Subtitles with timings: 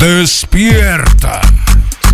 [0.00, 1.40] Despierta.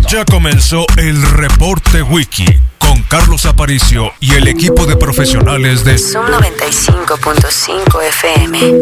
[0.09, 2.45] Ya comenzó el reporte wiki
[2.77, 8.81] con Carlos Aparicio y el equipo de profesionales de Son 95.5 FM.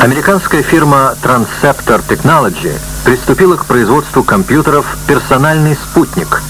[0.00, 2.72] Американская фирма Transceptor Technology
[3.04, 6.42] приступила к производству компьютеров «Персональный спутник».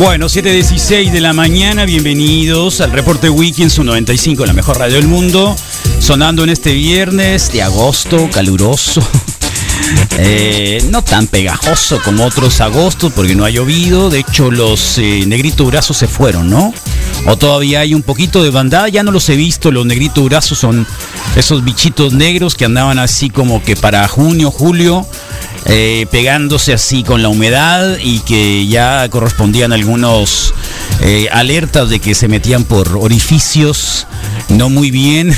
[0.00, 4.94] Bueno, 7.16 de la mañana, bienvenidos al reporte Wiki en su 95, la mejor radio
[4.94, 5.54] del mundo,
[5.98, 9.06] sonando en este viernes de agosto, caluroso,
[10.18, 15.24] Eh, no tan pegajoso como otros agostos porque no ha llovido, de hecho los eh,
[15.26, 16.74] negritos brazos se fueron, ¿no?
[17.26, 20.58] O todavía hay un poquito de bandada, ya no los he visto, los negritos brazos
[20.58, 20.86] son
[21.36, 25.06] esos bichitos negros que andaban así como que para junio, julio,
[25.66, 30.54] eh, pegándose así con la humedad y que ya correspondían algunos
[31.02, 34.06] eh, alertas de que se metían por orificios
[34.48, 35.34] no muy bien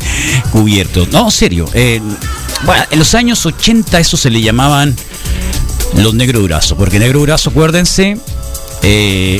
[0.52, 1.08] cubiertos.
[1.10, 1.66] No, serio.
[1.74, 2.00] eh,
[2.90, 4.96] en los años 80 eso se le llamaban
[5.96, 8.16] los negro durazo, porque negro durazo, acuérdense,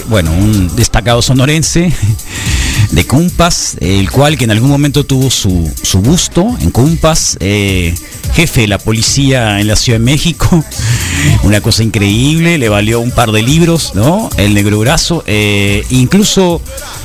[0.08, 1.92] bueno, un destacado sonorense
[2.94, 7.94] de Cumpas, el cual que en algún momento tuvo su, su busto en Cumpas, eh,
[8.34, 10.64] jefe de la policía en la Ciudad de México,
[11.42, 14.30] una cosa increíble, le valió un par de libros, ¿no?
[14.36, 16.62] El negro brazo, eh, incluso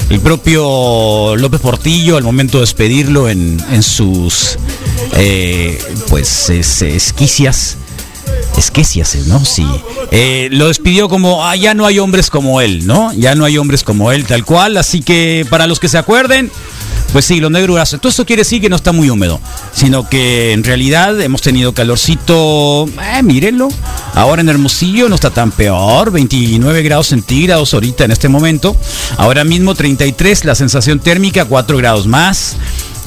[0.09, 4.57] el propio López Portillo al momento de despedirlo en, en sus
[5.15, 6.51] eh, pues
[8.53, 9.45] es- esquicias Esquecias, ¿no?
[9.45, 9.65] Sí.
[10.11, 13.11] Eh, lo despidió como, ah, ya no hay hombres como él, ¿no?
[13.13, 14.77] Ya no hay hombres como él, tal cual.
[14.77, 16.51] Así que para los que se acuerden,
[17.13, 17.99] pues sí, los negros brazos.
[17.99, 19.39] Todo eso quiere decir que no está muy húmedo,
[19.73, 23.69] sino que en realidad hemos tenido calorcito, eh, mírenlo.
[24.13, 28.75] Ahora en Hermosillo no está tan peor, 29 grados centígrados ahorita en este momento.
[29.17, 32.57] Ahora mismo 33, la sensación térmica 4 grados más.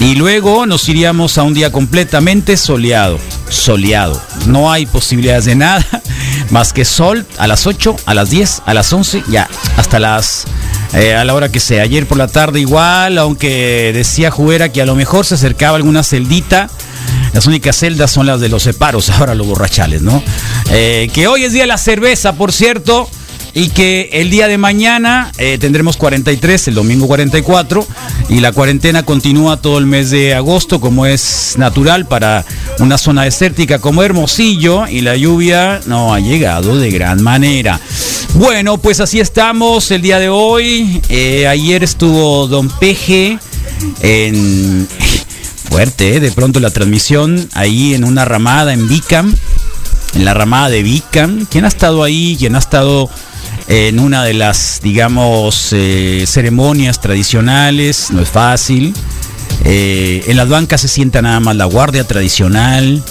[0.02, 3.20] Y luego nos iríamos a un día completamente soleado.
[3.48, 4.20] Soleado.
[4.46, 5.86] No hay posibilidades de nada
[6.50, 10.44] más que sol a las 8, a las 10, a las 11, ya, hasta las.
[10.92, 11.84] eh, a la hora que sea.
[11.84, 16.02] Ayer por la tarde igual, aunque decía Juguera que a lo mejor se acercaba alguna
[16.02, 16.68] celdita.
[17.32, 20.20] Las únicas celdas son las de los separos, ahora los borrachales, ¿no?
[20.72, 23.08] Eh, que hoy es día de la cerveza, por cierto.
[23.54, 27.86] Y que el día de mañana eh, tendremos 43, el domingo 44,
[28.30, 32.46] y la cuarentena continúa todo el mes de agosto, como es natural para
[32.78, 37.78] una zona desértica como Hermosillo, y la lluvia no ha llegado de gran manera.
[38.34, 41.02] Bueno, pues así estamos el día de hoy.
[41.10, 43.38] Eh, ayer estuvo Don Peje
[44.00, 44.88] en...
[45.72, 49.34] Fuerte, eh, de pronto la transmisión ahí en una ramada en Vicam
[50.14, 51.46] en la ramada de Vicam.
[51.46, 52.36] ¿Quién ha estado ahí?
[52.38, 53.08] ¿Quién ha estado
[53.68, 58.10] en una de las, digamos, eh, ceremonias tradicionales?
[58.10, 58.94] No es fácil.
[59.64, 63.02] Eh, en las bancas se sienta nada más la guardia tradicional.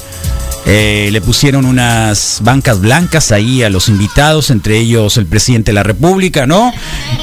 [0.66, 5.76] Eh, le pusieron unas bancas blancas ahí a los invitados, entre ellos el presidente de
[5.76, 6.72] la República, ¿no?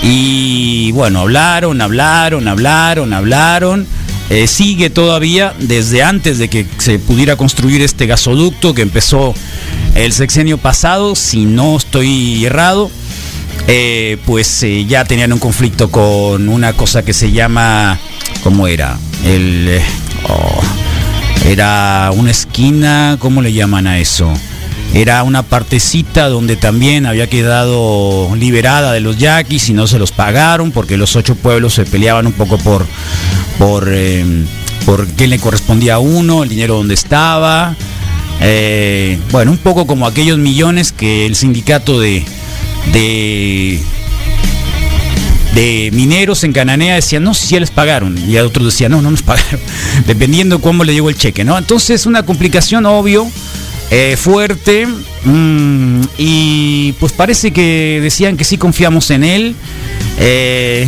[0.03, 3.87] Y bueno, hablaron, hablaron, hablaron, hablaron.
[4.31, 9.35] Eh, sigue todavía desde antes de que se pudiera construir este gasoducto que empezó
[9.95, 12.91] el sexenio pasado, si no estoy errado,
[13.69, 17.99] eh, pues eh, ya tenían un conflicto con una cosa que se llama,
[18.43, 18.99] ¿cómo era?
[19.25, 19.81] El,
[20.29, 20.61] oh,
[21.47, 24.31] era una esquina, ¿cómo le llaman a eso?
[24.95, 30.13] Era una partecita donde también había quedado liberada de los yaquis y no se los
[30.13, 32.87] pagaron porque los ocho pueblos se peleaban un poco por,
[33.59, 34.25] por, eh,
[34.87, 37.77] por quién le correspondía a uno, el dinero donde estaba.
[38.41, 42.25] Eh, bueno, un poco como aquellos millones que el sindicato de,
[42.93, 43.81] de,
[45.55, 48.17] de mineros en Cananea decían, no, si ya les pagaron.
[48.29, 49.61] Y a otros decían, no, no nos pagaron.
[50.07, 51.59] Dependiendo cómo le llegó el cheque, ¿no?
[51.59, 53.27] Entonces, una complicación, obvio.
[53.91, 54.87] eh, fuerte
[55.25, 59.55] mm, y pues parece que decían que sí confiamos en él.
[60.19, 60.87] Eh,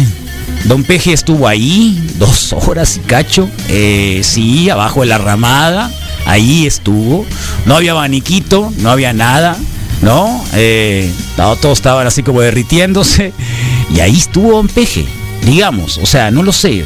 [0.64, 5.90] Don Peje estuvo ahí dos horas y cacho, eh, sí, abajo de la ramada,
[6.26, 7.26] ahí estuvo.
[7.66, 9.56] No había abaniquito, no había nada,
[10.02, 10.44] ¿no?
[10.54, 13.32] Eh, todos estaban así como derritiéndose
[13.94, 15.06] y ahí estuvo Don Peje,
[15.44, 16.84] digamos, o sea, no lo sé,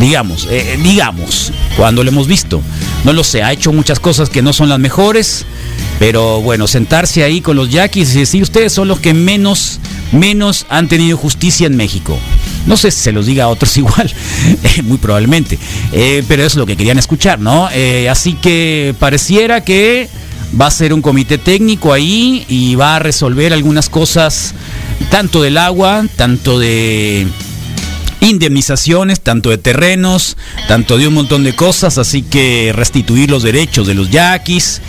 [0.00, 2.60] digamos, eh, digamos, cuando lo hemos visto.
[3.04, 5.44] No lo sé, ha hecho muchas cosas que no son las mejores,
[5.98, 9.80] pero bueno, sentarse ahí con los yaquis y decir, ustedes son los que menos,
[10.12, 12.18] menos han tenido justicia en México.
[12.66, 14.12] No sé si se los diga a otros igual,
[14.62, 15.58] eh, muy probablemente,
[15.92, 17.68] eh, pero es lo que querían escuchar, ¿no?
[17.72, 20.08] Eh, así que pareciera que
[20.58, 24.54] va a ser un comité técnico ahí y va a resolver algunas cosas,
[25.10, 27.26] tanto del agua, tanto de
[28.22, 30.36] indemnizaciones, tanto de terrenos,
[30.68, 34.80] tanto de un montón de cosas, así que restituir los derechos de los yaquis.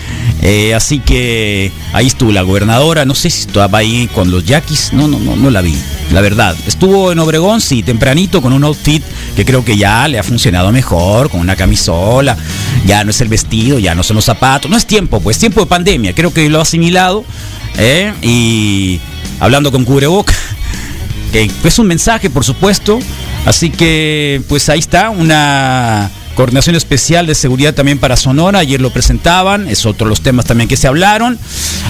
[0.42, 4.94] Eh, así que ahí estuvo la gobernadora, no sé si estaba ahí con los yaquis,
[4.94, 5.76] no, no, no, no la vi,
[6.12, 6.56] la verdad.
[6.68, 9.04] Estuvo en Obregón, sí, tempranito, con un outfit
[9.36, 12.38] que creo que ya le ha funcionado mejor, con una camisola,
[12.86, 15.62] ya no es el vestido, ya no son los zapatos, no es tiempo, pues tiempo
[15.62, 17.24] de pandemia, creo que lo ha asimilado,
[17.78, 18.14] ¿eh?
[18.22, 19.00] y
[19.40, 20.34] hablando con cubreboca
[21.34, 23.00] es un mensaje, por supuesto.
[23.46, 28.60] Así que, pues ahí está, una coordinación especial de seguridad también para Sonora.
[28.60, 31.38] Ayer lo presentaban, es otro de los temas también que se hablaron.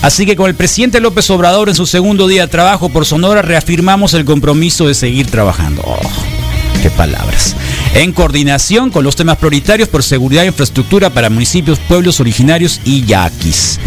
[0.02, 3.42] Así que con el presidente López Obrador en su segundo día de trabajo por Sonora,
[3.42, 5.82] reafirmamos el compromiso de seguir trabajando.
[5.86, 6.00] Oh,
[6.82, 7.56] qué palabras.
[7.94, 13.06] En coordinación con los temas prioritarios por seguridad e infraestructura para municipios, pueblos originarios y
[13.06, 13.80] yaquis.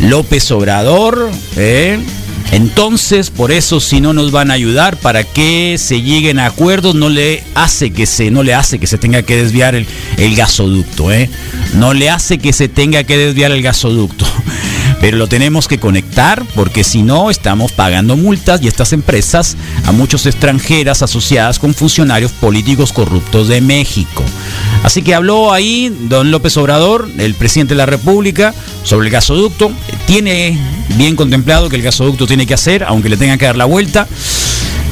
[0.00, 1.98] López Obrador, ¿eh?
[2.50, 6.94] Entonces, por eso si no nos van a ayudar para que se lleguen a acuerdos,
[6.94, 9.86] no le hace que se no le hace que se tenga que desviar el,
[10.18, 11.30] el gasoducto, ¿eh?
[11.74, 14.26] No le hace que se tenga que desviar el gasoducto.
[15.02, 19.90] Pero lo tenemos que conectar porque si no estamos pagando multas y estas empresas a
[19.90, 24.22] muchos extranjeras asociadas con funcionarios políticos corruptos de México.
[24.84, 28.54] Así que habló ahí don López Obrador, el presidente de la República,
[28.84, 29.72] sobre el gasoducto.
[30.06, 30.56] Tiene
[30.96, 34.06] bien contemplado que el gasoducto tiene que hacer, aunque le tenga que dar la vuelta.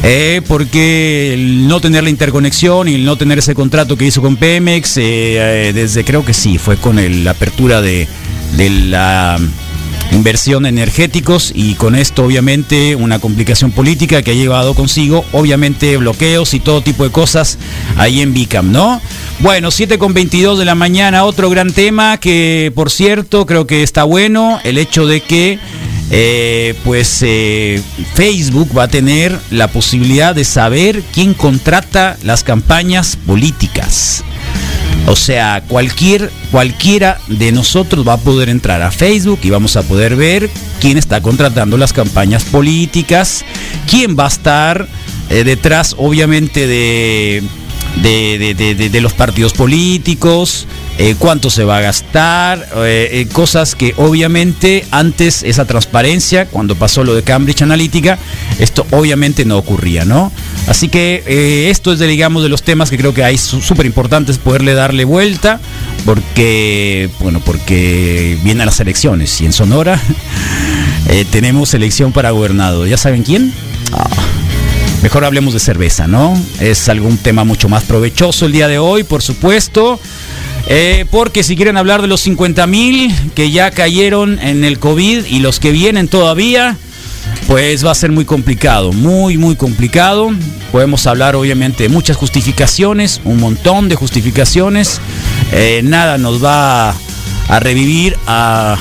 [0.02, 4.22] Eh, porque el no tener la interconexión y el no tener ese contrato que hizo
[4.22, 8.08] con Pemex, eh, eh, desde creo que sí, fue con la apertura de,
[8.56, 9.38] de la
[10.12, 15.96] inversión en energéticos y con esto obviamente una complicación política que ha llevado consigo obviamente
[15.96, 17.58] bloqueos y todo tipo de cosas
[17.96, 19.00] ahí en Bicam, ¿no?
[19.40, 23.82] Bueno, 7 con 22 de la mañana, otro gran tema que por cierto creo que
[23.82, 25.58] está bueno, el hecho de que
[26.10, 27.80] eh, pues eh,
[28.14, 34.24] Facebook va a tener la posibilidad de saber quién contrata las campañas políticas.
[35.06, 39.82] O sea, cualquier, cualquiera de nosotros va a poder entrar a Facebook y vamos a
[39.82, 40.48] poder ver
[40.80, 43.44] quién está contratando las campañas políticas,
[43.88, 44.86] quién va a estar
[45.30, 47.42] eh, detrás, obviamente, de,
[48.02, 50.66] de, los partidos políticos,
[51.02, 56.74] eh, cuánto se va a gastar, eh, eh, cosas que obviamente antes esa transparencia, cuando
[56.74, 58.18] pasó lo de Cambridge Analytica,
[58.58, 60.30] esto obviamente no ocurría, ¿no?
[60.66, 64.36] Así que esto es de, digamos, de los temas que creo que hay súper importantes
[64.36, 65.58] poderle darle vuelta,
[66.04, 69.98] porque, bueno, porque vienen las elecciones y en Sonora
[71.30, 72.86] tenemos elección para gobernador.
[72.86, 73.54] ¿Ya saben quién?
[73.94, 74.06] Ah.
[75.02, 76.38] Mejor hablemos de cerveza, ¿no?
[76.60, 79.98] Es algún tema mucho más provechoso el día de hoy, por supuesto.
[80.66, 85.24] Eh, porque si quieren hablar de los 50 mil que ya cayeron en el COVID
[85.24, 86.76] y los que vienen todavía,
[87.46, 90.30] pues va a ser muy complicado, muy, muy complicado.
[90.72, 95.00] Podemos hablar obviamente de muchas justificaciones, un montón de justificaciones.
[95.52, 96.90] Eh, nada nos va
[97.48, 98.78] a revivir a,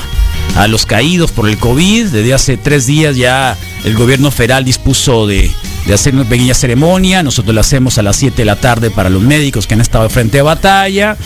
[0.56, 2.06] a los caídos por el COVID.
[2.06, 5.50] Desde hace tres días ya el gobierno federal dispuso de,
[5.86, 7.22] de hacer una pequeña ceremonia.
[7.22, 10.08] Nosotros la hacemos a las 7 de la tarde para los médicos que han estado
[10.08, 11.16] frente a batalla.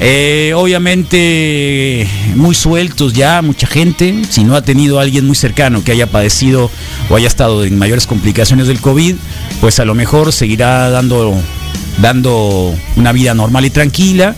[0.00, 4.22] Eh, obviamente muy sueltos ya, mucha gente.
[4.28, 6.70] Si no ha tenido alguien muy cercano que haya padecido
[7.08, 9.16] o haya estado en mayores complicaciones del COVID,
[9.60, 11.34] pues a lo mejor seguirá dando
[11.98, 14.34] dando una vida normal y tranquila.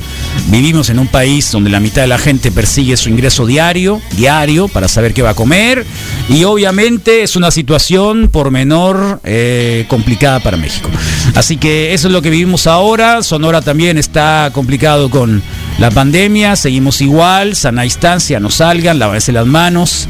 [0.49, 4.69] Vivimos en un país donde la mitad de la gente persigue su ingreso diario, diario,
[4.69, 5.85] para saber qué va a comer.
[6.29, 10.89] Y obviamente es una situación por menor eh, complicada para México.
[11.35, 13.23] Así que eso es lo que vivimos ahora.
[13.23, 15.43] Sonora también está complicado con
[15.79, 16.57] la pandemia.
[16.57, 20.09] Seguimos igual, sana distancia, no salgan, lávense las manos,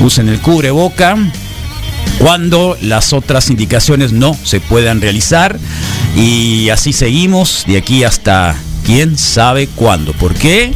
[0.00, 1.16] usen el cubreboca
[2.18, 5.58] cuando las otras indicaciones no se puedan realizar.
[6.18, 10.12] Y así seguimos de aquí hasta quién sabe cuándo.
[10.14, 10.72] ¿Por qué?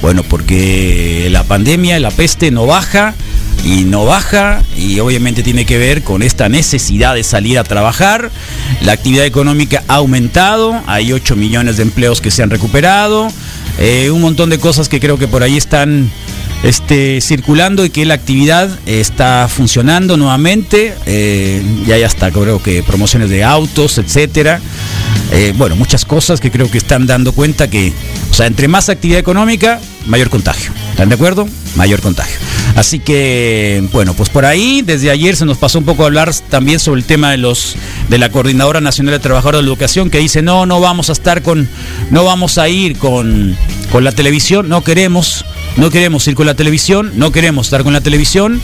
[0.00, 3.12] Bueno, porque la pandemia, la peste no baja
[3.64, 8.30] y no baja y obviamente tiene que ver con esta necesidad de salir a trabajar.
[8.82, 13.26] La actividad económica ha aumentado, hay 8 millones de empleos que se han recuperado,
[13.80, 16.08] eh, un montón de cosas que creo que por ahí están
[16.64, 20.94] este, circulando y que la actividad está funcionando nuevamente.
[21.06, 24.60] Eh, ya hay hasta creo que promociones de autos, etcétera.
[25.30, 27.92] Eh, bueno, muchas cosas que creo que están dando cuenta que,
[28.30, 30.72] o sea, entre más actividad económica, mayor contagio.
[30.90, 31.48] ¿Están de acuerdo?
[31.76, 32.36] Mayor contagio.
[32.76, 36.32] Así que, bueno, pues por ahí, desde ayer se nos pasó un poco a hablar
[36.50, 37.76] también sobre el tema de los
[38.08, 41.12] de la Coordinadora Nacional de Trabajadores de la Educación, que dice, no, no vamos a
[41.12, 41.68] estar con,
[42.10, 43.56] no vamos a ir con,
[43.92, 45.44] con la televisión, no queremos,
[45.76, 48.60] no queremos ir con la televisión, no queremos estar con la televisión.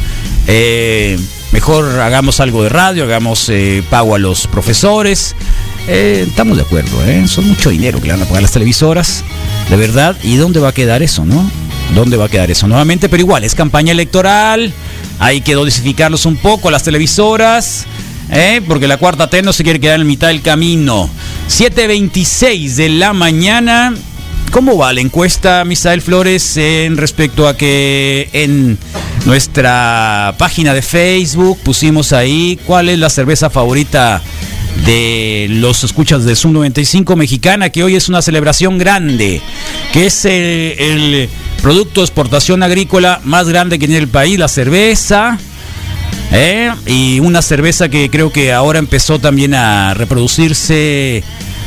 [0.46, 1.18] Eh,
[1.52, 5.36] mejor hagamos algo de radio, hagamos eh, pago a los profesores.
[5.88, 6.90] Eh, estamos de acuerdo,
[7.26, 9.24] son mucho dinero que le van a pagar las televisoras,
[9.70, 10.16] de verdad.
[10.22, 11.48] ¿Y dónde va a quedar eso, no?
[11.94, 13.08] ¿Dónde va a quedar eso nuevamente?
[13.08, 14.72] Pero igual, es campaña electoral,
[15.18, 17.86] hay que dosificarlos un poco las televisoras,
[18.30, 18.60] ¿eh?
[18.66, 21.08] porque la cuarta T no se quiere quedar en mitad del camino.
[21.48, 23.94] 7.26 de la mañana.
[24.50, 28.78] ¿Cómo va la encuesta, Misael Flores, en respecto a que en
[29.24, 34.20] nuestra página de Facebook pusimos ahí cuál es la cerveza favorita
[34.86, 39.40] de los escuchas de Zoom 95 mexicana, que hoy es una celebración grande,
[39.92, 41.28] que es el,
[41.62, 45.38] producto de exportación agrícola más grande que tiene el país, la cerveza.
[46.32, 46.72] ¿eh?
[46.86, 51.22] Y una cerveza que creo que ahora empezó también a reproducirse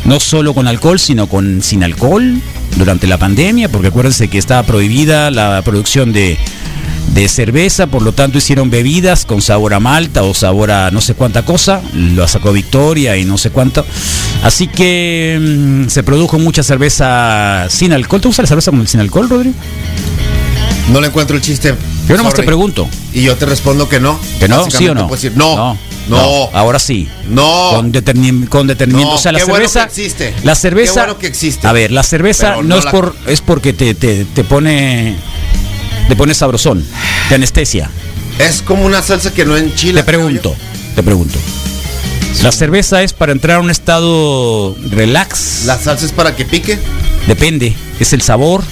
[0.05, 2.41] no solo con alcohol, sino con sin alcohol
[2.77, 6.37] durante la pandemia, porque acuérdense que estaba prohibida la producción de,
[7.13, 10.99] de cerveza, por lo tanto hicieron bebidas con sabor a malta o sabor a no
[11.01, 13.85] sé cuánta cosa, lo sacó Victoria y no sé cuánto.
[14.43, 18.21] Así que mm, se produjo mucha cerveza sin alcohol.
[18.21, 19.55] ¿Te gusta la cerveza sin alcohol, Rodrigo?
[20.91, 21.75] No le encuentro el chiste.
[22.07, 22.89] Yo nomás te pregunto.
[23.13, 24.19] Y yo te respondo que no.
[24.39, 24.69] ¿Que no?
[24.69, 25.07] ¿Sí o no?
[25.07, 25.77] decir, no,
[26.09, 27.07] no, Ahora sí.
[27.29, 27.69] no.
[27.75, 28.67] Con, determin- con.
[28.67, 29.87] No, o sea, la qué bueno cerveza.
[29.87, 30.33] que existe.
[30.43, 30.93] La cerveza.
[30.93, 31.67] Qué bueno que existe.
[31.67, 35.15] A ver, la cerveza no, no es la- por es porque te, te, te pone
[36.07, 36.85] te pone sabrosón,
[37.29, 37.89] te anestesia.
[38.39, 40.01] Es como una salsa que no enchila.
[40.01, 40.55] Te pregunto,
[40.95, 41.37] te pregunto.
[42.41, 45.63] La cerveza es para entrar a un estado relax.
[45.65, 46.79] ¿La salsa es para que pique?
[47.27, 48.63] Depende, es el sabor,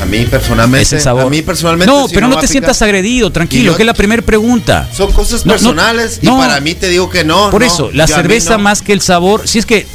[0.00, 0.82] A mí personalmente.
[0.82, 1.26] es el sabor.
[1.26, 1.92] A mí personalmente.
[1.92, 4.88] No, si pero no te sientas agredido, tranquilo, yo- que es la primera pregunta.
[4.96, 6.38] Son cosas No, no, personales y no.
[6.38, 7.50] para mí te digo que no.
[7.50, 9.86] Por eso, la cerveza más que el sabor, si es que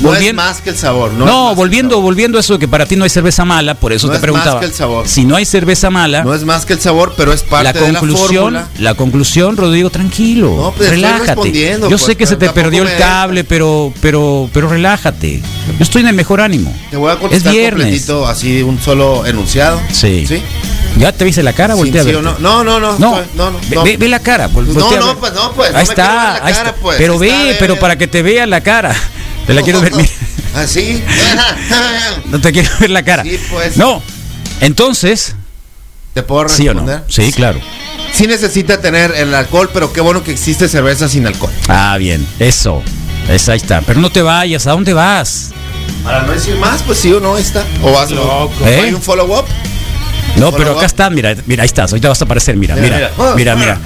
[0.00, 1.12] No es más que el sabor.
[1.12, 3.74] No, No, es volviendo, volviendo a eso de que para ti no hay cerveza mala,
[3.74, 4.54] por eso No te es preguntaba.
[4.54, 5.06] más que el sabor.
[5.08, 7.72] Si no hay cerveza mala, No es más que el sabor, pero es parte la
[7.72, 11.26] de la conclusión, la, conclusión, Rodrigo, tranquilo, No, pues, relájate.
[11.26, 15.40] respondiendo, Yo pues, sé que se te perdió el cable, pero, pero, pero relájate.
[15.40, 16.74] Yo estoy en el mejor ánimo.
[16.90, 17.82] Te voy a es contestar viernes.
[17.84, 19.80] completito, así un solo enunciado.
[19.92, 20.26] Sí.
[20.26, 20.42] ¿Sí?
[20.98, 21.74] ¿Ya te viste la cara?
[21.74, 22.22] Voltea a sí no.
[22.22, 22.98] No, no, no.
[22.98, 24.48] No, estoy- no, no, ve, la cara.
[24.48, 26.74] No, no, pues, no, pues, Ahí está, ahí está.
[26.74, 28.94] pues, Pero ve, pero para que te vea la cara.
[29.46, 29.92] Te la quiero ver.
[29.94, 30.08] mira.
[30.54, 31.02] Así.
[32.26, 33.22] No te quiero ver la cara.
[33.22, 33.76] Sí, pues.
[33.76, 34.02] No.
[34.60, 35.34] Entonces,
[36.14, 36.80] ¿Te puedo ¿sí o no?
[36.86, 37.04] responder?
[37.08, 37.60] Sí, claro.
[38.12, 41.52] Sí necesita tener el alcohol, pero qué bueno que existe cerveza sin alcohol.
[41.68, 42.82] Ah, bien, eso.
[43.28, 43.80] Esa ahí está.
[43.82, 45.50] Pero no te vayas, ¿a dónde vas?
[46.04, 47.64] Para no decir más, pues sí o no, está.
[47.82, 48.52] O vas Loco.
[48.64, 48.82] ¿Eh?
[48.84, 49.46] ¿Hay un follow-up?
[50.36, 53.54] No, pero acá está, mira, mira, ahí estás, ahorita vas a aparecer, mira, mira, mira,
[53.54, 53.78] mira.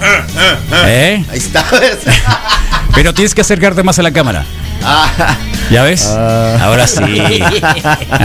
[0.85, 1.23] ¿Eh?
[1.31, 1.65] Ahí está.
[2.95, 4.45] Pero tienes que acercarte más a la cámara.
[4.83, 5.37] Ah,
[5.71, 6.05] ¿Ya ves?
[6.05, 7.01] Ahora sí.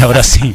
[0.02, 0.54] Ahora sí.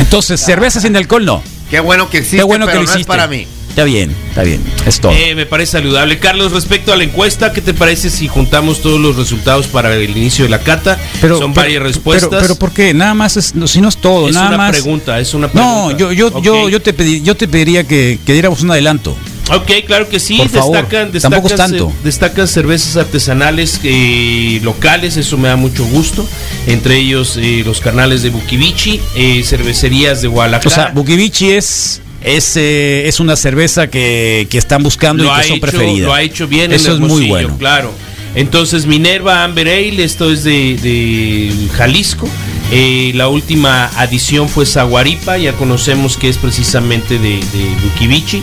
[0.00, 1.42] Entonces, cerveza sin alcohol no.
[1.70, 3.46] qué bueno que existe, Qué bueno que lo no es para mí.
[3.70, 4.60] Está bien, está bien.
[4.84, 5.12] Es todo.
[5.12, 6.18] Eh, me parece saludable.
[6.18, 10.10] Carlos, respecto a la encuesta, ¿qué te parece si juntamos todos los resultados para el
[10.16, 10.98] inicio de la cata?
[11.20, 12.28] Son varias respuestas.
[12.30, 12.92] Pero, pero ¿por qué?
[12.92, 14.70] Nada más es, no, si no es todo, es nada una más.
[14.72, 15.92] pregunta, es una pregunta.
[15.92, 19.16] No, yo, yo, yo, yo te pedí, yo te pediría que, que diéramos un adelanto.
[19.52, 20.36] Ok, claro que sí.
[20.36, 21.92] Por favor, destacan, tampoco es destacan, tanto.
[22.04, 26.26] destacan cervezas artesanales eh, locales, eso me da mucho gusto.
[26.66, 30.70] Entre ellos eh, los carnales de Bukivichi, eh, cervecerías de O Guadalajara.
[30.74, 35.42] sea, Bukivichi es es, eh, es una cerveza que, que están buscando lo y que
[35.48, 36.06] son hecho, preferidas.
[36.06, 37.56] lo ha hecho bien Eso en es muy bueno.
[37.58, 37.92] claro.
[38.34, 42.28] Entonces, Minerva Amber Ale, esto es de, de Jalisco.
[42.70, 48.40] Eh, la última adición fue Zaguaripa, ya conocemos que es precisamente de, de Bukivichi.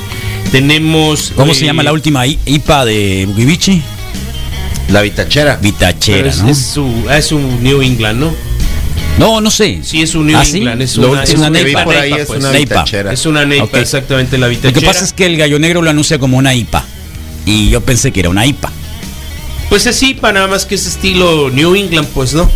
[0.52, 1.32] Tenemos.
[1.36, 3.82] ¿Cómo eh, se llama la última IPA de Bukivichi?
[4.90, 5.58] La vitachera.
[5.60, 6.50] pero Vitachera, es, ¿no?
[6.50, 8.34] es su, es un New England, ¿no?
[9.18, 9.80] No, no sé.
[9.84, 10.58] Sí, es un New ¿Ah, sí?
[10.58, 10.82] England.
[10.82, 12.40] Es Lo una, es que vi neipa, por ahí neipa, es pues.
[12.40, 12.74] una Neipa.
[12.76, 13.14] vitachera.
[13.14, 14.80] Es una neipa, exactamente la Lo vitachera.
[14.80, 16.84] que pasa es que el gallo negro lo anuncia como una IPA.
[17.46, 18.72] Y yo pensé que era una IPA.
[19.70, 22.50] Pues es IPA, nada más que es estilo New England, pues, ¿no?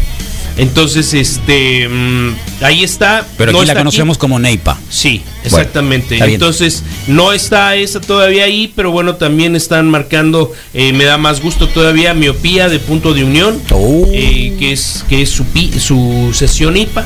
[0.62, 3.26] Entonces, este, mm, ahí está.
[3.36, 4.78] Pero No aquí la conocemos como Neipa.
[4.92, 6.20] Sí, exactamente.
[6.24, 11.42] Entonces, no está esa todavía ahí, pero bueno, también están marcando, eh, me da más
[11.42, 14.08] gusto todavía, miopía de punto de unión, Oh.
[14.14, 15.44] eh, que es que es su,
[15.80, 17.06] su sesión IPA,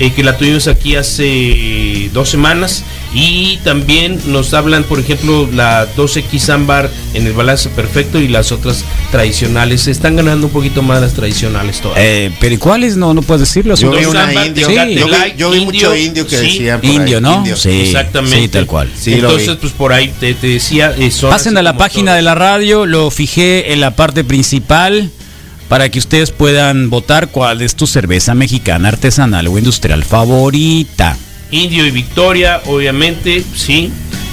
[0.00, 2.82] eh, que la tuvimos aquí hace dos semanas.
[3.14, 8.52] Y también nos hablan, por ejemplo, la 2X ámbar en el balance perfecto y las
[8.52, 9.82] otras tradicionales.
[9.82, 11.96] Se están ganando un poquito más las tradicionales todas.
[11.98, 12.96] Eh, pero ¿y cuáles?
[12.96, 13.74] No, no puedes decirlo.
[13.76, 14.66] Yo vi una ámbar, indio.
[14.66, 16.44] Tecate Yo vi, yo vi mucho indio, que sí.
[16.46, 17.36] decían por ahí, Indio, ¿no?
[17.38, 17.56] indio.
[17.56, 18.38] Sí, Exactamente.
[18.42, 18.90] sí, tal cual.
[18.98, 20.92] Sí, Entonces, pues por ahí te, te decía.
[20.98, 22.16] eh, Pasen a la página todo.
[22.16, 25.10] de la radio, lo fijé en la parte principal
[25.68, 31.16] para que ustedes puedan votar cuál es tu cerveza mexicana artesanal o industrial favorita.
[31.50, 33.90] Indio y Victoria, obviamente, sí.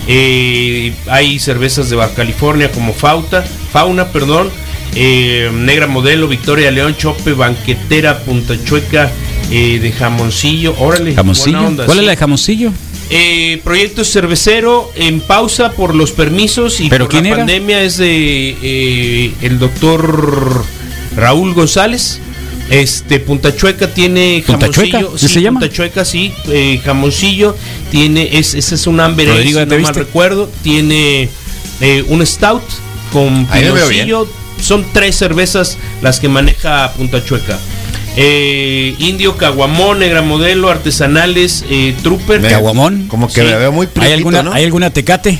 [0.08, 4.50] Eh, hay cervezas de Baja California como Fauta, Fauna, perdón.
[4.96, 9.10] eh, Negra Modelo, Victoria León, Chope, Banquetera, Punta Chueca,
[9.50, 10.76] eh, de Jamoncillo.
[10.80, 11.62] Órale, Jamoncillo.
[11.66, 12.72] onda, ¿Cuál es la de jamoncillo?
[13.10, 17.38] Eh, proyecto cervecero en pausa por los permisos y ¿Pero por quién la era?
[17.40, 20.64] pandemia es de eh, el doctor
[21.16, 22.20] Raúl González.
[22.70, 25.18] Este Punta Chueca tiene ¿Punta jamoncillo, Chueca?
[25.18, 25.60] ¿Sí sí, se llama?
[25.60, 27.56] Punta Chueca sí, eh, jamoncillo
[27.92, 30.00] tiene es ese es un amber ale, Rodrigo, si ¿ya te no mal viste?
[30.06, 31.30] recuerdo, tiene
[31.82, 32.64] eh, un stout
[33.12, 34.28] con Ahí lo veo piloncillo.
[34.62, 37.60] Son tres cervezas las que maneja Punta Chueca.
[38.16, 42.42] Eh, Indio, Caguamón, Negra Modelo, Artesanales, eh, Trooper.
[42.42, 43.08] Caguamón.
[43.10, 43.42] Como que Sí.
[43.42, 44.54] me veo muy ¿Hay prietito, alguna, ¿no?
[44.54, 45.38] ¿Hay alguna tecate?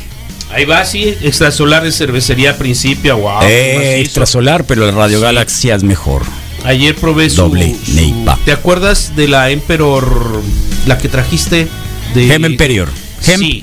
[0.52, 3.42] Ahí va, sí, extrasolar de cervecería Principia, wow.
[3.44, 6.24] eh, extrasolar, pero el Radio Galaxia es mejor.
[6.66, 8.38] Ayer probé su, Doble su- Neipa.
[8.46, 10.42] ¿Te acuerdas de la Emperor,
[10.88, 11.68] la que trajiste?
[12.14, 12.90] De, Gem Emperior.
[13.22, 13.62] Gem Sí,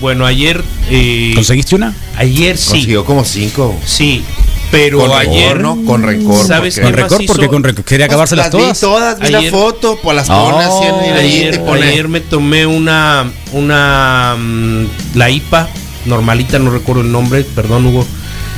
[0.00, 1.94] bueno, ayer, eh, ¿Conseguiste una?
[2.16, 3.76] ayer sí, Consiguió como cinco.
[3.84, 4.22] sí,
[4.70, 5.84] pero Con ayer, rencor, ¿no?
[5.84, 6.46] Con rencor.
[6.46, 7.32] ¿Sabes porque- Con macizo?
[7.32, 9.18] porque con récord quería acabárselas Las vi todas.
[9.20, 11.82] vi la Ayer- foto, pues las Oh, pone así en el ayer, y pone.
[11.88, 14.84] ayer me tomé una, una, mm,
[15.16, 15.68] la IPA
[16.06, 18.06] normalita, no recuerdo el nombre, perdón Hugo,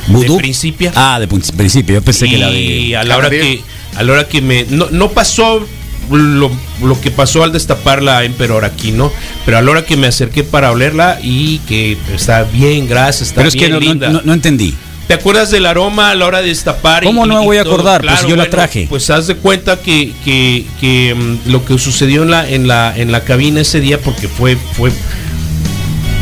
[0.07, 0.33] ¿Vudú?
[0.33, 0.91] de Principia.
[0.95, 1.95] Ah, de prin- principio.
[1.95, 2.97] Yo pensé que la y de.
[2.97, 3.61] a la hora que
[3.95, 5.65] a la hora que me no, no pasó
[6.11, 6.51] lo,
[6.83, 9.11] lo que pasó al destapar la Emperor aquí, ¿no?
[9.45, 13.35] Pero a la hora que me acerqué para olerla y que está bien, gracias, está
[13.41, 14.09] Pero es que bien no, no- linda.
[14.09, 14.75] no- no entendí.
[15.07, 17.03] ¿Te acuerdas del aroma a la hora de destapar?
[17.03, 18.01] y- ¿Cómo no me voy a acordar?
[18.05, 18.87] Pues yo la traje.
[18.89, 22.91] Pues haz de cuenta que, que, que, mm, lo que sucedió en la, en la,
[22.97, 24.91] en la cabina ese día, porque fue, fue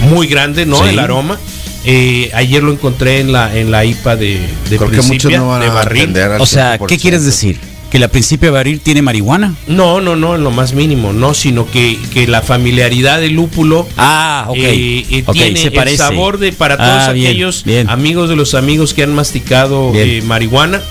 [0.09, 0.77] muy grande, ¿no?
[0.83, 0.89] Sí.
[0.89, 1.39] El aroma.
[1.85, 5.37] Eh, ayer lo encontré en la, en la IPA de, de Creo que muchos Principia,
[5.39, 6.13] no van de barril.
[6.39, 6.85] O sea, 100%.
[6.87, 7.59] ¿qué quieres decir?
[7.91, 9.53] ¿Que la principio de barril tiene marihuana?
[9.67, 13.87] No, no, no, en lo más mínimo, no, sino que, que la familiaridad del lúpulo
[13.97, 15.95] Ah, eh, eh, tiene se parece.
[15.95, 17.89] el sabor de para Ah, todos bien, aquellos bien.
[17.89, 20.81] amigos de los amigos que han masticado eh, marihuana,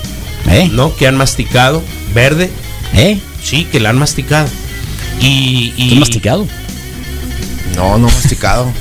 [0.49, 0.69] ¿Eh?
[0.71, 0.95] ¿no?
[0.95, 1.83] Que han masticado
[2.15, 2.49] verde,
[2.95, 3.17] ¿Eh?
[3.43, 4.47] sí, que la han masticado.
[5.19, 6.47] Y, y ¿Tú has masticado?
[7.75, 8.71] No, no masticado.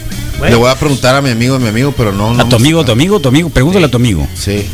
[0.43, 0.57] Bueno.
[0.57, 2.35] Le voy a preguntar a mi amigo, a mi amigo, pero no.
[2.35, 3.49] no ¿A tu amigo, a tu amigo, tu amigo?
[3.49, 4.27] Pregúntale a tu amigo.
[4.35, 4.65] Sí.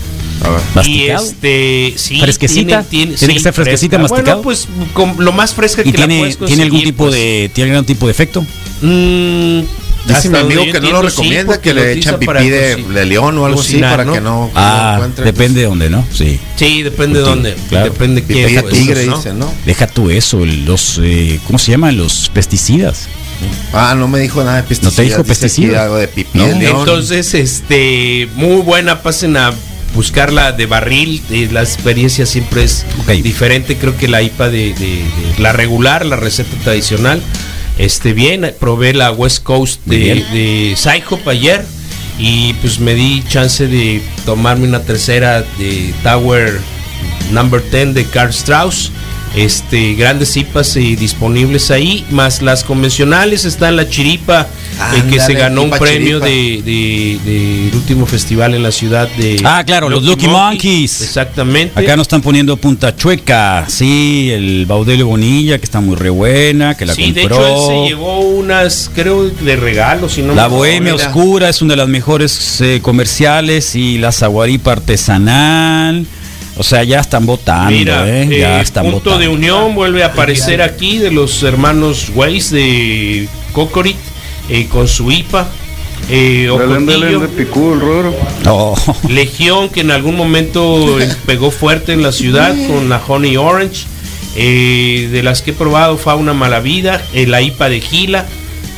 [0.43, 1.11] A ver.
[1.21, 2.83] este, sí, ¿Fresquecita?
[2.85, 3.99] ¿Tiene que ser fresquecita, fresca.
[3.99, 4.43] masticado?
[4.43, 7.17] Bueno, pues con lo más fresca ¿Y que la tiene, tiene algún tipo pues.
[7.17, 8.47] de tiene algún tipo de efecto?
[8.81, 9.61] Mm,
[10.07, 13.45] Dice mi amigo que no lo sí, recomienda, que le echan pipí de, león o
[13.45, 14.15] algo así para ¿no?
[14.15, 15.27] que no, Ah, encuentren.
[15.27, 16.03] depende de dónde, ¿no?
[16.15, 16.41] Sí.
[16.57, 17.93] Sí, depende de dónde, claro.
[17.93, 19.19] depende de pues, tigre, ¿no?
[19.19, 19.53] dicen, ¿no?
[19.67, 21.99] Deja tú eso, los eh, ¿cómo se llaman?
[21.99, 23.07] Los pesticidas.
[23.72, 24.92] Ah, no me dijo nada de pesticidas.
[24.92, 25.83] ¿No te dijo pesticidas?
[25.83, 26.46] algo de pipí No.
[26.81, 29.53] Entonces, este, muy buena, pasen a
[29.94, 32.85] buscarla de barril, eh, la experiencia siempre es
[33.22, 35.05] diferente, creo que la IPA de, de- de
[35.38, 37.20] la regular, la receta tradicional,
[37.79, 40.77] este, bien, probé la West Coast de, de
[41.31, 41.64] ayer
[42.18, 46.59] y pues me di chance de tomarme una tercera de Tower
[47.31, 48.90] Number 10 de Carl Strauss.
[49.37, 54.49] Este, grandes IPAs eh, disponibles ahí, más las convencionales, está la Chiripa,
[54.97, 56.27] eh, que se ganó un premio Chiripa.
[56.27, 61.03] de, de- del último festival en la ciudad de Ah, claro, los Lucky Monkeys.
[61.03, 61.79] Exactamente.
[61.79, 66.75] Acá nos están poniendo punta chueca, sí, el Baudelio Bonilla, que está muy re buena,
[66.77, 67.47] que la sí, de compró.
[67.47, 70.95] hecho él se llevó unas, creo, de regalo, si no La me Bohemia.
[70.95, 76.07] Oscura es una de las mejores eh, comerciales y la Zaguaripa Artesanal.
[76.59, 78.29] O sea, ya están votando, Mira, ¿eh?
[78.31, 79.18] eh, Ya están punto votando.
[79.21, 83.97] de unión vuelve a aparecer aquí de los hermanos Weiss de Cocorit
[84.49, 85.47] eh, con su IPA.
[86.11, 87.29] Eh, Ocotillo,
[88.47, 88.75] Oh,
[89.09, 93.87] Legión que en algún momento eh, pegó fuerte en la ciudad con la Honey Orange.
[94.37, 98.27] Eh, de las que he probado Fauna Malavida, eh, la IPA de Gila.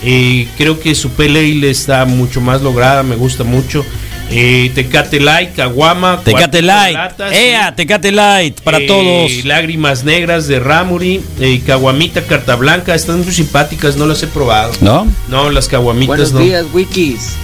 [0.02, 3.84] Eh, creo que su PLA está mucho más lograda, me gusta mucho.
[4.32, 6.94] Eh, Tecate Light, Caguama, Tecate Light.
[6.94, 7.74] Latas, ¡Ea!
[7.74, 9.44] Tecate Light para eh, todos.
[9.44, 14.72] Lágrimas Negras de Ramuri, eh, Caguamita, Carta Blanca, están muy simpáticas, no las he probado.
[14.80, 15.06] ¿No?
[15.28, 16.40] No, las caguamitas Buenos no.
[16.40, 17.34] días, Wikis.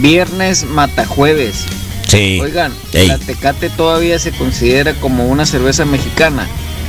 [0.00, 1.64] Viernes mata jueves.
[2.08, 2.40] Sí.
[2.42, 3.06] Oigan, Ey.
[3.06, 6.48] la Tecate todavía se considera como una cerveza mexicana.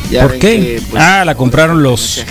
[0.09, 0.39] Ya ¿Por qué?
[0.39, 2.25] que, pues, ah, la compraron los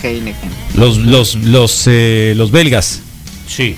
[0.75, 3.03] los los los eh, los belgas.
[3.47, 3.77] Sí.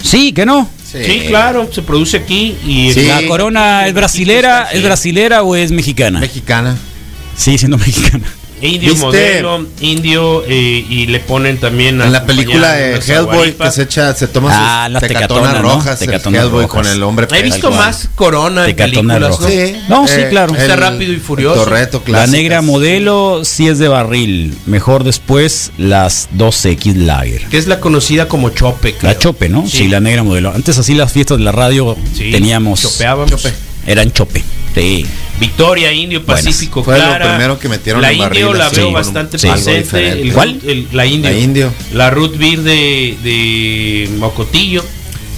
[0.00, 0.68] Sí, que no.
[0.92, 3.02] Sí, claro, se produce aquí y Sí.
[3.06, 6.20] La corona es brasilera, es brasilera o es mexicana?
[6.20, 6.76] Mexicana.
[7.36, 8.26] Sí, siendo mexicana.
[8.62, 9.04] Indio ¿Viste?
[9.04, 14.14] modelo, indio eh, y le ponen también En la película de Hellboy que se echa,
[14.14, 15.62] se toma Ah, sus las tecatonas ¿no?
[15.62, 16.70] rojas, el Tecatonas Hellboy rojas.
[16.84, 19.28] con el hombre He visto más Corona en películas, ¿no?
[19.28, 19.52] rojas.
[19.88, 20.54] No, sí, claro.
[20.54, 21.64] Está Rápido y Furioso.
[21.64, 24.56] Torreto, La negra modelo sí es de barril.
[24.66, 27.46] Mejor después las 2X Lager.
[27.46, 29.12] Que es la conocida como Chope, creo.
[29.12, 29.66] La chope, ¿no?
[29.66, 29.78] Sí.
[29.78, 29.88] Sí.
[29.88, 30.52] la negra modelo.
[30.54, 32.80] Antes así las fiestas de la radio Sí, teníamos.
[32.82, 33.30] chopeábamos.
[33.30, 33.52] Chope.
[33.86, 34.42] Eran chope.
[34.74, 35.04] Sí.
[35.40, 36.44] Victoria, Indio, Buenas.
[36.44, 40.12] Pacífico, Fue lo primero que metieron La en Indio barriles, la veo bastante sí, presente.
[40.22, 40.60] El- ¿Cuál?
[40.66, 41.30] el- la Indio.
[41.30, 41.74] La Indio.
[41.92, 44.84] La Root Beer de, de Mocotillo.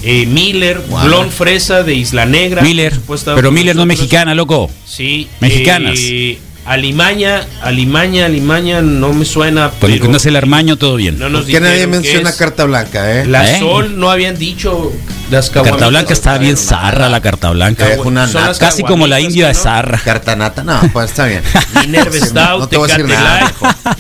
[0.07, 1.05] eh, Miller, Wow.
[1.05, 2.61] Blond Fresa de Isla Negra.
[2.61, 2.95] Miller.
[2.95, 4.71] Supuestamente Pero Miller no mexicana, loco.
[4.87, 5.27] Sí.
[5.41, 5.99] Mexicanas.
[6.03, 9.71] eh, Alimaña, Alimaña, Alimaña no me suena.
[9.71, 11.19] Con lo que pero no es el armaño, todo bien.
[11.19, 13.27] no nos ¿Por qué nadie que menciona es carta blanca, eh?
[13.27, 13.59] La ¿Eh?
[13.59, 14.91] Sol no habían dicho
[15.31, 17.93] las La carta blanca está bien zarra, la carta blanca.
[17.93, 18.55] Eh, una nata.
[18.59, 19.59] Casi como la india de ¿no?
[19.59, 19.99] zarra.
[19.99, 21.43] Carta nata, no, pues está bien.
[21.83, 23.53] Minerva Stout, no te voy a decir nada,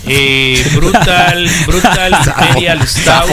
[0.06, 2.12] eh, Brutal, Brutal
[2.50, 3.28] Imperial Stout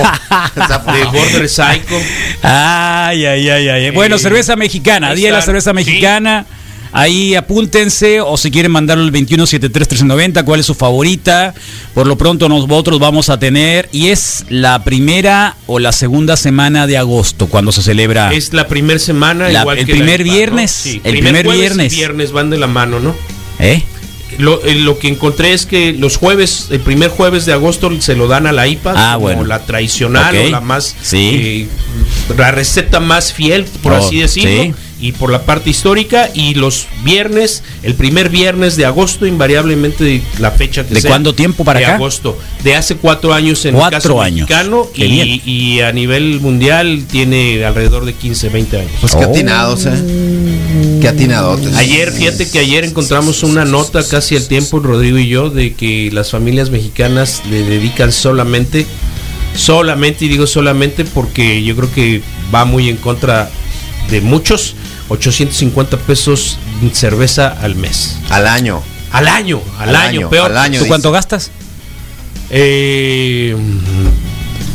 [0.93, 1.99] de Border Psycho.
[2.43, 3.91] Ay, ay, ay, ay.
[3.91, 5.75] Bueno, Eh, cerveza mexicana, día de la cerveza Sí.
[5.75, 6.45] mexicana.
[6.93, 11.53] Ahí apúntense o si quieren mandarlo al 2173-1390, cuál es su favorita.
[11.93, 16.87] Por lo pronto nosotros vamos a tener, y es la primera o la segunda semana
[16.87, 18.33] de agosto cuando se celebra.
[18.33, 20.37] Es la primera semana, La- igual el que primer la IPA, ¿no?
[20.37, 21.93] viernes, Sí, el primer jueves y viernes.
[21.93, 23.15] viernes van de la mano, ¿no?
[23.59, 23.83] ¿Eh?
[24.37, 28.15] Lo, eh, lo que encontré es que los jueves, el primer jueves de agosto se
[28.15, 29.43] lo dan a la IPA Ah, como bueno.
[29.45, 31.29] la tradicional o la más Sí.
[31.33, 31.67] eh,
[32.37, 34.63] la receta más fiel, por Oh, así decirlo.
[34.63, 34.73] sí.
[35.01, 40.21] Y por la parte histórica, y los viernes, el primer viernes de agosto, invariablemente de
[40.39, 41.95] la fecha que ¿De sea, cuánto tiempo para de acá?
[41.95, 42.37] agosto.
[42.63, 44.47] De hace cuatro años en Cuatro el caso años.
[44.49, 48.91] mexicano Qué y, y a nivel mundial tiene alrededor de 15, 20 años.
[49.01, 49.29] Pues qué Oh.
[49.31, 50.99] atinados, eh.
[51.01, 51.75] Qué atinadotes.
[51.75, 56.09] Ayer, fíjate que ayer encontramos una nota casi al tiempo, Rodrigo y yo, de que
[56.13, 58.85] las familias mexicanas le dedican solamente,
[59.55, 62.21] solamente, y digo solamente porque yo creo que
[62.53, 63.49] va muy en contra
[64.09, 64.75] de muchos,
[65.11, 68.17] 850 pesos en cerveza al mes.
[68.29, 68.81] Al año.
[69.11, 70.51] Al año, al, Al año, año, peor.
[70.51, 70.79] al año.
[70.79, 71.51] ¿Tú cuánto gastas?
[72.49, 73.55] Eh,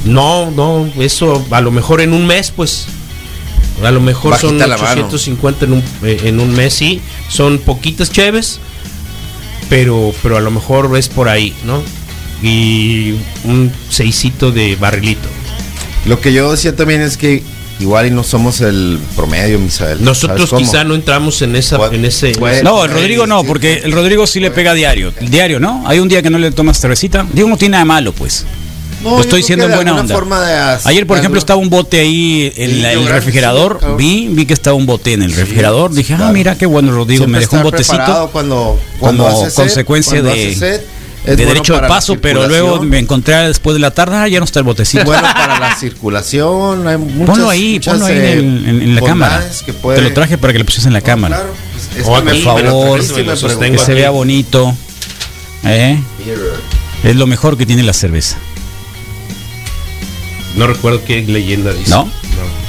[0.05, 2.87] no, no, eso a lo mejor en un mes, pues.
[3.83, 5.07] A lo mejor Bajita son la mano.
[5.07, 7.01] 850 en un, eh, en un mes, sí.
[7.31, 8.61] Son poquitas cheves,
[9.71, 11.83] pero, pero a lo mejor es por ahí, ¿no?
[12.43, 15.29] Y un seisito de barrilito.
[16.05, 17.43] Lo que yo decía también es que
[17.81, 20.03] igual y no somos el promedio, Misael.
[20.03, 22.33] Nosotros quizá no entramos en esa, What- en ese.
[22.39, 25.13] what- No, el Rodrigo no, porque el Rodrigo sí le pega diario.
[25.21, 25.83] El diario, ¿no?
[25.87, 27.27] Hay un día que no le tomas cervecita.
[27.33, 28.45] Digo, no tiene nada malo, pues.
[29.03, 30.15] No, Lo estoy diciendo en buena onda.
[30.15, 33.09] forma de hacer- Ayer, por ejemplo, estaba un bote ahí en Sí, la- en el
[33.09, 33.79] refrigerador.
[33.81, 35.93] sí, vi, vi que estaba un bote en el refrigerador.
[35.93, 37.21] Dije, ah, mira qué bueno, Rodrigo.
[37.21, 38.31] Siempre me dejó un botecito.
[38.33, 40.87] Cuando, cuando como hace sed, consecuencia cuando de, hace
[41.27, 44.39] de bueno derecho de paso, pero luego me encontré después de la tarde, ah, ya
[44.39, 45.05] no está el botecito.
[45.05, 46.87] bueno para la circulación.
[46.87, 49.45] Hay muchas, ponlo ahí, muchas, ponlo ahí en, eh, el- en- en la cámara.
[49.83, 51.37] puede- Te lo traje para que le pusieras en la No, cámara.
[51.37, 54.11] claro, pues, es O que me- aquí, por lo favor, me lo Que se vea
[54.11, 54.75] bonito.
[55.65, 55.99] ¿eh?
[57.05, 58.37] Es lo mejor que tiene la cerveza.
[60.57, 61.91] No recuerdo qué leyenda dice.
[61.91, 62.11] ¿No?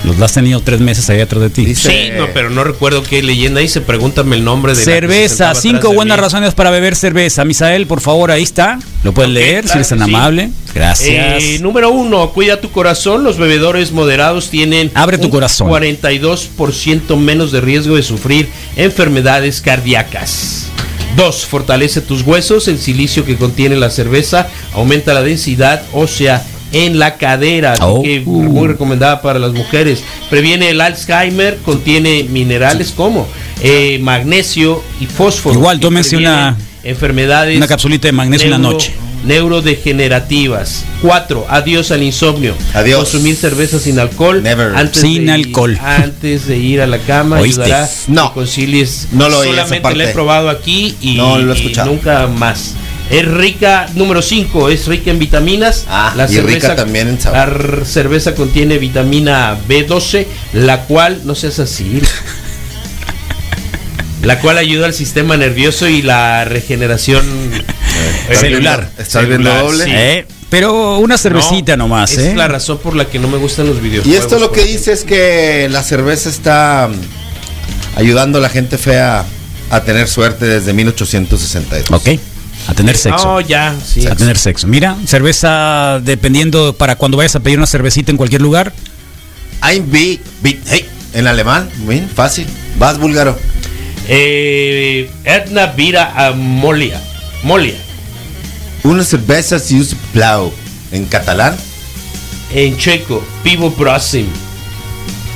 [0.04, 1.66] Los has tenido tres meses ahí atrás de ti.
[1.66, 3.82] Dice- Sí, no, pero no recuerdo qué leyenda dice.
[3.82, 7.44] Pregúntame el nombre de la que se Cerveza, cinco buenas razones para beber cerveza.
[7.46, 8.80] Misael, por favor, ahí está.
[9.04, 10.04] Lo puedes leer si eres tan sí.
[10.06, 10.52] amable.
[10.74, 11.44] Gracias.
[11.44, 13.24] Eh, número uno, cuida tu corazón.
[13.24, 15.68] Los bebedores moderados tienen Abre tu un corazón.
[15.68, 20.68] 42% menos de riesgo de sufrir enfermedades cardíacas.
[21.16, 22.68] Dos, fortalece tus huesos.
[22.68, 28.02] El silicio que contiene la cerveza aumenta la densidad ósea en la cadera, así Oh.
[28.04, 30.04] que muy recomendada para las mujeres.
[30.30, 33.28] Previene el Alzheimer, contiene minerales como
[33.64, 35.56] eh, magnesio y fósforo.
[35.58, 38.94] Igual, tómense una- enfermedades una capsulita de magnesio en la noche.
[39.26, 40.86] Neurodegenerativas.
[41.02, 42.54] Cuatro, adiós al insomnio.
[42.74, 43.00] Adiós.
[43.00, 44.42] Consumir cerveza sin alcohol.
[44.44, 44.76] Never.
[44.76, 45.78] Antes Sin de- alcohol.
[45.84, 47.40] Antes de ir a la cama.
[47.40, 47.64] ¿Oíste?
[47.64, 48.34] Ayudará No.
[48.34, 49.08] concilies.
[49.12, 52.74] No lo esa Solamente la he probado aquí y, No lo he y nunca más.
[53.10, 55.86] Es rica, número 5, es rica en vitaminas.
[55.90, 57.80] Ah, y rica también en sabor.
[57.80, 62.02] La cerveza contiene vitamina B12, la cual, no seas así,
[64.24, 67.26] la cual ayuda al sistema nervioso y la regeneración
[68.30, 68.90] eh, Celular.
[68.98, 69.86] ¿Estás viendo doble?
[69.86, 69.92] sí.
[69.94, 72.34] Eh, pero una cervecita No, nomás, Es ¿eh?
[72.36, 74.08] la razón por la que no me gustan los videojuegos.
[74.08, 78.78] Y esto lo que dice es que la cerveza está mm, ayudando a la gente
[78.78, 79.26] fea
[79.70, 81.92] a tener suerte desde 1862.
[81.92, 82.20] Ok.
[82.68, 83.26] A tener sexo.
[83.26, 84.06] No, ya, sí.
[84.08, 84.68] A tener sexo.
[84.68, 88.74] Mira, cerveza dependiendo para cuando vayas a pedir una cervecita en cualquier lugar.
[89.62, 92.46] Ein Bier, hey, en alemán, bien fácil.
[92.78, 93.38] Vas búlgaro.
[94.08, 97.02] Eh, Edna Vira a Molia.
[97.44, 97.76] Molia.
[98.84, 100.54] Una cerveza si usa blau.
[100.92, 101.56] En catalán,
[102.54, 104.28] En checo, Pivo Prosim.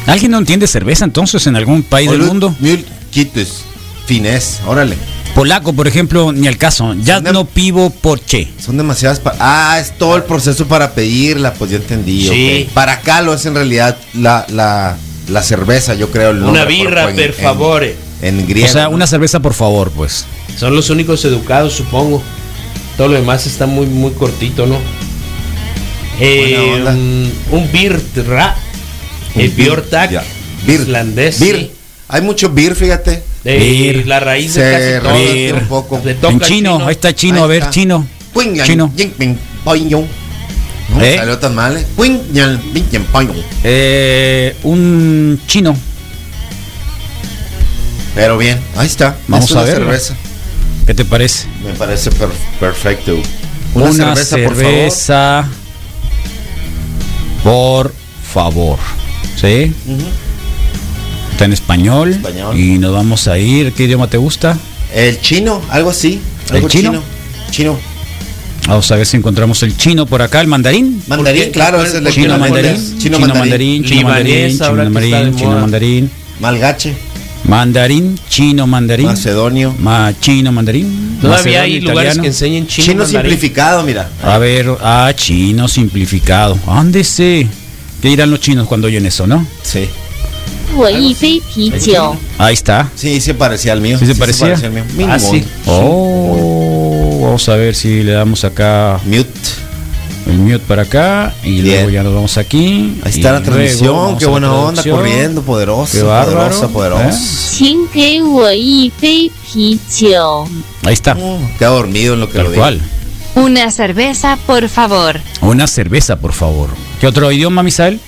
[0.08, 2.56] ¿Alguien no entiende cerveza entonces en algún país del mundo?
[2.60, 3.64] Mil Kitus.
[4.06, 4.96] Finés, órale.
[5.36, 6.94] Polaco, por ejemplo, ni al caso.
[7.04, 8.50] Ya no pivo porche.
[8.64, 9.20] Son demasiadas.
[9.20, 12.28] pa- ah, es todo el proceso para pedirla, pues ya entendí.
[12.28, 12.70] Sí.
[12.74, 14.98] Para acá lo es en realidad la, la,
[15.30, 16.32] la cerveza, yo creo.
[16.32, 17.96] el Una birra, por- per en- favore.
[18.22, 18.68] En, en O griego.
[18.72, 18.90] sea, ¿no?
[18.92, 20.26] una cerveza, por favor, pues.
[20.58, 22.22] Son los únicos educados, supongo.
[22.98, 24.78] Todo lo demás está muy, muy cortito, ¿no?
[26.20, 28.56] Eh, un, un Birtra.
[29.34, 30.24] Un El beer, Bjortak.
[30.68, 31.38] Islandés.
[31.38, 31.72] Sí.
[32.10, 33.24] Hay mucho beer, fíjate.
[33.44, 35.60] De la raíz Se de casi todo.
[35.62, 36.02] un poco.
[36.04, 37.70] Le toca En al chino, ahí está chino, Ahí a ver, está.
[37.72, 38.08] chino.
[38.66, 38.92] Chino.
[41.02, 41.16] ¿Eh?
[41.18, 41.86] salió tan mal, ¿eh?
[43.64, 45.76] Eh, un chino.
[48.14, 49.16] Pero bien, ahí está.
[49.28, 49.86] Vamos Es una a verlo.
[49.86, 50.16] cerveza.
[50.86, 51.48] ¿Qué te parece?
[51.64, 53.18] Me parece per- perfecto.
[53.74, 55.46] Una, Una, cerveza, cerveza,
[57.44, 57.92] por favor.
[57.92, 57.94] por
[58.34, 58.80] favor.
[59.40, 59.74] ¿Sí?
[59.88, 60.02] Ujú.
[61.42, 62.56] Está en español, Español.
[62.56, 63.74] Y nos vamos a ir.
[63.74, 64.60] ¿Qué idioma te gusta?
[64.94, 66.22] El chino, algo así.
[66.52, 66.92] ¿El Algo chino?
[66.92, 67.04] chino.
[67.50, 67.80] Chino.
[68.68, 71.02] Vamos a ver si encontramos el chino por acá, el mandarín.
[71.08, 75.60] Mandarín, claro, ¿Cuál- ese es el Chino mandarín, chino mandarín, chino mandarín, chino mandarín, chino
[75.60, 76.94] mandarín, Malgache,
[77.46, 79.76] mandarín, chino mandarín, macedonio.
[79.80, 81.18] ma, chino mandarín.
[81.20, 82.22] Todavía hay lugares italiano.
[82.22, 82.86] que enseñan chino.
[82.86, 83.32] Chino, mandarín.
[83.32, 84.12] simplificado, mira.
[84.22, 86.56] A ver, ah, chino simplificado.
[86.68, 87.48] Ándese.
[88.00, 89.48] ¿Qué dirán los chinos cuando oyen eso, no?
[89.64, 89.90] Sí.
[90.77, 92.17] 我一杯啤酒。
[92.39, 92.89] Ahí está.
[92.97, 93.99] Sí, se parecía al mío.
[93.99, 94.55] ¿Sí se parecía?
[94.55, 94.85] al mío.
[94.97, 95.13] Mínimo.
[95.13, 95.45] Ah, sí.
[95.67, 99.31] Oh, vamos a ver si le damos acá Mute.
[100.27, 101.77] el mute para acá y Bien.
[101.77, 102.99] luego ya nos vamos aquí.
[103.05, 103.95] Ahí y está la luego transmisión.
[103.97, 104.97] vamos Qué a la buena onda, traducción.
[104.97, 105.93] corriendo, poderosa.
[105.93, 107.09] Qué bárbaro, Poderosa, poderosa.
[107.11, 107.13] ¿eh?
[107.57, 110.47] 请给我一杯啤酒。
[110.85, 111.15] Ahí está.
[111.15, 112.63] Mm, Queda dormido en lo que Tal lo digo.
[112.63, 112.81] cual.
[113.37, 115.21] Una cerveza, por favor.
[115.43, 116.69] Una cerveza, por favor.
[117.01, 118.01] ¿Qué otro idioma, Misael?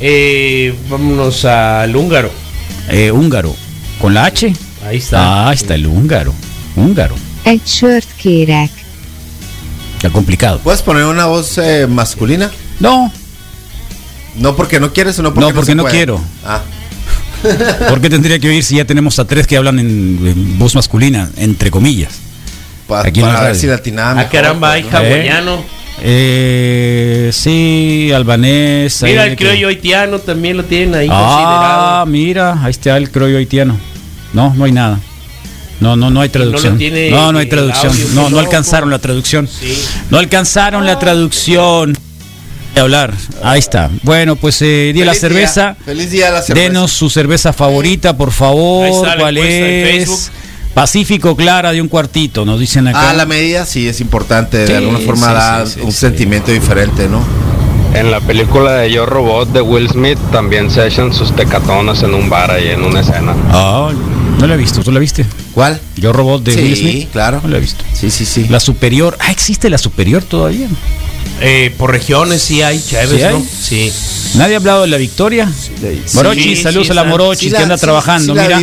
[0.00, 2.30] Eh, vámonos al húngaro.
[2.88, 3.54] Eh, húngaro.
[4.00, 4.52] ¿Con la H?
[4.86, 5.48] Ahí está.
[5.48, 6.32] Ah, está el húngaro.
[6.76, 7.14] Húngaro.
[7.44, 8.70] Egy sört kérek.
[9.96, 10.60] Está complicado.
[10.60, 12.50] ¿Puedes poner una voz eh, masculina?
[12.80, 13.10] No,
[14.38, 16.20] No porque no quieres o no porque No, porque se no quiero.
[16.44, 16.60] Ah,
[17.88, 19.88] ¿por qué tendría que oír si ya tenemos a tres que hablan en,
[20.26, 22.12] en voz masculina, entre comillas?
[22.86, 24.98] pa- Aquí para ver si latinaba Ah, mejor, caramba, hay pues, ¿no?
[24.98, 25.54] hawaiano.
[25.54, 25.64] Eh,
[27.32, 29.02] sí, albanés.
[29.02, 32.06] Mira, el que- criollo haitiano también lo tienen ahí Ah, considerado.
[32.06, 33.76] mira, ahí está el criollo haitiano.
[34.32, 35.00] No, no hay nada.
[35.80, 36.78] No, no, no hay traducción.
[37.10, 37.92] No, no hay traducción.
[38.14, 39.46] No, no alcanzaron la traducción.
[39.48, 39.76] Sí.
[40.10, 41.96] No alcanzaron la traducción.
[42.74, 43.12] De hablar.
[43.42, 43.90] Ahí está.
[44.02, 45.74] Bueno, pues eh, día de la cerveza.
[45.78, 46.66] día, Feliz día a la cerveza.
[46.68, 49.08] Denos su cerveza favorita, por Ahí favor.
[49.18, 50.30] ¿Cuál es?
[50.76, 53.08] Pacífico Clara de un cuartito, nos dicen acá.
[53.08, 54.58] Ah, la medida sí es importante.
[54.58, 55.96] De Sí, alguna forma sí, da sí, sí, un sí.
[56.00, 57.22] sentimiento diferente, ¿no?
[57.94, 62.12] En la película de Yo Robot de Will Smith también se echan sus tecatonas en
[62.12, 63.34] un bar ahí en una escena.
[63.52, 63.88] Ah,
[64.38, 64.82] no la he visto.
[64.82, 65.24] ¿Tú la viste?
[65.54, 65.80] ¿Cuál?
[65.96, 67.08] Yo Robot de Sí, Will Smith.
[67.10, 67.40] claro.
[67.42, 67.82] No la he visto.
[67.94, 68.46] Sí, sí, sí.
[68.50, 69.16] La superior.
[69.18, 70.68] Ah, existe la superior todavía.
[71.40, 73.34] Eh, por regiones sí hay, Chévez, ¿Sí hay?
[73.34, 73.44] ¿no?
[73.60, 73.92] Sí.
[74.36, 75.50] Nadie ha hablado de la victoria.
[75.52, 77.04] Sí, saludos sí, a la
[77.36, 78.32] Sí que anda sí, trabajando.
[78.32, 78.56] sí la mira,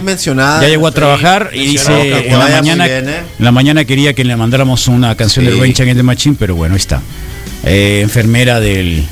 [0.62, 3.18] ya llegó a Sí, trabajar y dice que en la mañana, bien, ¿eh?
[3.40, 5.52] en la mañana quería que le mandáramos una canción Sí.
[5.52, 7.02] del Rain Change de Machine, pero bueno, ahí está.
[7.64, 9.04] Eh, enfermera del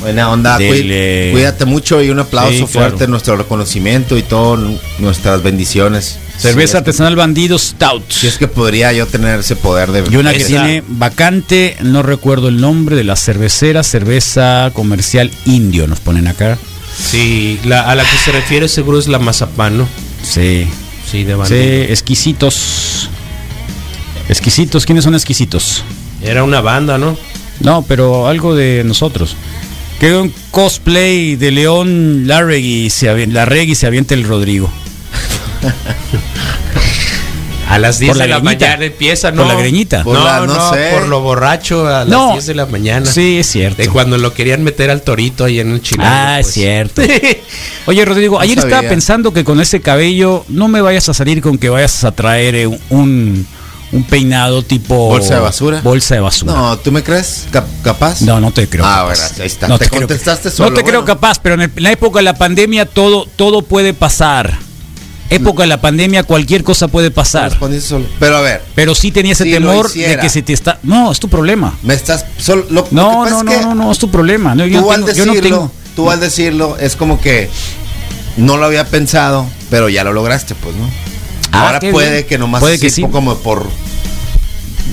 [0.00, 0.58] Buena onda.
[0.58, 3.10] Del, eh, Cuídate mucho y un aplauso sí, fuerte, claro.
[3.10, 4.60] nuestro reconocimiento y todas
[4.98, 6.18] nuestras bendiciones.
[6.38, 8.10] Cerveza Sí, artesanal Bandido Stout.
[8.10, 10.04] Si es que podría yo tener ese poder de.
[10.10, 15.86] Y una que tiene vacante, no recuerdo el nombre de la cervecera, cerveza comercial indio,
[15.86, 16.58] nos ponen acá.
[17.10, 19.88] Sí, la, a la que se refiere seguro es la mazapán, ¿no?
[20.22, 20.66] Sí,
[21.10, 21.84] Sí, de sí, bandera.
[21.92, 23.08] exquisitos.
[24.28, 25.82] Exquisitos, ¿quiénes son exquisitos?
[26.22, 27.16] Era una banda, ¿no?
[27.60, 29.36] No, pero algo de nosotros.
[30.00, 34.70] Que un cosplay de León Larregui se, avi- Larregui se avienta el Rodrigo.
[37.68, 38.66] A las 10 Por la de la greñita.
[38.66, 39.44] mañana empieza, ¿no?
[39.44, 40.02] Por la greñita.
[40.04, 40.90] Por no, la- no no, sé.
[40.92, 42.32] por lo borracho a las No.
[42.32, 43.06] 10 de la mañana.
[43.06, 43.80] Sí, es cierto.
[43.80, 46.10] De cuando lo querían meter al torito ahí en el chilango.
[46.12, 46.54] Ah, es pues.
[46.54, 47.02] cierto.
[47.86, 48.76] Oye, Rodrigo, ayer sabía.
[48.76, 52.12] estaba pensando que con ese cabello no me vayas a salir con que vayas a
[52.12, 53.46] traer eh, un,
[53.92, 54.94] un peinado tipo.
[55.08, 55.80] ¿Bolsa de basura?
[55.82, 56.52] Bolsa de basura.
[56.52, 58.20] No, ¿tú me crees cap- capaz?
[58.20, 58.84] No, no te creo.
[58.84, 59.18] Ah, capaz.
[59.30, 59.68] bueno, ahí está.
[59.68, 60.68] No te, creo que- contestaste solo.
[60.70, 61.06] no te creo bueno.
[61.14, 64.58] capaz, pero en, el- en la época de la pandemia todo, todo puede pasar.
[65.34, 67.52] Época de la pandemia cualquier cosa puede pasar.
[67.80, 68.06] Solo.
[68.18, 70.78] Pero a ver, Pero sí tenía ese Si temor de que se te está.
[70.82, 71.76] No, es tu problema.
[71.82, 74.10] me estás solo lo, lo que No, no, es no, que no, no, es tu
[74.10, 74.54] problema.
[74.54, 77.20] No, yo, Tú no al tengo, yo no decirlo, tengo- tú al decirlo es como
[77.20, 77.48] que
[78.36, 80.88] no lo había pensado, pero ya lo lograste, pues, ¿no?
[81.52, 82.26] Ah, Ahora puede bien.
[82.26, 83.02] que nomás Puede que sí.
[83.02, 83.66] como por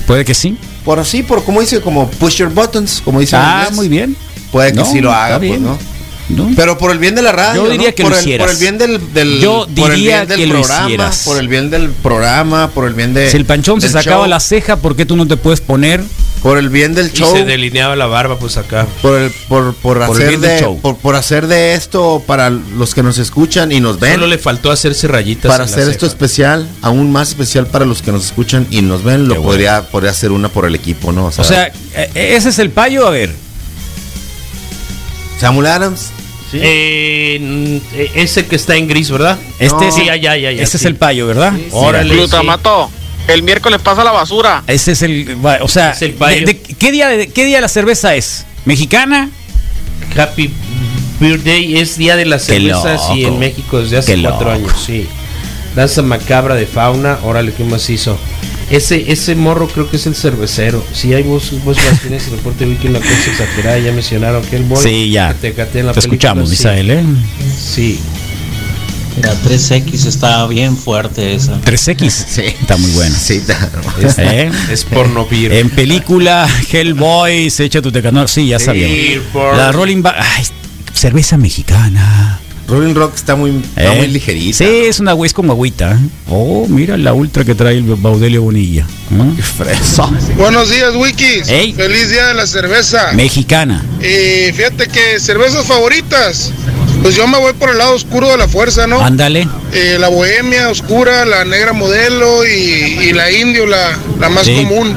[0.06, 0.56] Puede que sí.
[0.84, 4.16] por así, por como dice, como push your buttons, como dice Ah, muy bien.
[4.52, 5.60] Puede que No, sí lo haga, pues.
[5.60, 5.78] ¿no?
[6.30, 6.50] ¿No?
[6.56, 7.94] Pero por el bien de la radio, Yo diría ¿no?
[7.94, 8.46] que por lo el, hicieras.
[8.46, 11.22] por el bien del, del Yo por el diría bien del que lo programa, hicieras.
[11.24, 14.22] por el bien del programa, por el bien de Si el panchón se del sacaba
[14.24, 16.02] show, la ceja, ¿por qué tú no te puedes poner?
[16.42, 18.86] por el bien del Y show, se delineaba la barba, pues acá.
[19.02, 20.80] por el por, por, Por el hacer bien del de show.
[20.80, 24.14] por, por hacer de esto para los que nos escuchan y nos ven.
[24.14, 25.50] Solo le faltó hacerse rayitas.
[25.50, 26.12] para en la hacer esto ceja.
[26.14, 29.82] especial, aún más especial para los que nos escuchan y nos ven, lo Qué podría,
[29.90, 31.26] podría hacer una por el equipo, ¿no?
[31.26, 33.34] O sea, eh, ese es el payo, a ver.
[35.38, 36.06] Samuel Adams.
[36.52, 39.38] Eh, mm, eh, ese que está en gris, ¿verdad?
[39.58, 39.92] Este No.
[39.92, 40.88] sí, ya, ya, ya, ya, Ese es sí.
[40.88, 41.52] el payo, ¿verdad?
[41.70, 42.90] Órale, Glutamato,
[43.28, 44.62] el miércoles pasa la basura.
[44.66, 46.40] Ese es el, o sea, Es el payo.
[46.46, 48.46] de- de- ¿qué día de qué día la cerveza es?
[48.64, 49.30] ¿Mexicana?
[50.16, 50.50] Happy
[51.20, 55.06] Birthday es día de las cervezas y en México desde hace cuatro años, sí.
[55.80, 58.18] Danza macabra de fauna, órale, ¿qué más hizo?
[58.68, 60.84] Ese, ese morro creo que es el cervecero.
[60.92, 64.64] Si hay voz, voz tienes el reporte wiki una cosa exagerada, ya mencionaron que el
[64.64, 64.82] boy.
[64.82, 65.32] Sí, ya.
[65.32, 66.56] te en la Te película, escuchamos, sí.
[66.56, 67.02] Misael, ¿eh?
[67.58, 67.98] Sí.
[69.22, 71.58] La 3X está bien fuerte esa.
[71.62, 72.10] 3X.
[72.10, 72.42] Sí.
[72.42, 73.16] Está muy buena.
[73.16, 73.40] Sí,
[74.02, 74.50] Es, ¿Eh?
[74.70, 75.54] es porno beer.
[75.54, 78.28] En película Hellboy se echa tu tecanor.
[78.28, 78.58] Sí, ya
[79.32, 79.56] porn.
[79.56, 80.44] La Rolling Ay,
[80.92, 82.39] cerveza mexicana.
[82.70, 83.98] Rolling Rock está muy, está ¿Eh?
[83.98, 84.58] muy ligerita.
[84.58, 85.92] Sí, es una güey es como agüita.
[85.92, 85.98] ¿eh?
[86.28, 88.82] Oh, mira la ultra que trae el Baudelio Bonilla.
[89.12, 89.42] ¿eh?
[89.42, 90.08] Fresa.
[90.36, 91.48] Buenos días, Wikis.
[91.48, 91.72] Ey.
[91.72, 93.12] Feliz día de la cerveza.
[93.14, 93.84] Mexicana.
[94.00, 96.52] Y fíjate que cervezas favoritas.
[97.02, 99.00] Pues yo me voy por el lado oscuro de la fuerza, ¿no?
[99.00, 99.48] Ándale.
[99.72, 102.50] Eh, la bohemia oscura, la negra modelo y,
[103.08, 104.54] y la indio, la, la más Sí.
[104.54, 104.96] común.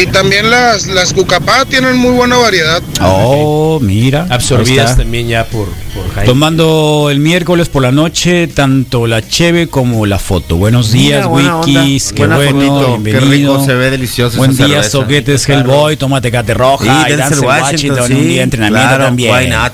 [0.00, 2.80] Y también las, las cucapá tienen muy buena variedad.
[3.00, 4.26] Oh, mira.
[4.30, 6.24] Absorbidas también ya por, por Jaime.
[6.24, 10.56] Tomando el miércoles por la noche tanto la cheve como la foto.
[10.56, 11.82] Buenos días, Mira, buena onda.
[11.82, 12.12] Wikis.
[12.12, 13.02] Qué Buena bueno, fotito.
[13.02, 13.56] Qué bienvenido.
[13.56, 14.90] rico, se ve delicioso Buen día, cerveza.
[14.90, 15.96] Soquetes Hellboy.
[15.96, 17.08] Toma tecate roja.
[17.08, 19.34] Y y Washington, un sí, día de entrenamiento claro, también.
[19.34, 19.72] why not?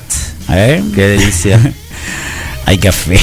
[0.49, 0.83] ¿Eh?
[0.95, 1.59] Qué delicia.
[2.65, 3.19] Hay café.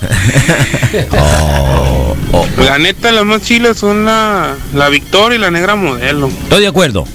[1.12, 2.46] oh, oh.
[2.58, 6.28] La neta, las más chilas son la, la Victoria y la negra modelo.
[6.28, 7.06] Estoy de acuerdo.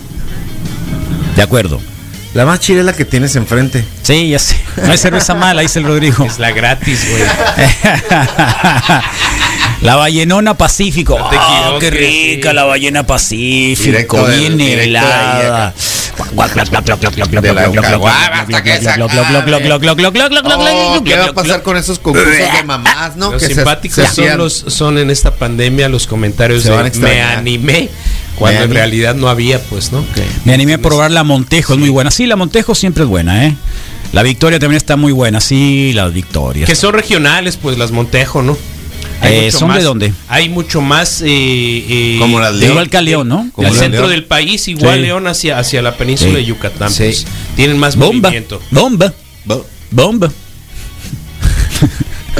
[1.35, 1.79] De acuerdo.
[2.33, 3.83] La más chida es la que tienes enfrente.
[4.03, 4.55] Sí, ya sé.
[4.85, 6.23] No hay cerveza mala, dice el Rodrigo.
[6.23, 7.23] Es la gratis, güey.
[9.81, 11.19] la ballenona Pacífico.
[11.19, 13.83] No te Ah, qué rica la ballena Pacífico.
[13.85, 15.73] Directo del- bien directo de ahí helada.
[17.41, 18.57] De la hasta
[20.57, 20.63] que.
[20.63, 23.31] Oh, ¿Qué va a pasar con esos concursos de mamás, no?
[23.31, 27.89] Los Que simpáticos se son, los, son en esta pandemia los comentarios de me animé
[28.35, 30.03] cuando Me en realidad no había, pues, ¿no?
[30.45, 32.11] Me animé a probar la Montejo, es muy buena.
[32.11, 33.55] Sí, la Montejo siempre es buena, ¿eh?
[34.13, 36.67] La Victoria también está muy buena, sí, las Victorias.
[36.67, 38.57] Que son regionales, pues las Montejo, ¿no?
[39.23, 40.13] Eh, mucho ¿son de dónde?
[40.27, 41.21] Hay mucho más.
[41.21, 42.71] eh, eh, Como las León.
[42.71, 43.49] Igual que a León, ¿no?
[43.53, 44.11] Como el la centro León.
[44.11, 45.01] del país, igual Sí.
[45.03, 46.35] León hacia, hacia la península Sí.
[46.37, 46.91] de Yucatán.
[46.91, 47.03] Sí.
[47.03, 48.61] pues, tienen más Bomba, movimiento.
[48.71, 49.13] bomba,
[49.45, 50.31] Bo- bomba.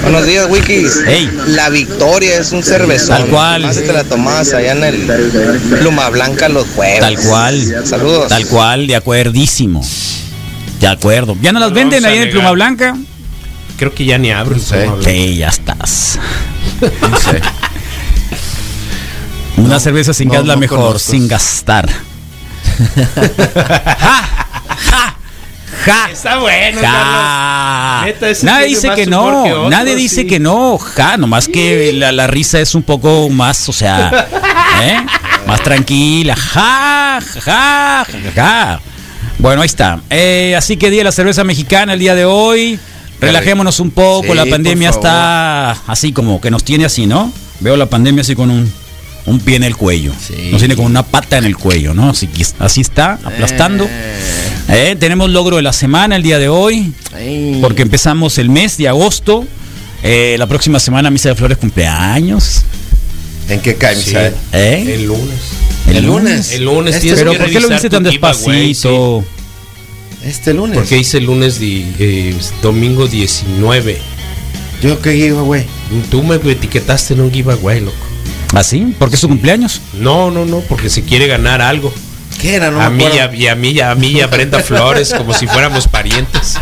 [0.01, 0.97] Buenos días, Wikis.
[1.47, 3.09] La Victoria es un cervezón.
[3.09, 3.61] Tal cual.
[3.63, 6.99] Más te la tomabas allá en el Pluma Blanca los jueves.
[7.01, 7.83] Tal cual.
[7.85, 8.27] Saludos.
[8.29, 9.85] Tal cual, de acuerdísimo.
[10.79, 11.37] De acuerdo.
[11.41, 12.29] ¿Ya no las No venden ahí en el.
[12.31, 12.97] Pluma Blanca?
[13.77, 14.57] Creo que ya ni abro.
[15.03, 16.17] Sí, ya estás.
[16.81, 17.41] No sé.
[19.57, 21.11] Una cerveza sin no, gas la no mejor, conozco.
[21.11, 21.87] sin gastar.
[22.95, 24.25] ja,
[24.77, 25.15] ja,
[25.85, 26.09] ja.
[26.11, 26.91] Está bueno, Ja.
[26.91, 28.05] Carlos.
[28.05, 30.27] Neta, ese Nadie dice que no, que nadie dice sí.
[30.27, 34.27] que no, ja, nomás que la, la risa es un poco más, o sea,
[34.81, 35.05] ¿eh?
[35.45, 38.79] más tranquila, ja, ja, ja, ja.
[39.37, 39.99] Bueno, ahí está.
[40.09, 42.79] Eh, así que día de la cerveza mexicana el día de hoy.
[43.21, 47.31] Relajémonos un poco, Sí, la pandemia está así como que nos tiene así, ¿no?
[47.59, 48.71] Veo la pandemia así con un,
[49.27, 50.11] un pie en el cuello.
[50.19, 50.49] Sí.
[50.51, 52.09] Nos tiene con una pata en el cuello, ¿no?
[52.09, 53.87] Así, que- así está, aplastando.
[54.69, 57.59] Eh, tenemos logro de la semana el día de hoy, Ay.
[57.61, 59.45] porque empezamos el mes de agosto.
[60.03, 62.63] Eh, la próxima semana Misa de Flores cumpleaños.
[63.49, 64.07] ¿En qué cae, Sí.
[64.07, 64.33] Misael?
[64.53, 64.93] ¿Eh?
[64.95, 65.39] El lunes.
[65.87, 66.51] El lunes.
[66.53, 69.23] El lunes Este tienes Pero que ¿por qué lo dice tan despacito?
[70.23, 70.77] Este lunes.
[70.77, 73.97] Porque hice el lunes di- eh, domingo 19.
[74.81, 75.65] Yo qué giveaway.
[76.09, 77.95] Tú me etiquetaste en un giveaway, loco.
[78.53, 78.93] ¿Así?
[78.99, 79.81] ¿Porque es su cumpleaños?
[79.93, 81.93] No, no, no, porque se quiere ganar algo.
[82.39, 82.71] ¿Qué era?
[82.71, 85.33] No a mí a, y a mí y a mí y a Brenda Flores, como
[85.33, 86.55] si fuéramos parientes.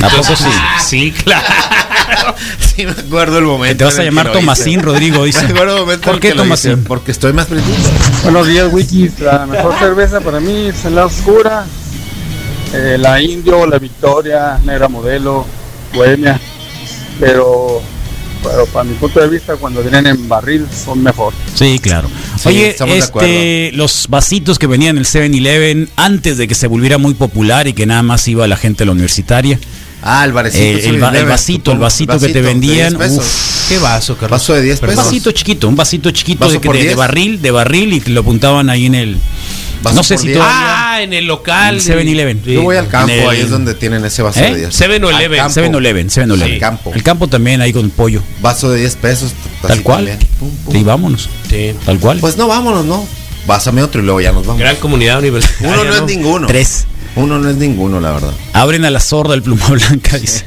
[0.00, 0.44] poco sí?
[0.86, 1.46] Sí, claro.
[2.58, 3.78] Sí, me acuerdo el momento.
[3.78, 4.38] Te vas a en llamar hice.
[4.40, 5.42] Tomasín, Rodrigo, dice.
[5.46, 6.82] Me acuerdo el momento ¿Por en qué Tomasín?
[6.84, 7.88] Porque estoy más pretito.
[8.24, 9.20] Buenos días, Wikis.
[9.20, 11.66] La mejor cerveza para mí es la oscura.
[12.72, 15.44] Eh, la Indio, la Victoria, Negra Modelo,
[15.94, 16.38] Bohemia.
[17.18, 17.82] Pero,
[18.42, 21.34] pero para mi punto de vista, cuando vienen en barril son mejor.
[21.54, 22.08] Sí, claro.
[22.40, 22.98] Sí, Oye, estamos de
[23.68, 27.66] este, los vasitos que venían en el 7-Eleven antes de que se volviera muy popular
[27.68, 29.58] y que nada más iba la gente a la universitaria.
[30.02, 30.62] Ah, el barecito.
[30.64, 32.96] Eh, el, va- el vasito, el vasito que te vendían.
[32.96, 34.30] uf, ¿Qué vaso, Carlos?
[34.40, 35.04] Vaso de 10 un pesos.
[35.04, 36.96] vasito chiquito, un vasito chiquito ¿Vaso de, por de- de 10?
[36.96, 39.16] barril, de barril y te lo apuntaban ahí en el.
[39.82, 40.38] Vaso no sé si 10.
[40.38, 40.90] todavía.
[40.92, 41.76] Ah, en el local.
[41.76, 42.42] En 7-Eleven.
[42.44, 42.52] Sí.
[42.54, 44.50] Yo voy al campo, el- ahí es donde tienen ese vaso ¿Eh?
[44.52, 44.74] de 10.
[44.80, 45.40] 7-Eleven.
[45.40, 45.60] Al campo.
[45.60, 46.52] 7-Eleven, 7-Eleven.
[46.54, 46.92] Al campo.
[46.94, 48.22] El campo también ahí con pollo.
[48.42, 49.32] Vaso de 10 pesos.
[49.62, 50.18] Tal así cual.
[50.38, 50.74] Pum, pum.
[50.74, 51.28] Sí, vámonos.
[51.48, 51.74] Sí.
[51.86, 52.18] Tal cual.
[52.20, 53.06] Pues no, vámonos, no.
[53.46, 54.60] Pásame otro y luego ya nos vamos.
[54.60, 55.68] Gran comunidad universitaria.
[55.72, 56.46] Uno no es ninguno.
[56.46, 56.86] Tres.
[57.16, 58.32] Uno no es ninguno, la verdad.
[58.52, 60.44] Abren a la sorda el pluma blanca, dice.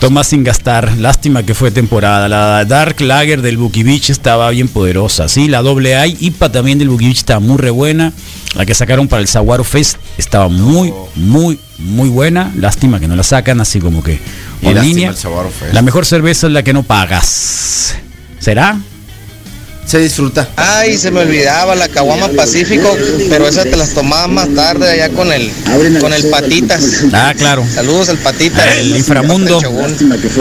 [0.00, 0.96] Tomás sin gastar.
[0.98, 2.28] Lástima que fue temporada.
[2.28, 5.28] La Dark Lager del Bukivich estaba bien poderosa.
[5.28, 8.12] Sí, la doble A IPA también del Bukivich estaba muy re buena.
[8.54, 12.52] La que sacaron para el Saguaro Fest estaba muy, muy, muy buena.
[12.56, 14.20] Lástima que no la sacan así como que
[14.62, 15.14] en línea.
[15.72, 17.94] La mejor cerveza es la que no pagas.
[18.38, 18.78] ¿Será?
[19.86, 20.48] Se disfruta.
[20.56, 22.96] Ay, se me olvidaba la caguama Pacífico,
[23.28, 25.48] pero esa te las tomaba más tarde allá con el
[26.00, 27.04] con el patitas.
[27.12, 27.64] Ah, claro.
[27.72, 28.66] Saludos al patitas.
[28.78, 29.60] El inframundo.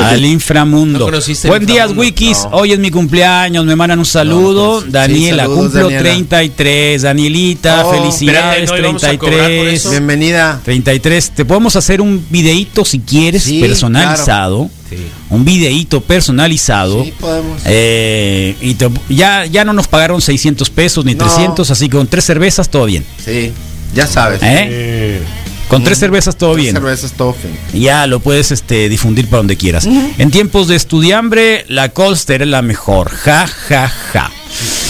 [0.02, 0.98] Al inframundo.
[1.00, 1.86] ¿No conociste el Buen día?
[1.88, 2.40] Wikis.
[2.46, 2.58] No.
[2.58, 3.66] Hoy es mi cumpleaños.
[3.66, 4.74] Me mandan un saludo.
[4.78, 6.02] pues, sí, Daniela, saludos, cumplo Daniela.
[6.02, 7.02] 33.
[7.04, 8.64] Danielita, Oh, felicidades.
[8.64, 9.74] espérate, ¿no íbamos a cobrar por 33.
[9.80, 9.90] eso?
[9.92, 10.62] Bienvenida.
[10.66, 11.32] 33.
[11.36, 14.72] Te podemos hacer un videíto si quieres, Sí, personalizado.
[14.90, 14.98] Sí.
[15.32, 17.04] Un videíto personalizado.
[17.04, 17.62] Sí, podemos.
[17.66, 21.26] Eh, y te- ya, ya no nos pagaron 600 pesos ni No.
[21.26, 23.04] 300, así que con tres cervezas todo bien.
[23.24, 23.52] Sí,
[23.96, 24.40] ya sabes.
[24.44, 25.22] ¿Eh?
[25.70, 26.76] Con tres cervezas todo Tres bien.
[26.76, 27.82] cervezas, todo fin.
[27.82, 29.88] Ya lo puedes este, difundir para donde quieras.
[30.20, 33.10] En tiempos de estudiambre, la Colster es la mejor.
[33.10, 34.32] Ja, ja, ja.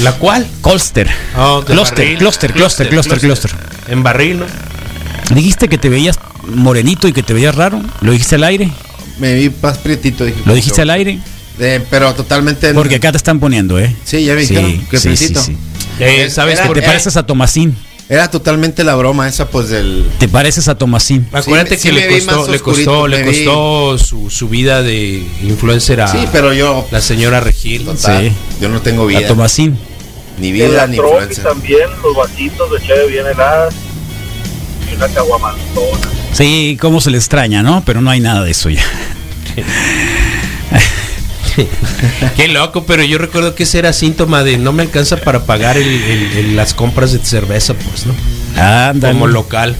[0.03, 0.45] ¿La cuál?
[0.59, 1.09] Colster.
[1.37, 3.51] Oh, cluster, cluster, cluster.
[3.87, 4.45] En barril, ¿no?
[5.33, 6.19] Dijiste que te veías
[6.53, 7.81] morenito y que te veías raro.
[8.01, 8.69] ¿Lo dijiste al aire?
[9.19, 10.25] Me vi más prietito.
[10.25, 11.19] Dije, ¿Lo dijiste al aire?
[11.59, 12.73] Eh, pero totalmente.
[12.73, 13.95] Porque acá te están poniendo, ¿eh?
[14.03, 15.41] Sí, ya me dijeron que sí, sí, prietito.
[15.41, 15.57] sí.
[15.99, 17.77] Eh, ¿Sabes Era- por Te pareces a Tomasín.
[18.07, 20.05] Era totalmente la broma esa, pues del.
[20.19, 21.25] Te pareces a Tomasín.
[21.31, 23.45] Acuérdate Sí, que sí le vi costó, le costó, le vi.
[23.45, 26.85] costó su, su vida de influencer a Sí, pero yo.
[26.91, 27.85] la señora Regil.
[27.85, 28.31] Total, Sí.
[28.61, 29.27] Yo no tengo A vida.
[29.27, 29.75] Tomasín.
[30.37, 31.43] Ni vida ni influencia.
[31.45, 33.73] también, los vasitos de cheve bien heladas
[34.95, 36.09] una caguamantona.
[36.33, 37.83] Sí, cómo se le extraña, ¿no?
[37.85, 38.83] Pero no hay nada de eso ya.
[42.35, 45.77] Qué loco, pero yo recuerdo que ese era síntoma de no me alcanza para pagar
[45.77, 48.13] el- el- el- las compras de cerveza, pues, ¿no?
[48.61, 49.13] Ándale.
[49.13, 49.75] Como local.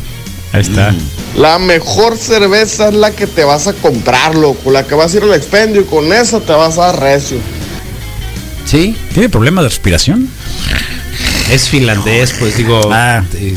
[0.54, 0.96] Ahí está.
[1.38, 4.72] La mejor cerveza es la que te vas a comprar, loco.
[4.72, 7.38] La que vas a ir al expendio y con esa te vas a dar recio.
[8.64, 8.96] Sí.
[9.14, 10.30] ¿Tiene problema de respiración?
[11.52, 13.22] Es finlandés, pues digo, Ah.
[13.34, 13.54] eh,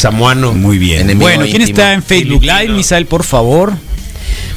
[0.00, 0.52] samuano.
[0.52, 1.06] Muy bien.
[1.18, 1.78] Bueno, ¿quién íntimo.
[1.78, 2.68] está en Facebook Live.
[2.68, 3.72] Misael, por favor?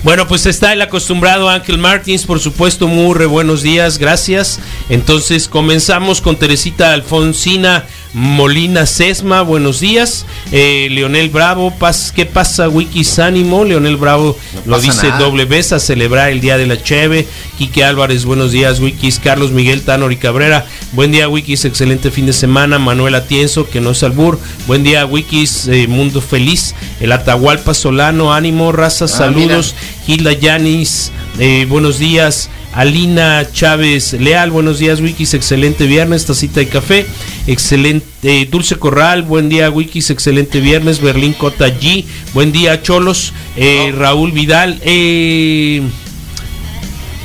[0.03, 4.59] Bueno, pues está el acostumbrado Ángel Martins, por supuesto, muy re buenos días, gracias.
[4.89, 10.25] Entonces comenzamos con Teresita Alfonsina Molina Sesma, buenos días.
[10.51, 12.69] Eh, Leonel Bravo, paz, ¿qué pasa?
[12.69, 15.19] Wikis Ánimo, Leonel Bravo No lo dice nada.
[15.19, 17.27] doble vez a celebrar el Día de la Cheve.
[17.57, 19.17] Quique Álvarez, buenos días, Wikis.
[19.19, 22.77] Carlos Miguel Tanor y Cabrera, buen día, Wikis, excelente fin de semana.
[22.77, 26.75] Manuel Atienzo, que no es albur, buen día, Wikis, eh, Mundo Feliz.
[26.99, 29.73] El Atahualpa Solano, ánimo, raza, saludos.
[30.05, 32.49] Gilda Yanis, eh, buenos días.
[32.75, 37.05] Alina Chávez Leal, buenos días, Wikis, excelente viernes, tacita de café,
[37.45, 42.03] excelente, eh, Dulce Corral, buen día, Wikis, excelente viernes, Berlín Cota G,
[42.33, 45.83] buen día, Cholos, eh, Raúl Vidal, eh,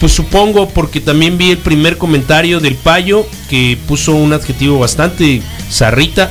[0.01, 5.40] pues supongo porque también vi el primer comentario del Payo que puso un adjetivo bastante
[5.72, 6.30] zarrita.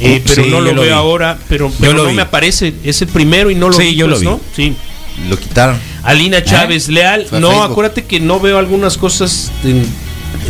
[0.00, 0.96] eh, pero sí, no lo, lo veo vi.
[0.98, 2.14] ahora, pero, pero no vi.
[2.14, 4.26] me aparece, es el primero y no lo Sí, vi, yo lo pues, vi.
[4.26, 4.40] ¿no?
[4.56, 4.74] Sí.
[5.28, 5.76] Lo quitaron.
[6.08, 7.70] Alina Chávez Leal, Fue no, Facebook.
[7.70, 9.82] acuérdate que no veo algunas cosas de,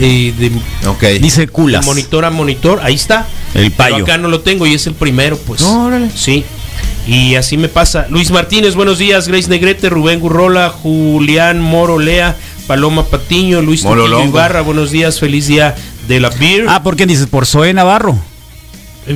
[0.00, 1.02] eh, de- Ok.
[1.20, 1.84] Dice de culas.
[1.84, 3.26] monitor a monitor, ahí está.
[3.54, 4.04] El Pero payo.
[4.04, 5.60] acá no lo tengo y es el primero, pues.
[5.62, 6.10] No, órale.
[6.14, 6.44] Sí.
[7.06, 8.06] Y así me pasa.
[8.10, 9.26] Luis Martínez, buenos días.
[9.28, 12.36] Grace Negrete, Rubén Gurrola, Julián Moro Lea,
[12.66, 13.84] Paloma Patiño, Luis.
[13.84, 15.18] Ibarra, buenos días.
[15.18, 15.74] Feliz día
[16.06, 16.66] de la beer.
[16.68, 17.26] Ah, ¿por qué dices?
[17.26, 18.18] Por Zoe Navarro.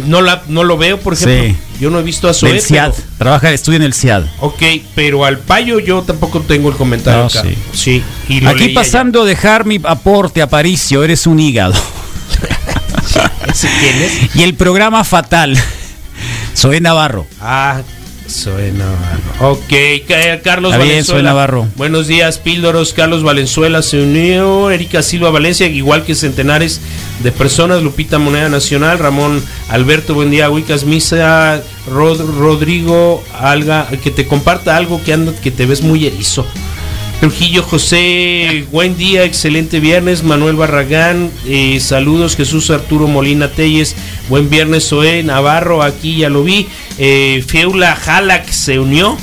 [0.07, 1.43] No, la, no lo veo, por ejemplo.
[1.45, 1.57] Sí.
[1.81, 2.53] Yo no he visto a Zoe.
[2.53, 2.93] Del CIAD.
[2.93, 4.25] pero- Trabaja, estudia en el CIAD.
[4.41, 4.63] ok,
[4.95, 7.43] pero al payo yo tampoco tengo el comentario No, acá.
[7.43, 7.57] sí.
[7.73, 8.03] Sí.
[8.29, 8.75] y lo Aquí ya.
[8.81, 11.75] pasando a dejar mi aporte, Aparicio, eres un hígado.
[13.51, 14.35] ¿Ese quién es?
[14.37, 15.59] Y el programa fatal.
[16.57, 17.27] Zoe Navarro.
[17.41, 17.83] Ah,
[18.29, 19.51] Zoe Navarro.
[19.53, 19.73] Ok,
[20.09, 21.31] ca- Carlos Está Valenzuela.
[21.31, 21.67] Navarro.
[21.77, 22.93] Buenos días, Píldoros.
[22.93, 24.71] Carlos Valenzuela se unió.
[24.71, 26.81] Erika Silva Valencia, igual que centenares
[27.23, 27.83] de personas.
[27.83, 28.99] Lupita Moneda Nacional.
[28.99, 30.49] Ramón Alberto, buen día.
[30.51, 31.63] Wicas Misa.
[31.91, 33.87] Rod- Rodrigo Alga.
[34.03, 36.47] Que te comparta algo que, anda, que te ves muy erizo.
[37.27, 40.25] Trujillo José, buen día, excelente viernes.
[40.25, 42.35] Manuel Barragán, eh, saludos.
[42.35, 43.95] Jesús Arturo Molina Telles,
[44.29, 44.89] buen viernes.
[44.89, 46.67] Zoé Navarro, aquí ya lo vi.
[46.99, 49.17] Eh, Feula Jalak se unió.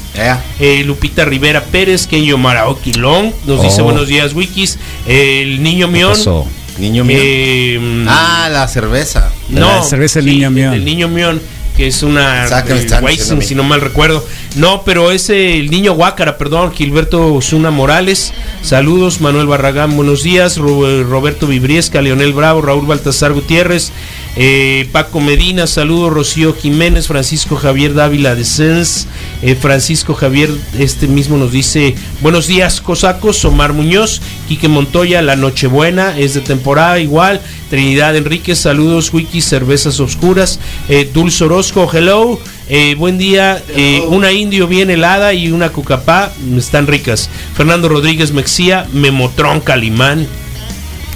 [0.62, 3.84] Eh, Lupita Rivera Pérez, Kenyo Maraoki Long, nos dice Oh.
[3.84, 4.78] buenos días, Wikis.
[5.06, 6.48] El Niño pasó?
[6.78, 7.20] Niño Mión.
[7.22, 9.30] Eh, Ah, la cerveza.
[9.50, 10.74] no, La cerveza del sí, Niño Mión.
[10.74, 11.42] El Niño Mión,
[11.76, 14.26] que es una eh, Weizen, si no mal recuerdo.
[14.56, 18.34] No, pero es el niño Guácara, perdón, Gilberto Osuna Morales.
[18.64, 20.58] Saludos, Manuel Barragán, buenos días.
[20.58, 23.92] Ro- Roberto Vibriesca, Leonel Bravo, Raúl Baltasar Gutiérrez,
[24.36, 29.08] eh, Paco Medina, saludos, Rocío Jiménez, Francisco Javier Dávila de Sens,
[29.44, 35.36] eh, Francisco Javier, este mismo nos dice, buenos días, cosacos, Omar Muñoz, Quique Montoya, La
[35.36, 37.40] Nochebuena, es de temporada igual,
[37.70, 42.40] Trinidad Enríquez, saludos, Wiki, Cervezas Oscuras, eh, Dulce Orozco, hello,
[42.70, 47.30] eh, buen día, eh, una indio bien helada y una cucapá, están ricas.
[47.56, 50.28] Fernando Rodríguez Mexía, Memotron Calimán.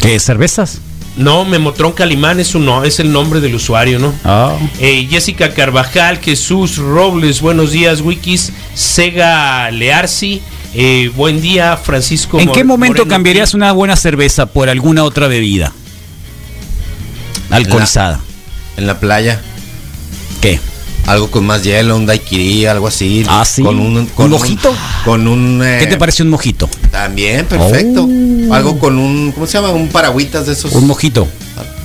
[0.01, 0.19] ¿Qué?
[0.19, 0.81] ¿Cervezas?
[1.15, 4.13] No, Memotron Calimán es, un, no, es el nombre del usuario, ¿no?
[4.25, 4.57] Ah.
[4.79, 10.41] Eh, Jessica Carvajal, Jesús Robles, buenos días, Wikis, Sega Learsi,
[10.73, 12.39] eh, buen día, Francisco.
[12.39, 15.71] ¿En qué momento Moreno cambiarías una buena cerveza por alguna otra bebida?
[17.51, 18.19] Alcoholizada.
[18.75, 19.39] En la playa.
[20.41, 20.59] ¿Qué?
[21.05, 23.25] Algo con más hielo, un daiquiri, algo así.
[23.27, 23.61] Ah, sí.
[23.61, 24.73] Con un, con ¿Un mojito?
[25.03, 25.61] con un.
[25.63, 26.69] eh, ¿Qué te parece un mojito?
[26.91, 28.07] También, perfecto.
[28.51, 29.31] Algo con un.
[29.33, 29.69] ¿Cómo se llama?
[29.71, 30.71] Un paragüitas de esos.
[30.73, 31.27] Un mojito.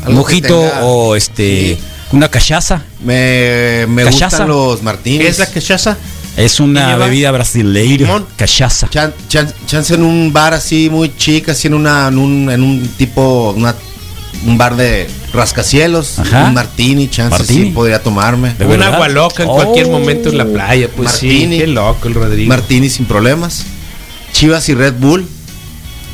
[0.06, 1.76] Un mojito o este
[2.12, 2.82] una cachaza.
[3.04, 4.26] Me, me ¿Cachaza?
[4.28, 5.20] gustan los martinis.
[5.20, 5.96] ¿Qué es la cachaza?
[6.36, 8.22] Es una bebida brasileira.
[8.36, 8.88] Cachaza.
[8.88, 12.62] Chan- chan- chance en un bar así muy chica, así en una, en un, en
[12.62, 13.74] un tipo, una-
[14.46, 16.44] un bar de rascacielos, Ajá.
[16.48, 17.64] un martini, chance Martini.
[17.66, 18.54] sí podría tomarme.
[18.54, 19.54] ¿De Un agua loca en Oh.
[19.54, 21.54] cualquier momento en la playa, pues Martini.
[21.56, 22.48] sí, qué loco el Rodrigo.
[22.48, 23.64] Martini sin problemas.
[24.32, 25.26] Chivas y Red Bull.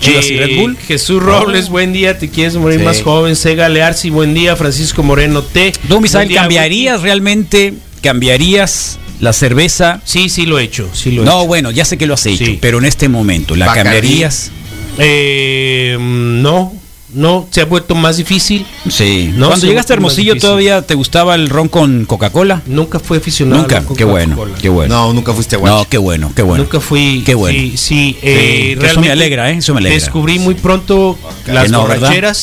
[0.01, 0.77] Chivas y Eh, Red Bull.
[0.77, 2.85] Jesús Robles, buen día, te quieres morir Sí.
[2.85, 3.37] más joven.
[3.37, 4.57] Sega Learsi, buen día.
[4.57, 5.73] Francisco Moreno T.
[5.89, 7.75] Tú, Misael, ¿cambiarías realmente?
[8.03, 10.01] ¿Cambiarías la cerveza?
[10.05, 12.27] Sí, sí lo he hecho, sí lo he No, bueno, ya sé que lo has
[12.27, 12.59] hecho, Sí.
[12.61, 13.91] pero en este momento, ¿la Bacardí.
[13.93, 14.51] cambiarías?
[14.99, 16.73] Eh, no,
[17.15, 18.67] no, se ha vuelto más difícil.
[18.89, 19.31] Sí.
[19.35, 20.37] No, Cuando se llegaste a Hermosillo.
[20.37, 22.63] ¿todavía te gustaba el ron con Coca-Cola?
[22.67, 23.63] Nunca fui aficionado.
[23.63, 23.79] Nunca.
[23.79, 24.95] a Qué bueno, qué bueno.
[24.95, 26.65] No, nunca fuiste a No, qué bueno, qué bueno.
[26.65, 27.23] Nunca fui.
[27.25, 27.59] Qué bueno.
[27.59, 29.59] Sí, sí, eh, eso me alegra, ¿eh?
[29.59, 29.99] Eso me alegra.
[29.99, 32.35] Descubrí muy pronto las ¿verdad?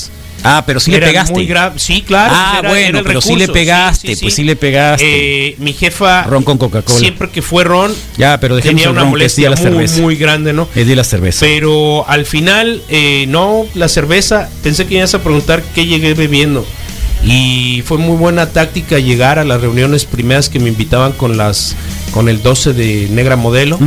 [0.43, 1.33] Ah, pero sí le pegaste.
[1.33, 2.33] muy sí, claro.
[2.35, 5.49] Ah, era- bueno, era pero sí le pegaste, pues sí le pegaste.
[5.49, 6.23] Eh, mi jefa.
[6.23, 6.99] Ron con Coca-Cola.
[6.99, 7.93] Siempre que fue ron.
[8.17, 10.67] Ya, pero tenía una ron, que es día molestia la muy, muy grande, ¿no?
[10.75, 11.39] Es de la cerveza.
[11.45, 16.65] Pero al final, eh, no, la cerveza, pensé que ibas a preguntar qué llegué bebiendo.
[17.23, 21.75] Y fue muy buena táctica llegar a las reuniones primeras que me invitaban con las
[22.11, 23.79] con el 12 de Negra Modelo,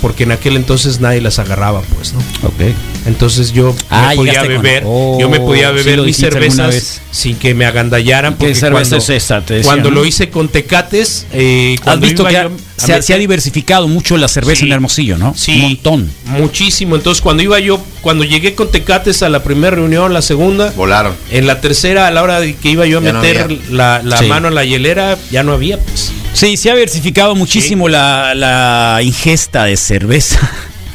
[0.00, 2.20] porque en aquel entonces nadie las agarraba, pues, ¿no?
[2.46, 2.72] Ok.
[3.06, 6.16] Entonces yo Ah, me podía llegaste con- beber, Oh, yo me podía sí beber mis
[6.16, 7.00] cervezas vez.
[7.10, 8.34] sin que me agandallaran.
[8.34, 9.26] ¿Qué porque cerveza cuando, es?
[9.44, 9.96] Te decía, cuando ¿no?
[9.96, 13.18] lo hice con Tecates, eh, Has cuando visto que ha- se, ha, se ha meter-
[13.20, 14.66] diversificado mucho la cerveza Sí.
[14.66, 15.34] en Hermosillo, ¿no?
[15.36, 15.52] Sí.
[15.56, 16.10] Un montón.
[16.24, 16.96] Muchísimo.
[16.96, 21.14] Entonces, cuando iba yo, cuando llegué con Tecates a la primera reunión, la segunda, Volaron.
[21.30, 24.18] en la tercera, a la hora de que iba yo a Ya meter la, la
[24.18, 24.26] Sí.
[24.26, 26.12] mano en la hielera, ya no había, pues.
[26.34, 30.38] Sí, se ha diversificado muchísimo la, la ingesta de cerveza.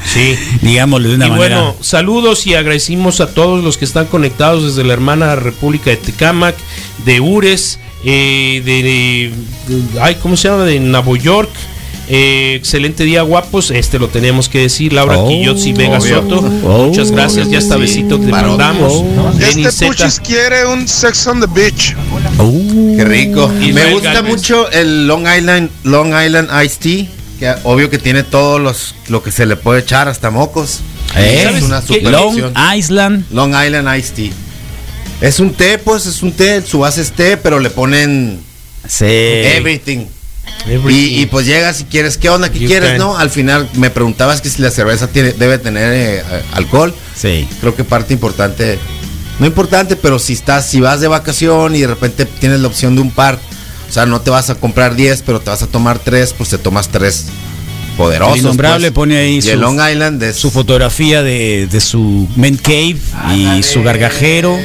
[0.05, 0.35] Sí.
[0.61, 1.61] Digámoslo de una y manera.
[1.61, 5.97] bueno, saludos y agradecimos a todos los que están conectados desde la hermana República de
[5.97, 6.55] Tecámac,
[7.05, 8.83] de Ures, eh, de,
[9.75, 10.63] de- ay, ¿cómo se llama?
[10.65, 11.49] De Nueva York.
[12.11, 13.69] Eh, excelente día, guapos.
[13.71, 14.93] Este lo teníamos que decir.
[14.93, 16.15] Laura Oh, Quillotzi Vega obvio.
[16.21, 16.39] Soto.
[16.65, 17.49] Oh, Muchas gracias.
[17.51, 17.81] Ya está sí.
[17.81, 18.47] besito te Parote.
[18.57, 18.93] mandamos.
[18.93, 19.31] Oh.
[19.39, 19.85] Este.
[19.85, 21.95] Puchis quiere un Sex on the Beach.
[22.39, 23.47] Uh, Qué rico.
[23.47, 24.31] Me gusta Galvez.
[24.35, 27.05] mucho el Long Island, Long Island Iced Tea.
[27.39, 30.79] Que obvio que tiene todos los lo que se le puede echar hasta mocos.
[31.15, 31.49] ¿Eh?
[31.55, 32.53] Es una super Long opción.
[32.75, 33.25] Island.
[33.31, 34.31] Long Island Iced Tea.
[35.21, 38.39] Es un té, pues es un té, su base es té, pero le ponen
[38.87, 39.05] Sí.
[39.05, 40.05] everything.
[40.89, 42.51] Y, y, pues llegas si quieres, ¿qué onda?
[42.51, 42.89] ¿Qué You quieres?
[42.91, 42.97] can.
[42.99, 46.23] No, al final me preguntabas que si la cerveza tiene, debe tener eh,
[46.53, 46.93] alcohol.
[47.15, 47.47] Sí.
[47.59, 48.77] Creo que parte importante
[49.39, 52.95] no importante, pero si estás, si vas de vacación y de repente tienes la opción
[52.95, 53.39] de un par,
[53.89, 56.49] o sea, no te vas a comprar 10, pero te vas a tomar 3, pues
[56.49, 57.25] te tomas 3
[57.95, 58.35] poderosos.
[58.35, 58.95] El innombrable pues.
[58.95, 62.97] pone ahí Y el Long Island es su fotografía de, de su men cave
[63.33, 64.59] y su gargajero.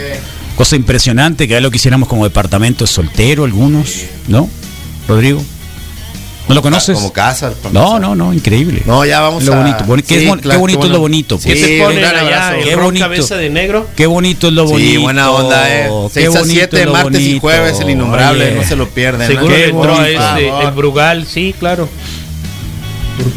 [0.56, 4.48] Cosa impresionante, que ya lo quisiéramos como departamento soltero algunos, ¿no?
[5.08, 5.44] Rodrigo.
[6.48, 6.94] ¿No lo conoces?
[6.96, 7.52] como casa.
[7.72, 8.82] No, no, no, increíble.
[8.84, 9.84] No, ya vamos lo a- bonito.
[9.84, 11.14] boni- qué, Sí, es bon- qué claro, bonito qué es lo bueno.
[11.14, 11.38] bonito.
[11.38, 11.58] Sí, pues.
[11.60, 12.20] ¿Qué te ponen allá?
[12.20, 12.54] abrazo.
[12.56, 13.04] ¿El Qué bonito.
[13.06, 13.88] cabeza de negro?
[13.96, 15.00] Qué bonito es lo Sí, bonito.
[15.00, 15.88] buena onda, eh.
[16.12, 17.40] Qué 6 a bonito 7, es lo martes y bonito.
[17.40, 18.54] jueves, el innombrable, Oye.
[18.56, 19.26] no se lo pierden.
[19.26, 21.88] Seguro Qué entró a este, el Brugal, sí, claro.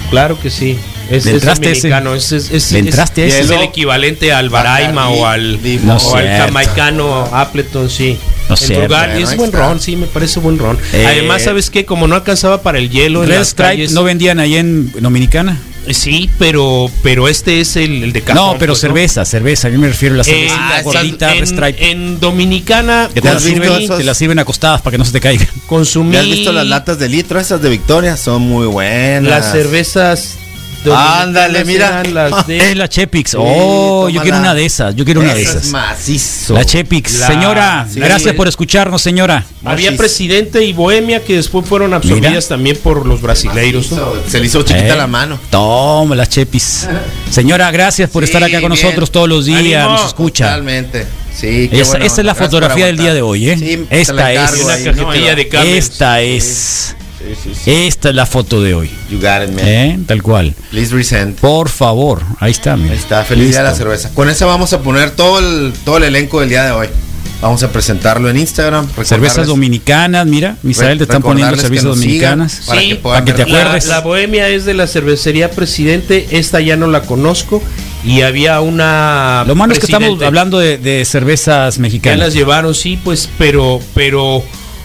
[0.09, 0.77] Claro que sí.
[1.09, 1.89] Es, ¿Le es entraste a ese?
[2.17, 3.55] es, es, es- ¿Le es- entraste a es ese?
[3.55, 8.17] el equivalente al Baraima o al, No o al jamaicano Appleton, sí.
[8.49, 8.87] No cierto.
[8.87, 9.67] Brugal, y es buen está.
[9.67, 10.77] ron, sí, me parece buen ron.
[10.93, 11.85] Eh, Además, ¿sabes qué?
[11.85, 14.91] Como no alcanzaba para el hielo en Red las Stripe calles, no vendían ahí en
[15.01, 15.59] Dominicana.
[15.91, 18.35] Sí, pero, pero este es el, el de cajón.
[18.35, 19.69] No, pero pues, cerveza, cerveza.
[19.69, 21.91] Yo me refiero a la Eh, cervecita ah, gordita, en, Red Stripe.
[21.91, 25.05] en Dominicana Que te la, ¿has visto sirven, te la sirven acostadas para que no
[25.05, 25.47] se te caigan.
[25.65, 27.39] consumí ¿Ya has visto las latas de litro?
[27.39, 29.29] Esas de Victoria son muy buenas.
[29.29, 30.37] las cervezas.
[30.95, 32.03] Ándale, mira.
[32.03, 33.31] las de- Es la Chepix.
[33.31, 34.95] Sí, Oh, yo quiero una de esas.
[34.95, 35.67] Yo quiero una de esas.
[35.67, 36.53] macizo.
[36.53, 37.19] La Chepix.
[37.19, 37.99] La- señora, sí.
[37.99, 39.45] gracias por escucharnos, señora.
[39.65, 42.47] Había presidente y bohemia que después fueron absorbidas Mira.
[42.47, 43.91] también por los brasileiros.
[43.91, 44.13] ¿no?
[44.29, 45.39] Se le hizo chiquita Eh, la mano.
[45.49, 46.87] Toma la Chepis.
[47.29, 48.81] Señora, gracias por Sí, estar acá con bien.
[48.83, 49.59] nosotros todos los días.
[49.59, 49.89] Ánimo.
[49.97, 50.45] Nos escucha.
[50.45, 51.05] Totalmente.
[51.35, 53.85] Sí, qué Esa, esa es la fotografía del día de hoy, ¿eh?
[53.91, 54.39] Esta es.
[54.39, 54.83] ahí.
[54.85, 55.77] cajetilla de Camels.
[55.77, 56.95] Esta es.
[57.19, 57.71] Sí, sí, sí.
[57.87, 58.89] Esta es la foto de hoy.
[59.09, 59.59] You got it, man.
[59.67, 59.99] ¿eh?
[60.05, 60.53] Tal cual.
[60.71, 61.35] Please resend.
[61.35, 62.21] Por favor.
[62.39, 62.91] Ahí está, mira.
[62.93, 64.11] Ahí está, feliz día de la cerveza.
[64.13, 66.87] Con esa vamos a poner todo el, todo el elenco del día de hoy.
[67.41, 68.87] Vamos a presentarlo en Instagram.
[69.03, 70.57] Cervezas dominicanas, mira.
[70.63, 72.61] Misael, te están poniendo cervezas dominicanas.
[72.65, 73.85] Para Sí, que puedan para que te acuerdes.
[73.87, 76.27] La, la bohemia es de la cervecería Presidente.
[76.31, 77.61] Esta ya no la conozco.
[78.03, 79.43] Y había una.
[79.47, 82.19] Lo malo es que estamos hablando de, de cervezas Ya mexicanas.
[82.19, 84.37] las llevaron, sí, pues, pero, pero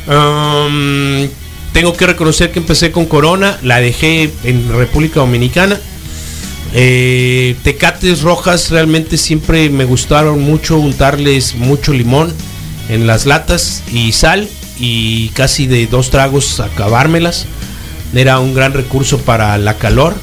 [0.09, 1.28] um,
[1.73, 5.79] tengo que reconocer que empecé con Corona, la dejé en República Dominicana.
[6.75, 12.33] Eh, tecates rojas realmente siempre me gustaron mucho, untarles mucho limón
[12.89, 14.49] en las latas y sal
[14.79, 17.47] y casi de dos tragos acabármelas.
[18.14, 20.14] Era un gran recurso para la calor,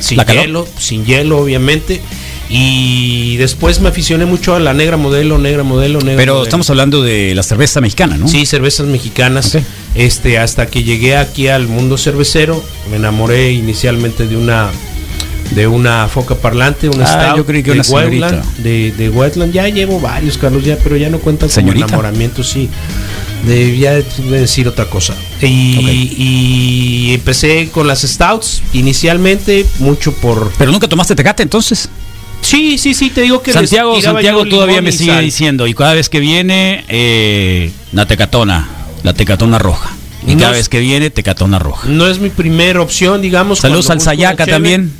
[0.00, 0.44] sin ¿La calor?
[0.44, 2.02] hielo, sin hielo obviamente.
[2.50, 6.44] Y después me aficioné mucho a la negra modelo, negra modelo, negra Pero modelo.
[6.44, 8.26] estamos hablando de la cerveza mexicana, ¿no?
[8.26, 9.58] Sí, cervezas mexicanas.
[9.94, 14.70] Este, hasta que llegué aquí al mundo cervecero, me enamoré inicialmente de una
[15.54, 17.88] de una foca parlante, una Ah, stout yo creí que de una.
[17.90, 19.52] Wetland, de, de Wetland.
[19.52, 22.68] Ya llevo varios, Carlos, ya, pero ya no cuentan como enamoramiento, sí.
[23.46, 24.04] De, ya de
[24.40, 25.14] decir otra cosa.
[25.40, 30.50] Y, y empecé con las stouts inicialmente, mucho por.
[30.58, 31.88] Pero nunca tomaste tecate entonces.
[32.42, 35.24] Sí, sí, sí, te digo que Santiago, Santiago todavía me y sigue sal.
[35.24, 38.68] diciendo, y cada vez que viene, eh, la tecatona,
[39.02, 39.90] la tecatona roja.
[40.26, 41.88] Y No cada es- vez que viene, tecatona roja.
[41.88, 43.58] No es mi primera opción, digamos.
[43.60, 44.92] Saludos al Sayaca también.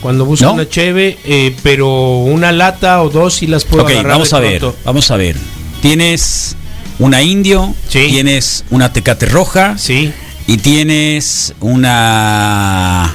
[0.00, 0.52] Cuando busco ¿No?
[0.52, 4.36] una cheve, eh, pero una lata o dos sí las puedo Ok, agarrar vamos de
[4.36, 4.78] a ver, pronto.
[4.84, 5.36] vamos a ver.
[5.82, 6.54] Tienes
[7.00, 8.06] una indio, Sí.
[8.08, 10.12] tienes una tecate roja Sí.
[10.46, 13.12] y tienes una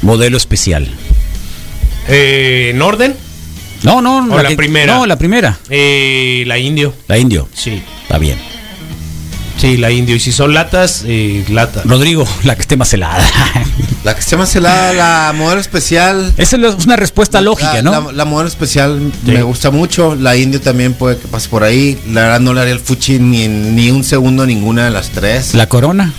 [0.00, 0.88] modelo especial.
[2.08, 3.16] Eh, ¿En orden?
[3.82, 4.94] No, no, ¿O la que- primera?
[4.94, 6.94] No, la primera, Eh, la indio.
[7.08, 7.48] la indio.
[7.54, 7.82] Sí.
[8.02, 8.38] Está bien.
[9.58, 10.16] Sí, la indio.
[10.16, 11.82] Y si son latas, eh, lata.
[11.84, 13.24] Rodrigo, la que esté más helada.
[14.02, 16.34] La que esté más helada, la modelo especial.
[16.36, 17.90] Esa es una respuesta lógica, La, ¿no?
[18.06, 19.30] la, la modelo especial Sí.
[19.30, 20.14] me gusta mucho.
[20.16, 21.98] La indio también puede que pase por ahí.
[22.10, 25.10] La verdad no le haría el fuchi ni, ni un segundo a ninguna de las
[25.10, 25.54] tres.
[25.54, 26.12] La corona.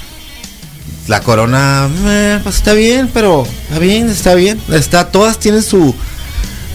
[1.07, 4.59] La corona, eh, pues está bien, pero está bien, está bien.
[4.71, 5.93] Está, todas tienen su.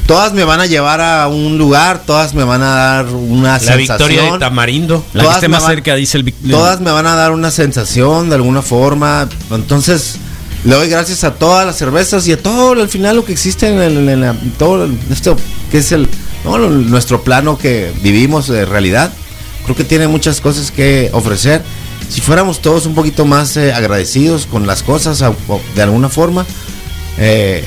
[0.07, 3.59] Todas me van a llevar a un lugar, todas me van a dar una La
[3.61, 3.79] sensación.
[4.09, 5.05] victoria de Tamarindo.
[5.15, 8.29] La que esté más van- cerca, dice el Todas me van a dar una sensación
[8.29, 9.29] de alguna forma.
[9.53, 10.17] Entonces,
[10.65, 13.69] le doy gracias a todas las cervezas y a todo al final lo que existe
[13.69, 15.37] en, el- en la- todo esto
[15.71, 16.09] que es el
[16.45, 16.57] ¿no?
[16.59, 19.13] Nuestro plano que vivimos de realidad.
[19.65, 21.63] Creo que tiene muchas cosas que ofrecer.
[22.11, 25.33] Si fuéramos todos un poquito más eh, agradecidos con las cosas a-
[25.77, 26.45] de alguna forma,
[27.19, 27.65] eh,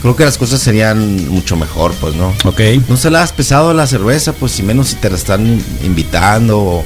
[0.00, 2.34] creo que las cosas serían mucho mejor, pues, ¿no?
[2.44, 2.60] Ok.
[2.88, 6.58] No se la has pesado la cerveza, pues, y menos si te la están invitando.
[6.58, 6.84] o-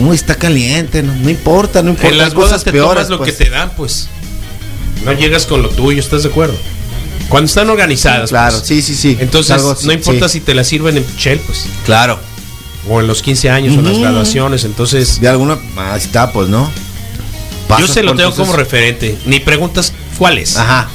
[0.00, 2.08] Uy, está caliente, no, no importa, no importa.
[2.10, 3.32] En las cosas te peores, tomas lo pues.
[3.36, 4.08] que te dan, pues.
[5.04, 6.54] No llegas con lo tuyo, ¿estás de acuerdo?
[7.30, 8.28] Cuando están organizadas.
[8.30, 8.66] Claro, pues.
[8.66, 9.16] sí, sí, sí.
[9.20, 10.40] Entonces, Algo- no importa sí.
[10.40, 11.64] si te la sirven en Pichel, pues.
[11.86, 12.18] Claro.
[12.88, 14.64] O en los 15 años o en las graduaciones.
[14.64, 15.58] Entonces, De alguna.
[15.96, 16.70] Está, pues, ¿no?
[17.78, 19.18] yo se lo tengo entonces- como referente.
[19.26, 20.56] Ni preguntas cuál es.
[20.56, 20.88] Ajá.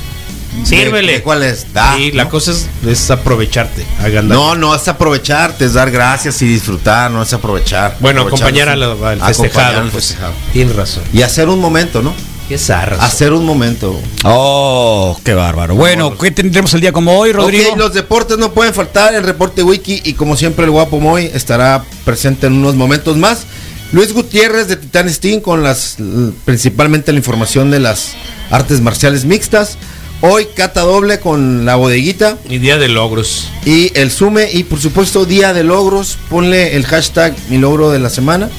[0.64, 1.08] Sírvele.
[1.14, 1.74] ¿De, de cuál es?
[1.74, 3.84] Da, Sí, la cosa es, es aprovecharte.
[4.24, 7.98] No, no es aprovecharte, es dar gracias y disfrutar, no es aprovechar.
[8.00, 9.78] Bueno, acompañar al, acompañar festejado.
[9.82, 10.06] al pues.
[10.08, 10.34] festejado.
[10.52, 11.04] Tienes razón.
[11.12, 12.14] Y hacer un momento, ¿no?
[12.54, 13.04] Qué zarra.
[13.04, 13.99] Hacer un momento.
[14.26, 15.74] Oh, qué bárbaro.
[15.74, 17.76] Bueno, ¿qué tendremos el día como hoy, Rodrigo?
[17.76, 21.84] Los deportes no pueden faltar, el reporte wiki y como siempre el guapo Moy estará
[22.06, 23.47] presente en unos momentos más.
[23.91, 25.97] Luis Gutiérrez de Titan Steam con las
[26.45, 28.14] principalmente la información de las
[28.51, 29.80] artes marciales mixtas.
[30.22, 33.49] Hoy cata doble con la bodeguita Y día de logros.
[33.66, 36.20] y el sume y por supuesto día de logros.
[36.30, 38.51] Ponle el hashtag mi logro de la semana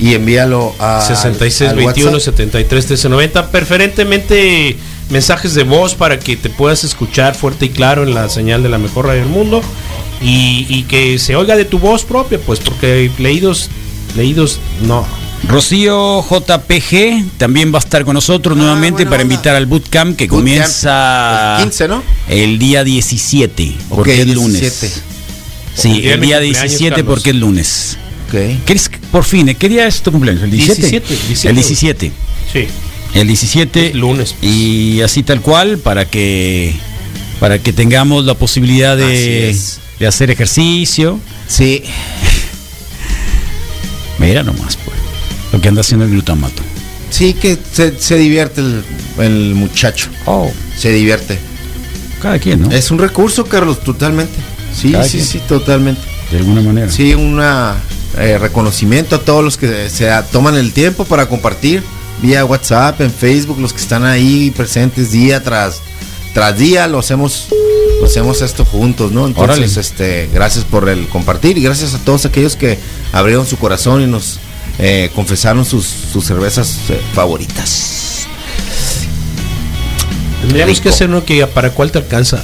[0.00, 2.34] y envíalo a 66 al 21 WhatsApp.
[2.34, 4.76] 73 13 90 preferentemente
[5.10, 8.68] mensajes de voz para que te puedas escuchar fuerte y claro en la señal de
[8.68, 9.60] la mejor radio del mundo
[10.22, 13.68] y, y que se oiga de tu voz propia pues porque leídos
[14.16, 15.06] leídos no
[15.48, 20.46] Rocío JPG también va a estar con nosotros nuevamente para invitar al bootcamp que Bootcamp,
[20.46, 22.02] comienza el 15, ¿no?
[22.28, 24.34] el día 17, porque Ok, es 17.
[24.34, 25.02] lunes.
[25.74, 27.14] Sí, El día de el mi día cumpleaños, 17 Carlos.
[27.14, 27.98] porque es lunes.
[28.30, 28.64] Ok.
[28.64, 29.54] ¿Qué es- por fin, ¿eh?
[29.56, 30.42] ¿qué día es tu cumpleaños?
[30.44, 30.88] ¿El 17?
[30.88, 31.48] 17, 17.
[31.48, 32.12] El 17.
[32.52, 32.66] sí
[33.14, 36.74] El 17 lunes y así tal cual para que
[37.40, 39.56] para que tengamos la posibilidad de,
[39.98, 41.18] de hacer ejercicio.
[41.48, 41.82] Sí,
[44.18, 44.96] Mira nomás, pues,
[45.52, 46.62] lo que anda haciendo el glutamato.
[47.10, 48.84] sí que se, se divierte el,
[49.18, 50.08] el muchacho.
[50.26, 51.38] Oh, Se divierte.
[52.20, 52.70] cada quien, ¿no?
[52.70, 54.34] Es un recurso, Carlos, totalmente.
[54.78, 55.24] Sí, Cada sí, quien.
[55.24, 56.02] sí, totalmente.
[56.30, 56.92] De alguna manera.
[56.92, 57.14] Sí,
[58.14, 61.82] un reconocimiento a todos los que se toman el tiempo para compartir
[62.22, 65.80] vía WhatsApp, en Facebook, los que están ahí presentes día tras,
[66.34, 67.46] tras día, lo hacemos,
[68.00, 69.26] lo hacemos esto juntos, ¿no?
[69.26, 69.80] Entonces, Órale.
[69.80, 72.78] este, gracias por el compartir y gracias a todos aquellos que
[73.12, 74.38] abrieron su corazón y nos
[74.78, 78.26] eh, confesaron sus, sus cervezas eh, favoritas.
[80.42, 80.82] tendríamos Rico.
[80.84, 82.42] que hacer uno que para cuál te alcanza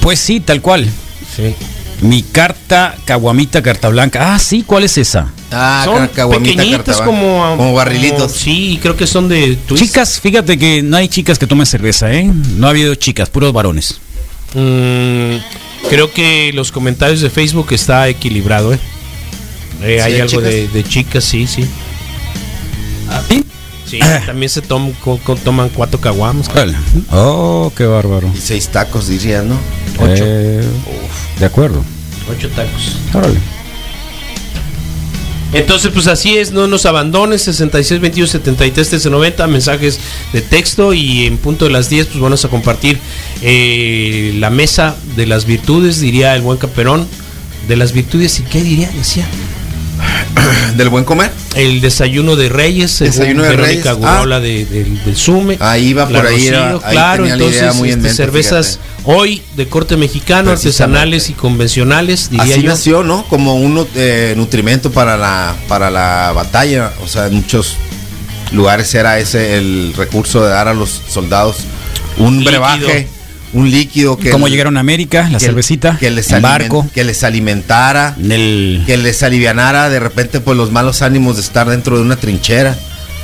[0.00, 0.88] Pues sí, tal cual.
[1.36, 1.54] sí
[2.02, 4.34] Mi carta caguamita, carta blanca.
[4.34, 5.32] Ah, sí, ¿cuál es esa?
[5.52, 8.18] Ah, son caguamita, pequeñitas carta- como como barrilitos.
[8.18, 9.84] como- sí creo que son de twist.
[9.84, 12.24] Chicas, fíjate que no hay chicas que tomen cerveza, ¿eh?
[12.56, 14.00] No ha habido chicas, puros varones.
[14.54, 15.36] Mm,
[15.88, 18.78] creo que los comentarios de Facebook está equilibrado, ¿eh?
[19.82, 20.44] Eh, ¿Sí hay hay algo chicas?
[20.44, 21.64] de, de chicas, sí, sí.
[23.28, 23.44] ¿Sí?
[23.92, 26.48] Sí, también se tom- co- co- toman cuatro caguamas.
[26.48, 26.74] Órale.
[27.10, 28.30] Oh, qué bárbaro.
[28.34, 29.54] Y seis tacos, dirías, ¿no?
[29.98, 30.24] Ocho.
[30.26, 30.64] Eh,
[31.38, 31.84] de acuerdo.
[32.34, 32.96] Ocho tacos.
[33.12, 33.38] Órale.
[35.52, 40.00] Entonces, pues así es, no nos abandones, 66 21 73 13 90, mensajes
[40.32, 42.98] de texto y en punto de las 10 pues vamos a compartir
[43.42, 47.06] eh, la mesa de las virtudes, diría el buen camperón,
[47.68, 49.26] de las virtudes y qué diría, decía,
[50.76, 51.30] Del buen comer.
[51.54, 54.16] el desayuno de Reyes, Desayuno de Verónica Reyes, ah.
[54.16, 55.56] Gurola de- del- Sume.
[55.60, 57.94] Ahí va La por ahí, Rocío, era- ahí claro, tenía la idea entonces muy en
[57.98, 62.68] este, mente, cervezas hoy de corte mexicano, artesanales y convencionales, diría Así yo.
[62.70, 63.24] nació, ¿no?
[63.28, 66.92] Como un eh, nutrimento para la, para la batalla.
[67.04, 67.76] O sea, en muchos
[68.52, 71.56] lugares era ese el recurso de dar a los soldados
[72.18, 72.50] un Líquido.
[72.50, 73.08] brebaje,
[73.54, 75.28] un líquido que ¿Cómo el- llegaron a América?
[75.30, 75.98] La que- cervecita.
[75.98, 76.86] que les, en alimen- barco.
[76.94, 78.82] que les alimentara, el.
[78.86, 82.76] que les alivianara de repente pues los malos ánimos de estar dentro de una trinchera.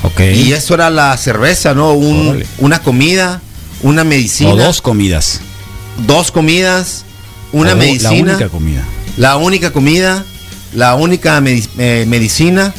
[0.03, 0.21] Ok.
[0.35, 1.93] Y eso era la cerveza, ¿no?
[1.93, 3.41] Un- una comida,
[3.83, 5.41] una medicina, o dos comidas.
[6.07, 7.05] dos comidas,
[7.53, 8.11] una medicina.
[8.11, 8.85] La única comida.
[9.17, 10.25] la única comida,
[10.75, 11.43] la única
[11.79, 12.73] eh, medicina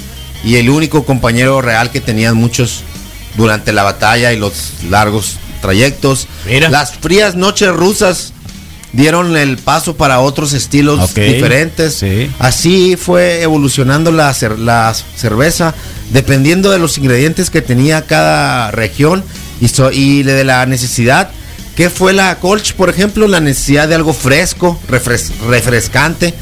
[0.44, 2.84] y el único compañero real que tenían muchos
[3.36, 6.28] durante la batalla y los largos trayectos.
[6.46, 6.70] Mira.
[6.70, 8.34] Las frías noches rusas
[8.92, 11.00] dieron el paso para otros estilos
[11.34, 11.94] diferentes.
[11.96, 12.32] sí.
[12.40, 15.76] Así fue evolucionando la, la cerveza,
[16.12, 19.24] dependiendo de los ingredientes que tenía cada región
[19.62, 21.30] y, so- y de la necesidad.
[21.76, 23.28] ¿Qué fue la Colch, por ejemplo?
[23.28, 26.34] La necesidad de algo fresco, refres- refrescante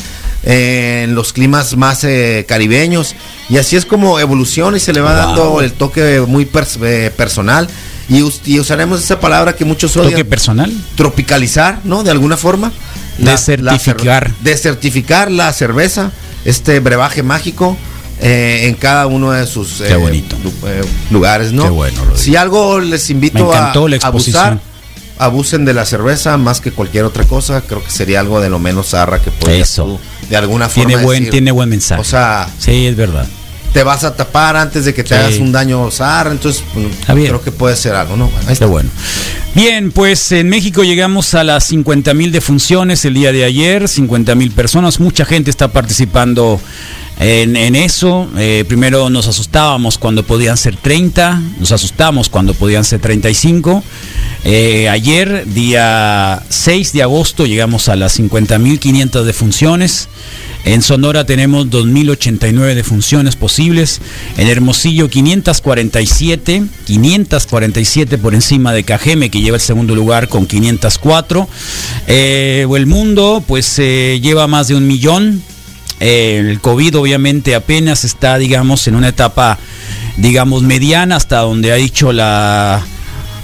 [0.44, 3.16] eh, en los climas más eh, caribeños.
[3.50, 5.26] Y así es como evoluciona y se le va Wow.
[5.28, 7.68] dando el toque muy pers- eh, personal.
[8.10, 10.72] Y, us- y usaremos esa palabra que muchos Toque odian, personal.
[10.96, 12.04] tropicalizar, ¿no?
[12.04, 12.72] De alguna forma.
[13.18, 14.30] Desertificar.
[14.30, 16.12] cer- desertificar la cerveza,
[16.46, 17.78] este brebaje mágico.
[18.20, 20.36] eh, en cada uno de sus Qué eh, bonito.
[20.44, 20.82] lu- eh,
[21.12, 21.62] lugares, ¿no?
[21.66, 24.44] Qué bueno, si algo les invito Me a, encantó la a exposición.
[24.44, 24.62] abusar,
[25.20, 27.62] abusen de la cerveza más que cualquier otra cosa.
[27.62, 29.86] Creo que sería algo de lo menos zarra que podrías Eso.
[29.86, 30.00] tú,
[30.30, 31.32] de alguna forma Tiene buen, decir.
[31.32, 32.02] tiene buen mensaje.
[32.02, 33.26] O sea, sí, es verdad.
[33.74, 35.16] te vas a tapar antes de que te Sí.
[35.16, 37.28] hagas un daño zarra, entonces bien.
[37.28, 38.26] creo que puede ser algo, ¿no?
[38.28, 38.66] Bueno, ahí está.
[38.66, 38.90] bueno.
[39.54, 44.34] Bien, pues en México llegamos a las 50 mil defunciones el día de ayer, 50
[44.36, 46.60] mil personas, mucha gente está participando
[47.20, 48.30] en, eso.
[48.38, 53.84] Eh, primero nos asustábamos cuando podían ser 30, nos asustamos cuando podían ser 35.
[54.44, 60.10] Eh, ayer, día 6 de agosto, llegamos a las 50.500 defunciones.
[60.64, 64.02] En Sonora tenemos 2.089 defunciones posibles.
[64.38, 71.48] En Hermosillo 547, 547 por encima de Cajeme que lleva el segundo lugar con 504.
[72.08, 75.42] Eh, el mundo pues lleva más de un millón.
[76.00, 79.58] El COVID obviamente apenas está digamos en una etapa
[80.18, 82.84] digamos mediana hasta donde ha dicho la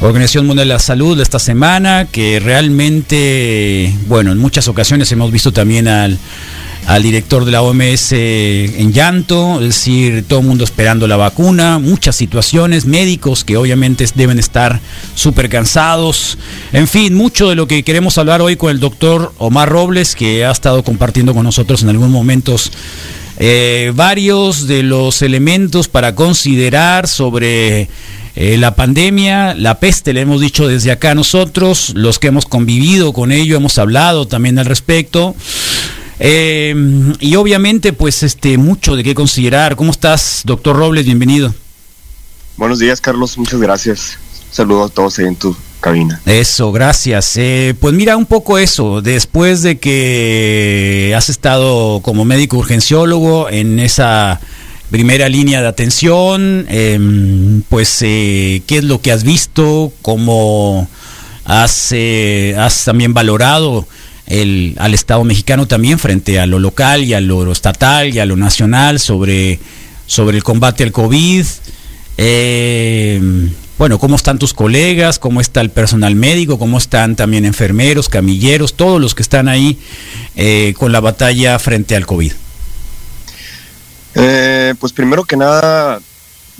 [0.01, 5.53] Organización Mundial de la Salud esta semana, que realmente, bueno, en muchas ocasiones hemos visto
[5.53, 6.19] también al,
[6.87, 11.79] al director de la OMS en llanto, es decir, todo el mundo esperando la vacuna,
[11.79, 14.79] muchas situaciones, médicos que obviamente deben estar
[15.15, 16.37] súper cansados,
[16.73, 20.45] en fin, mucho de lo que queremos hablar hoy con el doctor Omar Robles, que
[20.45, 22.71] ha estado compartiendo con nosotros en algunos momentos
[23.39, 27.87] eh, varios de los elementos para considerar sobre
[28.35, 33.13] eh, la pandemia, la peste, le hemos dicho desde acá nosotros, los que hemos convivido
[33.13, 35.35] con ello, hemos hablado también al respecto.
[36.19, 39.75] Eh, y obviamente, pues, este, mucho de qué considerar.
[39.75, 41.05] ¿Cómo estás, doctor Robles?
[41.05, 41.53] Bienvenido.
[42.57, 43.37] Buenos días, Carlos.
[43.37, 44.17] Muchas gracias.
[44.51, 46.21] Saludos a todos ahí en tu cabina.
[46.25, 47.35] Eso, gracias.
[47.37, 53.79] Eh, pues mira un poco eso, después de que has estado como médico urgenciólogo en
[53.79, 54.39] esa
[54.93, 56.99] primera línea de atención, eh,
[57.67, 60.87] pues eh, qué es lo que has visto, cómo
[61.45, 63.87] has, eh, has también valorado
[64.27, 68.25] el, al Estado mexicano también frente a lo local y a lo estatal y a
[68.25, 69.59] lo nacional sobre,
[70.05, 71.45] sobre el combate al COVID.
[72.17, 78.07] Eh, bueno, cómo están tus colegas, cómo está el personal médico, cómo están también enfermeros,
[78.07, 79.79] camilleros, todos los que están ahí
[80.35, 82.31] eh, con la batalla frente al COVID.
[84.15, 85.99] Eh, pues primero que nada,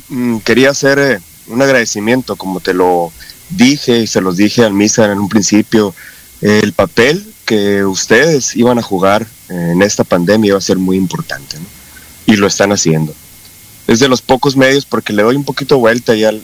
[0.10, 3.12] mm, quería hacer eh, un agradecimiento, como te lo
[3.50, 5.94] dije y se los dije al MISA en un principio,
[6.42, 11.58] el papel que ustedes iban a jugar en esta pandemia iba a ser muy importante,
[11.60, 11.66] ¿no?
[12.26, 13.14] Y lo están haciendo.
[13.88, 16.42] Es de los pocos medios, porque le doy un poquito vuelta ya a la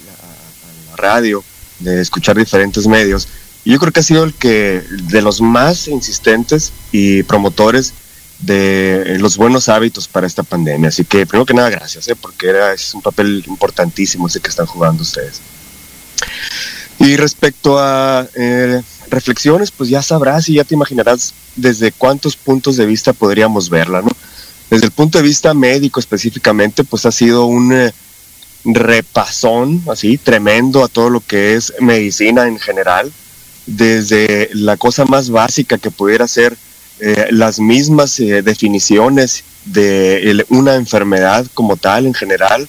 [0.98, 1.44] radio,
[1.80, 3.28] de escuchar diferentes medios,
[3.64, 7.94] y yo creo que ha sido el que, de los más insistentes y promotores
[8.40, 10.90] de los buenos hábitos para esta pandemia.
[10.90, 12.16] Así que, primero que nada, gracias, ¿eh?
[12.16, 15.42] porque era, es un papel importantísimo ese que están jugando ustedes.
[17.00, 22.78] Y respecto a eh, reflexiones, pues ya sabrás y ya te imaginarás desde cuántos puntos
[22.78, 24.10] de vista podríamos verla, ¿no?
[24.70, 27.92] Desde el punto de vista médico específicamente, pues ha sido un eh,
[28.66, 33.12] repasón así tremendo a todo lo que es medicina en general,
[33.66, 36.56] desde la cosa más básica que pudiera ser
[37.00, 42.68] eh, las mismas eh, definiciones de una enfermedad como tal en general,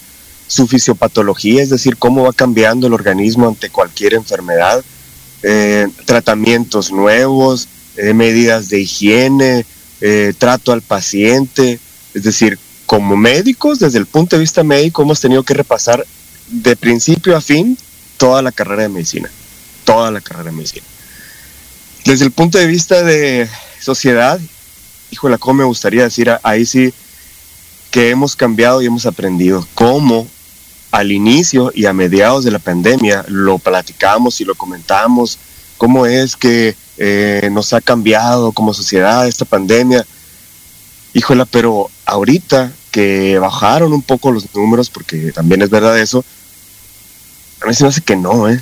[0.51, 4.83] su fisiopatología, es decir, cómo va cambiando el organismo ante cualquier enfermedad,
[5.43, 9.65] eh, tratamientos nuevos, eh, medidas de higiene,
[10.01, 11.79] eh, trato al paciente,
[12.13, 16.05] es decir, como médicos, desde el punto de vista médico, hemos tenido que repasar
[16.49, 17.77] de principio a fin
[18.17, 19.31] toda la carrera de medicina,
[19.85, 20.85] toda la carrera de medicina.
[22.03, 23.47] Desde el punto de vista de
[23.79, 24.37] sociedad,
[25.11, 26.93] híjole, cómo me gustaría decir ahí sí
[27.89, 30.27] que hemos cambiado y hemos aprendido cómo
[30.91, 35.39] al inicio y a mediados de la pandemia lo platicamos y lo comentamos,
[35.77, 40.05] cómo es que eh, nos ha cambiado como sociedad esta pandemia.
[41.13, 46.23] Híjola, pero ahorita que bajaron un poco los números, porque también es verdad eso,
[47.61, 48.61] a mí se me hace que no, ¿eh?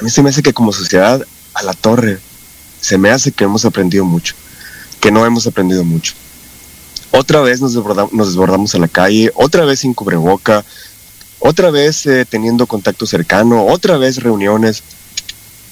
[0.00, 1.22] A mí se me hace que como sociedad
[1.54, 2.18] a la torre,
[2.80, 4.34] se me hace que hemos aprendido mucho,
[5.00, 6.14] que no hemos aprendido mucho.
[7.12, 10.64] Otra vez nos, desborda- nos desbordamos a la calle, otra vez sin cubreboca,
[11.46, 14.82] otra vez eh, teniendo contacto cercano, otra vez reuniones.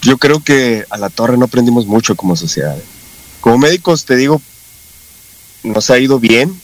[0.03, 2.77] Yo creo que a la torre no aprendimos mucho como sociedad.
[3.41, 4.41] Como médicos, te digo,
[5.65, 6.61] nos ha ido bien,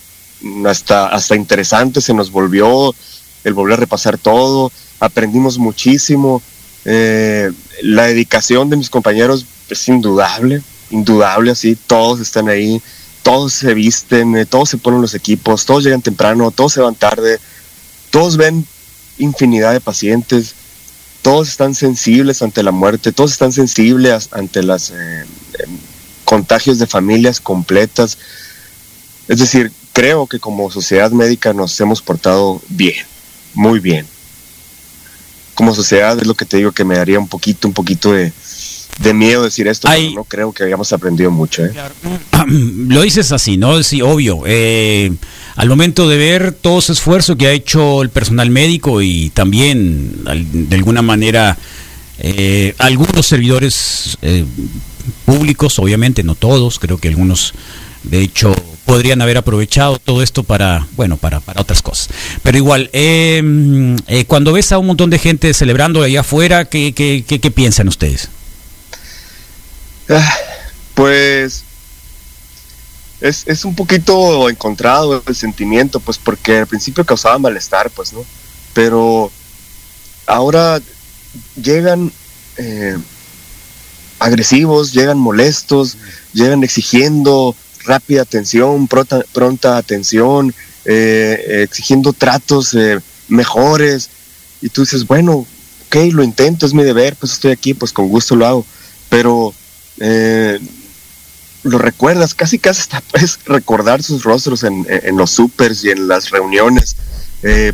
[0.65, 2.95] hasta, hasta interesante se nos volvió
[3.43, 6.43] el volver a repasar todo, aprendimos muchísimo.
[6.85, 7.51] eh,
[7.83, 12.81] la dedicación de mis compañeros es indudable, indudable, así, todos están ahí,
[13.23, 16.95] todos se visten, eh, todos se ponen los equipos, todos llegan temprano, todos se van
[16.95, 17.39] tarde,
[18.11, 18.67] todos ven
[19.21, 20.55] infinidad de pacientes,
[21.23, 24.93] todos están sensibles ante la muerte, todos están sensibles ante los
[26.25, 28.19] contagios de familias completas.
[29.29, 33.05] Es decir, creo que como sociedad médica nos hemos portado bien,
[33.55, 34.07] muy bien.
[35.55, 38.33] Como sociedad es lo que te digo que me daría un poquito, un poquito de,
[39.03, 41.65] de miedo decir esto, pero no creo que hayamos aprendido mucho.
[41.65, 41.73] ¿eh?
[42.47, 43.83] Lo dices así, ¿no?
[43.83, 44.43] Sí, obvio.
[44.47, 45.13] Eh,
[45.57, 50.23] al momento de ver todo ese esfuerzo que ha hecho el personal médico y también
[50.25, 51.57] de alguna manera
[52.19, 54.45] eh, algunos servidores eh,
[55.25, 57.55] públicos, obviamente no todos, creo que algunos
[58.03, 58.55] de hecho
[58.87, 62.09] podrían haber aprovechado todo esto para, bueno, para, para otras cosas.
[62.43, 66.93] Pero igual, mm, eh, cuando ves a un montón de gente celebrando allá afuera, ¿qué,
[66.93, 68.29] qué, qué- qué piensan ustedes?
[70.09, 70.35] Ah,
[70.95, 71.63] Pues
[73.21, 78.25] es, es un poquito encontrado el sentimiento, pues porque al principio causaba malestar, pues, ¿no?
[78.73, 79.31] Pero
[80.27, 80.81] ahora
[81.61, 82.13] llegan
[82.57, 82.97] eh,
[84.19, 85.97] agresivos, llegan molestos,
[86.33, 87.55] llegan exigiendo
[87.85, 90.55] rápida atención, pronta, atención,
[90.85, 94.09] eh, exigiendo tratos eh, mejores.
[94.63, 95.47] Y tú dices, bueno,
[95.87, 98.67] ok, lo intento, es mi deber, pues estoy aquí, pues con gusto lo hago.
[99.09, 99.53] Pero
[101.63, 106.09] lo recuerdas, casi casi hasta puedes recordar sus rostros en, en- los supers y en
[106.09, 106.97] las reuniones,
[107.43, 107.73] eh,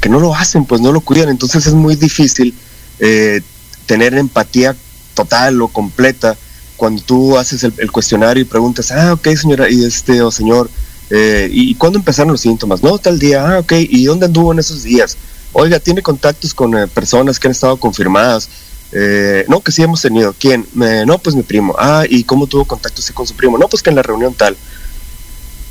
[0.00, 2.54] que no lo hacen, pues no lo cuidan, entonces es muy difícil
[3.00, 3.40] eh,
[3.86, 4.76] tener empatía
[5.14, 6.36] total o completa
[6.76, 10.68] cuando tú haces el, el cuestionario y preguntas, ah, ok señora, y este, o señor,
[11.10, 12.82] eh, ¿y cuándo empezaron los síntomas?
[12.82, 15.16] No, tal día, ah, ok, ¿y dónde anduvo en esos días?
[15.52, 18.48] Oiga, ¿tiene contactos con eh, personas que han estado confirmadas?
[18.96, 20.34] Eh, no, que sí hemos tenido.
[20.38, 20.66] ¿Quién?
[20.74, 21.74] No, pues mi primo.
[21.78, 23.58] Ah, ¿y cómo tuvo contacto usted con su primo?
[23.58, 24.56] No, pues que en la reunión tal.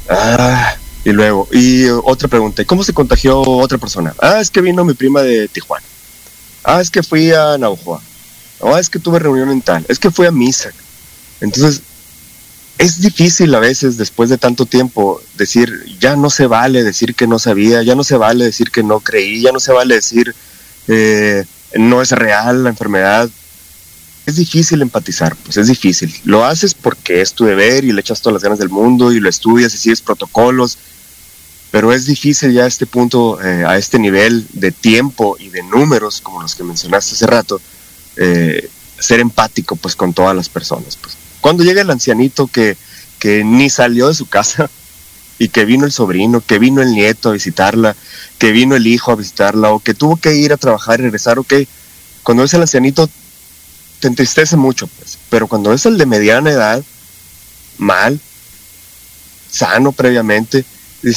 [0.10, 4.14] Ah, y luego, y otra pregunta, ¿y cómo se contagió otra persona?
[4.20, 5.86] Ah, es que vino mi prima de Tijuana.
[6.64, 8.02] Ah, es que fui a Naujoa.
[8.62, 9.86] Ah, es que tuve reunión en tal.
[9.88, 10.72] Es que fui a misa.
[11.42, 11.82] Entonces,
[12.78, 17.28] es difícil a veces, después de tanto tiempo, decir, ya no se vale decir que
[17.28, 20.34] no sabía, ya no se vale decir que no creí, ya no se vale decir,
[20.88, 21.46] eh,
[21.76, 23.30] no es real la enfermedad.
[24.26, 26.14] Es difícil empatizar, pues es difícil.
[26.24, 29.20] Lo haces porque es tu deber y le echas todas las ganas del mundo y
[29.20, 30.78] lo estudias y sigues protocolos,
[31.72, 35.64] pero es difícil ya a este punto, eh, a este nivel de tiempo y de
[35.64, 37.60] números, como los que mencionaste hace rato,
[38.16, 40.96] eh, ser empático pues con todas las personas.
[40.96, 41.18] Pues.
[41.42, 42.78] Cuando llega el ancianito que,
[43.20, 44.70] que ni salió de su casa
[45.44, 47.98] y que vino el sobrino, que vino el nieto a visitarla,
[48.38, 51.38] que vino el hijo a visitarla o que tuvo que ir a trabajar y regresar,
[51.38, 51.54] ok,
[52.24, 53.10] cuando ves al ancianito
[54.00, 56.82] te entristece mucho, pues, pero cuando ves al de mediana edad,
[57.78, 58.22] mal,
[59.52, 60.64] sano previamente,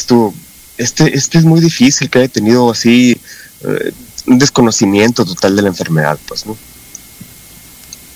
[0.08, 0.34] tú,
[0.76, 3.16] este, este es muy difícil que haya tenido así
[3.60, 3.92] eh,
[4.26, 6.56] un desconocimiento total de la enfermedad, pues, ¿no?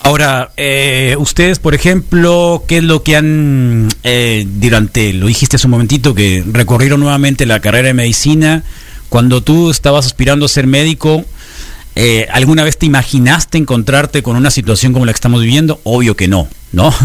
[0.02, 5.66] Ahora, eh, ustedes, por ejemplo, ¿qué es lo que han, eh, durante, lo dijiste hace
[5.66, 8.64] un momentito, que recorrieron nuevamente la carrera de medicina,
[9.10, 11.24] cuando tú estabas aspirando a ser médico,
[11.96, 15.80] eh, ¿alguna vez te imaginaste encontrarte con una situación como la que estamos viviendo?
[15.84, 16.94] Obvio que no, ¿no?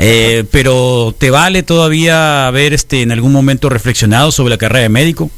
[0.00, 4.88] Eh, pero ¿te vale todavía haber este, en algún momento reflexionado sobre la carrera de
[4.88, 5.28] médico?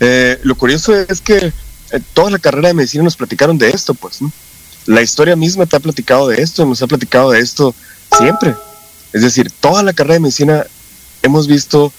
[0.00, 1.50] Eh, lo curioso es que
[2.12, 4.30] toda la carrera de medicina nos platicaron de esto, pues, ¿no?
[4.86, 7.74] La historia misma te ha platicado de esto, nos ha platicado de esto
[8.16, 8.54] siempre.
[9.12, 10.66] Es decir, toda la carrera de medicina
[11.22, 11.92] hemos visto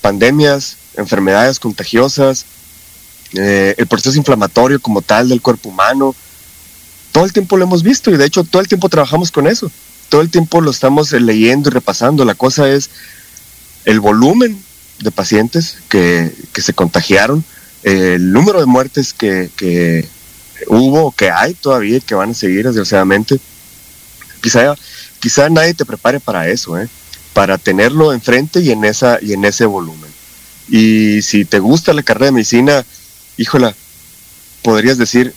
[0.00, 2.46] pandemias, enfermedades contagiosas,
[3.34, 6.14] eh, el proceso inflamatorio como tal del cuerpo humano.
[7.12, 9.70] Todo el tiempo lo hemos visto y de hecho todo el tiempo trabajamos con eso.
[10.08, 12.24] Todo el tiempo lo estamos leyendo y repasando.
[12.24, 12.90] La cosa es
[13.84, 14.62] el volumen
[14.98, 17.44] de pacientes que, que se contagiaron,
[17.82, 20.06] el número de muertes que, que
[20.66, 23.38] hubo que hay todavía y que van a seguir desgraciadamente.
[24.40, 24.74] Quizá,
[25.18, 26.88] quizá nadie te prepare para eso, ¿eh?
[27.32, 30.10] para tenerlo enfrente y en, esa, y en ese volumen.
[30.68, 32.84] Y si te gusta la carrera de medicina,
[33.36, 33.74] híjola,
[34.62, 35.34] podrías decir,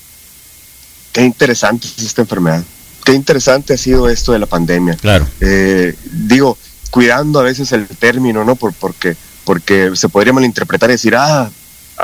[1.11, 2.63] qué interesante es esta enfermedad,
[3.03, 4.95] qué interesante ha sido esto de la pandemia.
[4.95, 5.27] Claro.
[5.39, 6.57] Eh, digo,
[6.91, 8.55] cuidando a veces el término, ¿no?
[8.55, 11.49] Por, porque, porque se podría malinterpretar y decir, ah,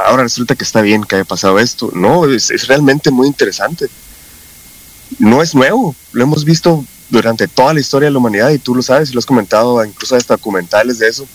[0.06, 1.92] ahora resulta que está bien que haya pasado esto.
[1.94, 3.88] No, es, es realmente muy interesante.
[5.18, 8.76] No es nuevo, lo hemos visto durante toda la historia de la humanidad y tú
[8.76, 11.28] lo sabes y lo has comentado, incluso hasta documentales de eso.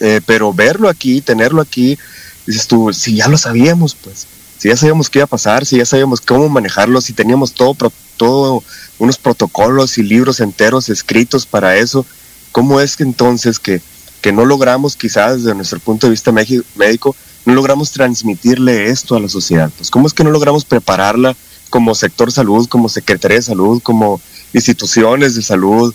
[0.00, 1.98] Eh, pero verlo aquí, tenerlo aquí,
[2.46, 4.26] dices tú, si ya lo sabíamos, pues,
[4.58, 7.92] si ya sabíamos qué iba a pasar, si ya sabíamos cómo manejarlo, si teníamos todo,
[8.16, 8.64] todo
[8.98, 12.04] unos protocolos y libros enteros escritos para eso,
[12.50, 13.80] ¿cómo es que entonces que,
[14.20, 17.14] que no logramos, quizás desde nuestro punto de vista médico,
[17.44, 19.70] no logramos transmitirle esto a la sociedad?
[19.76, 21.36] Pues, ¿cómo es que no logramos prepararla
[21.70, 24.20] como sector salud, como Secretaría de Salud, como
[24.52, 25.94] instituciones de salud,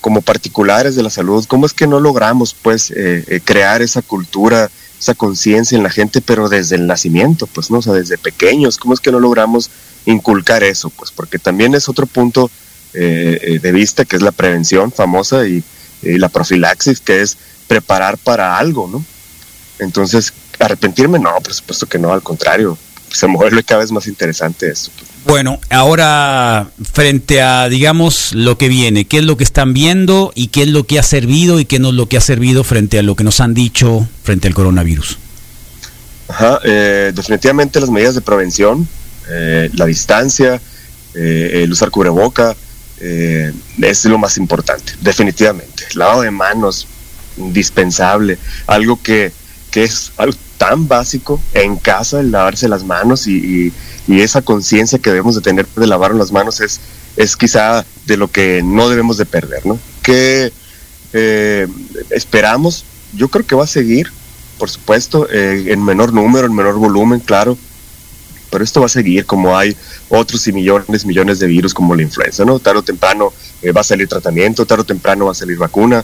[0.00, 4.02] como particulares de la salud, ¿cómo es que no logramos pues eh, eh, crear esa
[4.02, 8.18] cultura, esa conciencia en la gente, pero desde el nacimiento, pues no, o sea, desde
[8.18, 9.70] pequeños, ¿cómo es que no logramos
[10.06, 10.90] inculcar eso?
[10.90, 12.50] Pues porque también es otro punto
[12.94, 15.62] eh, eh, de vista que es la prevención famosa y,
[16.02, 19.04] y la profilaxis, que es preparar para algo, ¿no?
[19.78, 22.76] Entonces, arrepentirme, no, por supuesto que no, al contrario,
[23.10, 24.90] se vuelve cada vez más interesante esto.
[25.24, 30.48] Bueno, ahora frente a, digamos, lo que viene, ¿qué es lo que están viendo y
[30.48, 32.98] qué es lo que ha servido y qué no es lo que ha servido frente
[32.98, 35.18] a lo que nos han dicho frente al coronavirus?
[36.28, 38.86] Ajá, eh, definitivamente las medidas de prevención,
[39.30, 40.60] eh, la distancia,
[41.14, 42.54] eh, el usar cubreboca,
[43.00, 45.84] eh, es lo más importante, definitivamente.
[45.94, 46.86] Lavado de manos,
[47.36, 49.32] indispensable, algo que,
[49.70, 53.72] que es algo tan básico en casa, el lavarse las manos y,
[54.08, 56.80] y- esa conciencia que debemos de tener de lavar las manos es,
[57.16, 59.78] es quizá de lo que no debemos de perder, ¿no?
[60.02, 60.50] Que
[61.12, 61.68] eh,
[62.10, 64.10] esperamos, yo creo que va a seguir,
[64.58, 67.58] por supuesto, eh, en menor número, en menor volumen, claro,
[68.50, 69.76] pero esto va a seguir como hay
[70.08, 72.58] otros y millones, millones de virus como la influenza, ¿no?
[72.58, 76.02] Tarde o temprano eh, va a salir tratamiento, tarde o temprano va a salir vacuna,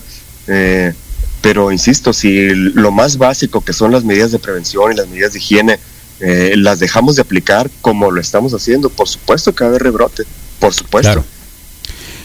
[1.45, 5.35] pero insisto, si lo más básico que son las medidas de prevención y las medidas
[5.35, 5.79] de higiene
[6.21, 9.83] eh, las dejamos de aplicar como lo estamos haciendo, por supuesto que va a haber
[9.83, 10.23] rebrote,
[10.59, 11.13] por supuesto.
[11.13, 11.25] Claro.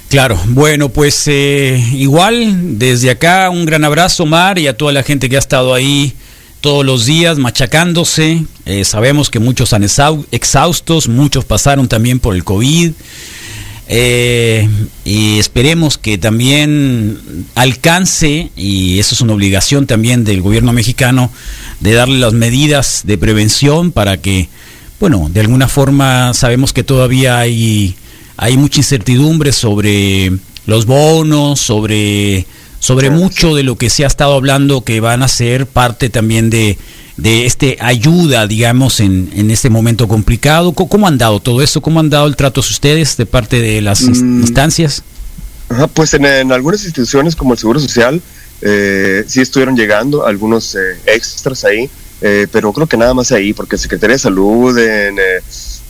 [0.08, 5.04] Claro, bueno, pues eh, igual desde acá un gran abrazo, Mar, y a toda la
[5.04, 6.14] gente que ha estado ahí
[6.62, 8.46] todos los días machacándose.
[8.66, 12.94] Eh, sabemos que muchos han exau- exhaustos, muchos pasaron también por el COVID.
[13.92, 14.70] Eh,
[15.04, 17.20] y esperemos que también
[17.56, 21.32] alcance, y eso es una obligación también del gobierno mexicano,
[21.80, 24.48] de darle las medidas de prevención para que,
[25.00, 27.96] bueno, de alguna forma sabemos que todavía hay,
[28.38, 30.34] hay mucha incertidumbre sobre
[30.68, 32.46] los bonos, sobre,
[32.80, 36.52] sobre mucho de lo que se ha estado hablando que van a ser parte también
[36.52, 36.78] de,
[37.22, 40.72] de este ayuda, digamos, en, en este momento complicado.
[40.74, 41.82] ¿Cómo, cómo han dado todo eso?
[41.82, 44.42] ¿Cómo han dado el trato ustedes de parte de las Mm.
[44.42, 45.04] instancias?
[45.70, 48.22] Ajá, pues en, en algunas instituciones como el Seguro Social
[48.62, 51.90] eh, sí estuvieron llegando algunos eh, extras ahí,
[52.22, 55.42] eh, pero creo que nada más ahí, porque Secretaría de Salud, en eh,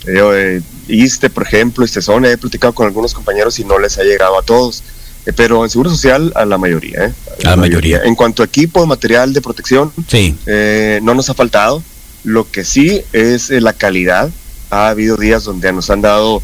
[0.08, 4.38] eh, ISTE, por ejemplo, ISTESONE, he platicado con algunos compañeros y no les ha llegado
[4.38, 4.99] a todos, Eh,
[5.36, 7.06] pero en Seguro Social a la mayoría.
[7.06, 7.14] ¿eh?
[7.46, 8.02] A la mayoría.
[8.04, 10.36] En cuanto a equipo, material de protección, Sí.
[10.46, 11.84] eh, no nos ha faltado.
[12.24, 14.30] Lo que sí es eh, la calidad.
[14.72, 16.42] Ha habido días donde nos han dado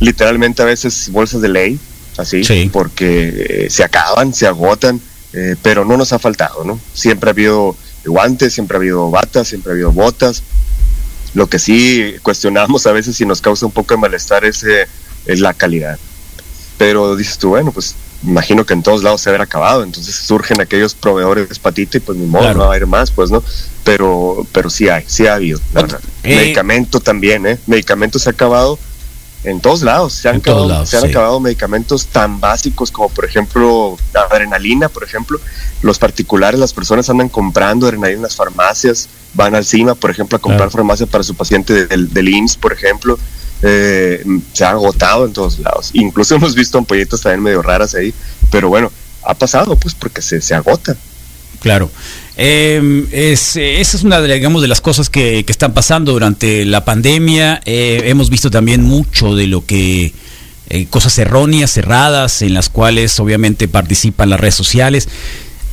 [0.00, 1.78] literalmente a veces bolsas de ley,
[2.16, 2.42] así,
[2.72, 5.00] porque eh, se acaban, se agotan,
[5.32, 6.80] eh, pero no nos ha faltado, ¿no?
[6.94, 10.42] Siempre ha habido guantes, siempre ha habido batas, siempre ha habido botas.
[11.34, 14.86] Lo que sí cuestionamos a veces y nos causa un poco de malestar es, eh,
[15.26, 15.98] es la calidad.
[16.78, 17.94] Pero dices tú, bueno, pues
[18.24, 22.16] imagino que en todos lados se habrá acabado, entonces surgen aquellos proveedores patita y pues
[22.18, 22.58] ni modo, Claro.
[22.58, 23.42] no va a haber más, pues no.
[23.84, 26.00] Pero, pero sí hay, sí ha habido, la verdad.
[26.22, 27.58] eh, Medicamento también, ¿eh?
[27.66, 28.78] Medicamento se ha acabado
[29.44, 30.12] en todos lados.
[30.12, 31.08] Se han, acabado, lados, se han sí.
[31.08, 35.40] acabado medicamentos tan básicos como, por ejemplo, la adrenalina, por ejemplo.
[35.82, 40.36] Los particulares, las personas andan comprando adrenalina en las farmacias, van al CIMA, por ejemplo,
[40.36, 43.18] a comprar farmacia para su paciente del, del IMSS, por ejemplo.
[43.62, 45.90] Eh, se ha agotado en todos lados.
[45.94, 48.12] Incluso hemos visto ampolletas también medio raras ahí,
[48.50, 48.90] pero bueno,
[49.24, 50.96] ha pasado pues porque se, se agota.
[51.60, 51.90] Claro.
[52.36, 56.84] Eh, es, esa es una de, de las cosas que, que están pasando durante la
[56.84, 57.60] pandemia.
[57.64, 60.12] Eh, hemos visto también mucho de lo que
[60.70, 65.08] eh, cosas erróneas, cerradas, en las cuales obviamente participan las redes sociales.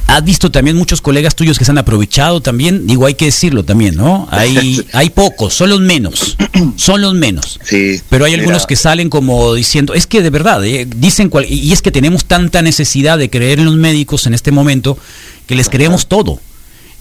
[0.09, 3.63] Has visto también muchos colegas tuyos que se han aprovechado también, digo, hay que decirlo
[3.63, 4.27] también, ¿no?
[4.31, 6.35] Hay, hay pocos, son los menos,
[6.77, 7.59] son los menos.
[7.63, 8.01] Sí.
[8.09, 11.45] Pero hay mira, algunos que salen como diciendo, es que de verdad, eh, dicen, cual-
[11.47, 14.97] y es que tenemos tanta necesidad de creer en los médicos en este momento
[15.45, 16.39] que les creemos todo.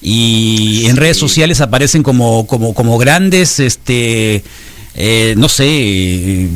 [0.02, 4.44] Y en redes sociales aparecen como, como, como grandes, este,
[5.00, 6.48] eh, no sé,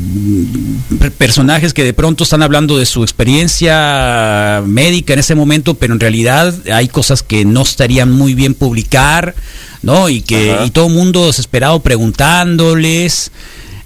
[0.99, 5.93] per- personajes que de pronto están hablando de su experiencia médica en ese momento, pero
[5.93, 9.33] en realidad hay cosas que no estarían muy bien publicar,
[9.81, 10.09] ¿no?
[10.09, 13.31] Y que y todo el mundo desesperado preguntándoles.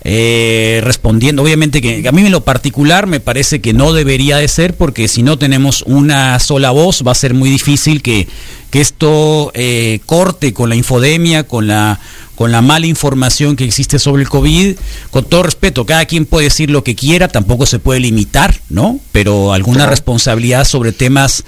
[0.10, 4.48] eh, respondiendo, obviamente que a mí en lo particular me parece que no debería de
[4.48, 8.26] ser porque si no tenemos una sola voz va a ser muy difícil que,
[8.70, 12.00] que esto eh, corte con la infodemia, con la,
[12.38, 14.78] con la mala información que existe sobre el COVID.
[15.10, 19.00] Con todo respeto, cada quien puede decir lo que quiera, tampoco se puede limitar, ¿no?
[19.12, 21.44] Pero alguna responsabilidad sobre temas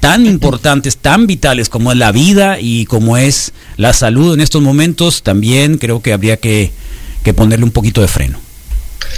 [0.00, 4.62] tan importantes, tan vitales como es la vida y como es la salud en estos
[4.62, 6.72] momentos, también creo que habría que,
[7.22, 8.40] que ponerle un poquito de freno.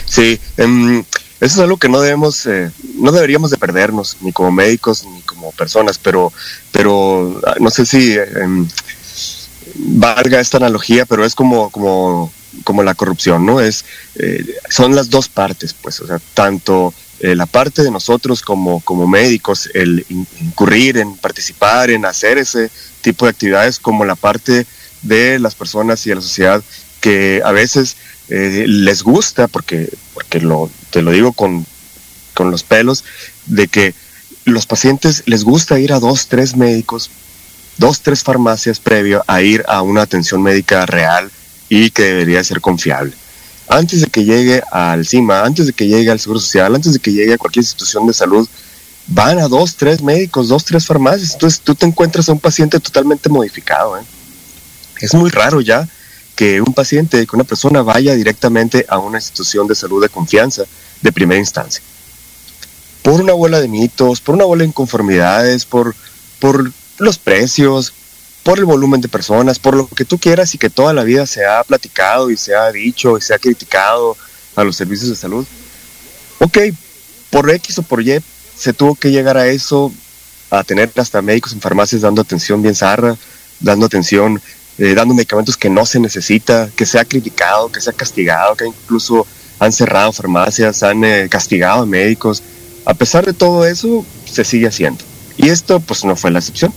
[0.04, 1.04] Sí, em,
[1.40, 5.20] eso es algo que no debemos, eh, no deberíamos de perdernos, ni como médicos ni
[5.22, 6.32] como personas, pero,
[6.72, 8.66] pero ah, no sé si em,
[9.74, 12.32] valga esta analogía, pero es como, como,
[12.64, 13.60] como la corrupción, ¿no?
[13.60, 13.84] Es,
[14.16, 18.80] eh, son las dos partes, pues, o sea, tanto eh, la parte de nosotros como,
[18.80, 22.70] como médicos, el in- incurrir en participar, en hacer ese
[23.00, 24.66] tipo de actividades, como la parte
[25.02, 26.62] de las personas y de la sociedad
[27.00, 27.96] que a veces
[28.28, 31.66] eh, les gusta, porque, porque lo, te lo digo con,
[32.34, 33.04] con los pelos,
[33.46, 33.94] de que
[34.44, 37.10] los pacientes les gusta ir a dos, tres médicos,
[37.78, 41.30] dos, tres farmacias previo a ir a una atención médica real
[41.68, 43.12] y que debería ser confiable.
[43.68, 46.98] Antes de que llegue al CIMA, antes de que llegue al Seguro Social, antes de
[46.98, 48.48] que llegue a cualquier institución de salud,
[49.06, 51.32] van a dos, tres médicos, dos, tres farmacias.
[51.32, 53.96] Entonces tú te encuentras a un paciente totalmente modificado.
[53.98, 54.02] ¿eh?
[55.00, 55.88] Es muy raro ya
[56.36, 60.64] que un paciente, que una persona vaya directamente a una institución de salud de confianza
[61.00, 61.82] de primera instancia.
[63.02, 65.94] Por una bola de mitos, por una bola de inconformidades, por,
[66.38, 66.72] por
[67.02, 67.92] los precios,
[68.42, 71.26] por el volumen de personas, por lo que tú quieras y que toda la vida
[71.26, 74.16] se ha platicado y se ha dicho y se ha criticado
[74.56, 75.46] a los servicios de salud.
[76.38, 76.58] Ok,
[77.30, 78.20] por X o por Y
[78.56, 79.92] se tuvo que llegar a eso,
[80.50, 83.16] a tener hasta médicos en farmacias dando atención bien zarra,
[83.60, 84.40] dando atención,
[84.78, 88.56] eh, dando medicamentos que no se necesita, que se ha criticado, que se ha castigado,
[88.56, 89.26] que incluso
[89.58, 92.42] han cerrado farmacias, han eh, castigado a médicos.
[92.84, 95.04] A pesar de todo eso, se sigue haciendo.
[95.36, 96.74] Y esto pues no fue la excepción.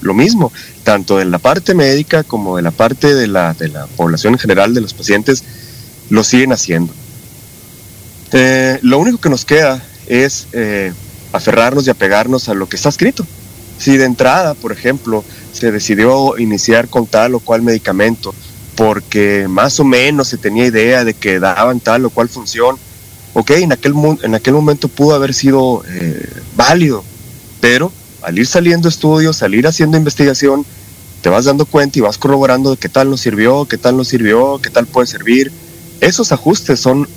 [0.00, 0.52] Lo mismo,
[0.84, 4.38] tanto de la parte médica como de la parte de la, de la población en
[4.38, 5.42] general, de los pacientes,
[6.10, 6.92] lo siguen haciendo.
[8.32, 10.92] Eh, lo único que nos queda es eh,
[11.32, 13.26] aferrarnos y apegarnos a lo que está escrito.
[13.78, 18.34] Si de entrada, por ejemplo, se decidió iniciar con tal o cual medicamento
[18.76, 22.76] porque más o menos se tenía idea de que daban tal o cual función,
[23.32, 27.02] ok, en aquel, en aquel momento pudo haber sido eh, válido,
[27.60, 27.90] pero
[28.26, 30.66] al ir saliendo estudios, al ir haciendo investigación,
[31.22, 34.08] te vas dando cuenta y vas corroborando de qué tal nos sirvió, qué tal nos
[34.08, 35.52] sirvió, qué tal puede servir.
[36.00, 37.08] Esos ajustes son,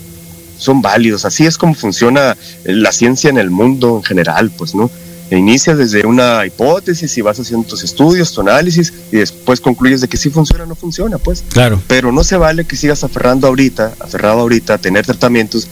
[0.60, 4.92] son válidos, así es como funciona la ciencia en el mundo en general, pues, ¿no?
[5.32, 10.02] E Inicias desde una hipótesis y vas haciendo tus estudios, tu análisis y después concluyes
[10.02, 11.44] de que sí funciona o no funciona, pues.
[11.50, 11.82] Claro.
[11.88, 15.68] Pero no se vale que sigas aferrando ahorita, aferrado ahorita a tener tratamientos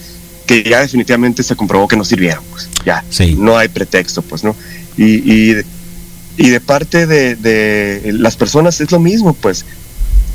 [0.47, 2.69] que ya definitivamente se comprobó que no sirvieron, pues.
[2.85, 3.03] Ya,
[3.37, 4.55] no hay pretexto, pues, ¿no?
[4.97, 5.55] Y, y,
[6.37, 9.65] y de parte de, de las personas es lo mismo, pues.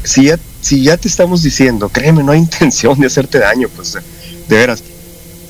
[0.04, 3.94] Si ya, si ya te estamos diciendo, créeme, no hay intención de hacerte daño, pues,
[4.48, 4.82] de veras.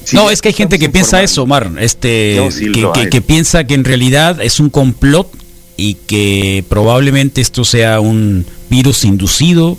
[0.04, 1.70] Si no, es que hay gente que piensa eso, Omar.
[1.78, 2.66] Este, No, sí
[3.10, 5.30] que, piensa que en realidad es un complot
[5.76, 9.78] y que probablemente esto sea un virus inducido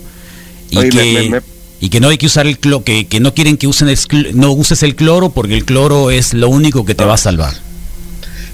[0.72, 1.42] y Oye, que me- me-
[1.82, 3.98] y que no hay que usar el cloro, que, que no quieren que usen el
[4.36, 7.54] no uses el cloro porque el cloro es lo único que te va a salvar.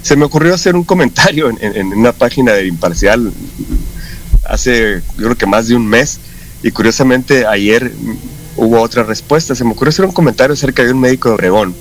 [0.02, 3.32] Se me ocurrió hacer un comentario en, una página de Imparcial
[4.46, 6.20] hace, yo creo que más de un mes,
[6.64, 7.92] y curiosamente ayer
[8.56, 9.56] hubo otra respuesta.
[9.56, 11.76] Se me ocurrió hacer un comentario acerca de un médico de Obregón,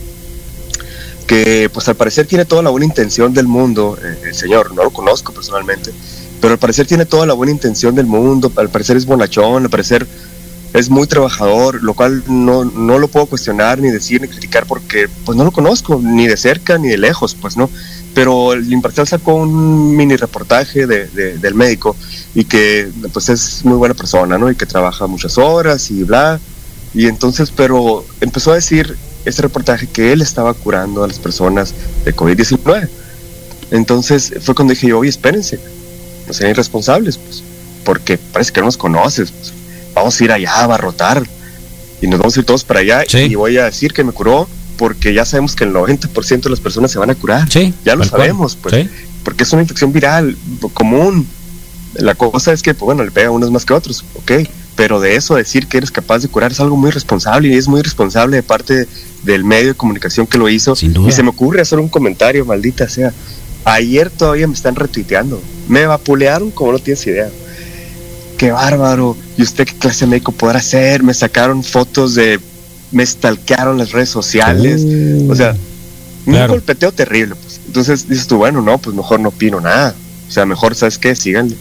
[1.27, 4.85] que pues al parecer tiene toda la buena intención del mundo, eh, el señor, no
[4.85, 5.93] lo conozco personalmente,
[6.41, 9.71] pero al parecer tiene toda la buena intención del mundo, al parecer es bonachón, al
[9.71, 10.07] parecer
[10.75, 15.09] es muy trabajador, lo cual no, no lo puedo cuestionar, ni decir, ni criticar, porque
[15.25, 17.71] pues no lo conozco, ni de cerca, ni de lejos, pues no.
[18.19, 21.95] Pero el Imparcial sacó un mini reportaje de, de- del médico
[22.35, 24.51] y que pues es muy buena persona, ¿no?
[24.51, 26.41] Y que trabaja muchas horas y bla.
[26.95, 31.75] Y entonces, pero empezó a decir este reportaje que él estaba curando a las personas
[32.05, 32.89] de COVID-19.
[33.71, 35.61] Entonces fue cuando dije yo, oye, espérense,
[36.27, 37.43] no sean irresponsables, pues,
[37.85, 39.53] porque parece que no nos conoces, pues,
[39.95, 41.23] vamos a ir allá a abarrotar
[42.01, 44.49] y nos vamos a ir todos para allá y voy a decir que me curó
[44.79, 47.49] porque ya sabemos que el 90% de las personas se van a curar.
[47.85, 48.09] ya lo cual.
[48.09, 48.89] sabemos, pues,
[49.25, 50.37] porque es una infección viral
[50.73, 51.27] común.
[51.95, 54.33] La cosa es que, pues, bueno, le pega a unos más que a otros, ok,
[54.77, 57.67] pero de eso decir que eres capaz de curar es algo muy responsable y es
[57.67, 58.87] muy responsable de parte
[59.25, 60.75] del medio de comunicación que lo hizo.
[60.75, 61.09] duda.
[61.09, 63.13] Y se me ocurre hacer un comentario, maldita sea.
[63.65, 65.43] Ayer todavía me están retuiteando.
[65.69, 67.29] Me vapulearon como no tienes idea.
[68.39, 69.17] Qué bárbaro.
[69.37, 71.03] ¿Y usted qué clase de médico podrá ser?
[71.03, 72.39] Me sacaron fotos de.
[72.93, 74.83] Me stalkearon las redes sociales.
[75.29, 75.55] O sea,
[76.27, 76.53] un Claro.
[76.55, 77.35] golpeteo terrible.
[77.35, 77.61] Pues.
[77.67, 79.95] Entonces dices tú, bueno, no, pues mejor no opino nada.
[80.29, 81.15] O sea, mejor, ¿sabes qué?
[81.15, 81.57] Síganle.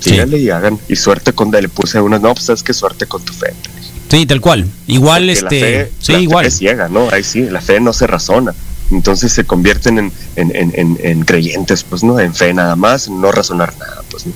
[0.00, 0.78] Síganle y hagan.
[0.88, 1.50] Y suerte con.
[1.50, 3.52] Le puse unas, no, pues sabes qué suerte con tu fe.
[4.10, 4.66] Sí, tal cual.
[4.86, 6.46] Igual Porque la este, fe- sí, la igual.
[6.46, 7.08] es ciega, ¿no?
[7.10, 8.54] Ahí sí, la fe no se razona.
[8.90, 12.18] Entonces se convierten en, en, en, en- en creyentes, pues, ¿no?
[12.18, 14.32] En fe nada más, en no razonar nada, pues, ¿no?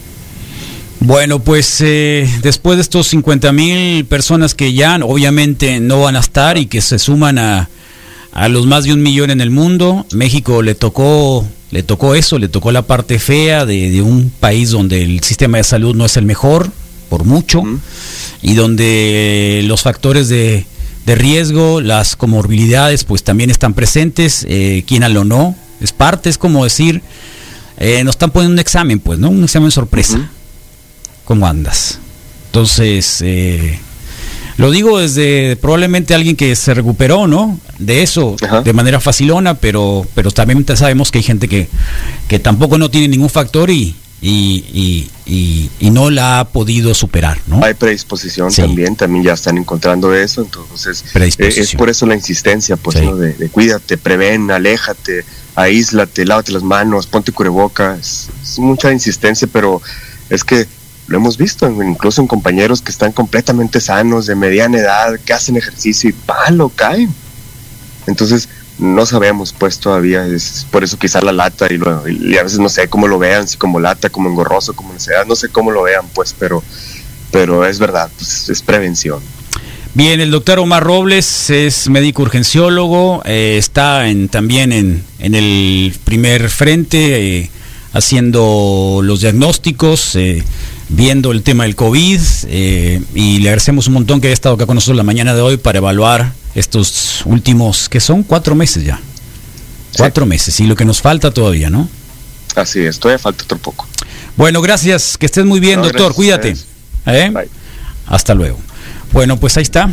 [1.04, 6.20] Bueno, pues eh, después de estos 50 mil personas que ya obviamente no van a
[6.20, 7.68] estar y que se suman a,
[8.32, 12.38] a los más de un millón en el mundo, México le tocó, le tocó eso,
[12.38, 16.04] le tocó la parte fea de, de un país donde el sistema de salud no
[16.04, 16.70] es el mejor,
[17.08, 17.62] por mucho,
[18.40, 20.66] y donde los factores de
[21.06, 26.64] de riesgo, las comorbilidades pues también están presentes, eh, lo no, es parte, es como
[26.64, 27.02] decir,
[27.78, 29.30] eh, nos están poniendo un examen, pues, ¿no?
[29.30, 30.30] Un examen sorpresa.
[31.24, 31.98] ¿Cómo andas?
[32.46, 33.78] Entonces, eh,
[34.56, 37.58] lo digo desde probablemente alguien que se recuperó, ¿no?
[37.78, 41.68] De eso, de manera facilona, pero, pero también sabemos que hay gente que,
[42.28, 47.40] que tampoco no tiene ningún factor y, y, y, y, no la ha podido superar,
[47.46, 47.64] ¿no?
[47.64, 52.76] Hay predisposición también, también ya están encontrando eso, entonces eh, es por eso la insistencia,
[52.76, 53.16] pues, ¿no?
[53.16, 55.24] de, cuídate, prevén, aléjate,
[55.56, 59.82] aíslate, lávate las manos, ponte cubrebocas, es mucha insistencia, pero
[60.30, 60.68] es que
[61.12, 65.56] lo hemos visto, incluso en compañeros que están completamente sanos, de mediana edad, que hacen
[65.56, 67.14] ejercicio y palo, caen.
[68.06, 68.48] Entonces,
[68.78, 72.58] no sabemos pues todavía, es por eso quizá la lata y, luego y a veces
[72.58, 75.70] no sé cómo lo vean, si como lata, como engorroso, como necesidad, no sé cómo
[75.70, 76.62] lo vean pues, pero,
[77.30, 79.20] pero es verdad, pues, es prevención.
[79.94, 85.94] Bien, el doctor Omar Robles es médico urgenciólogo, eh, está en, también en, en, el
[86.04, 87.50] primer frente eh,
[87.92, 90.42] haciendo los diagnósticos, eh,
[90.92, 92.20] viendo el tema del COVID
[93.14, 95.56] y le agradecemos un montón que haya estado acá con nosotros la mañana de hoy
[95.56, 99.00] para evaluar estos últimos, que son cuatro meses ya.
[99.96, 101.88] Cuatro meses, y lo que nos falta todavía, ¿no?
[102.54, 103.86] Así es, todavía falta otro poco.
[104.36, 106.56] Bueno, gracias, que estés muy bien, doctor, cuídate.
[107.06, 107.32] ¿Eh?
[108.06, 108.58] Hasta luego.
[109.12, 109.90] Bueno, pues ahí está.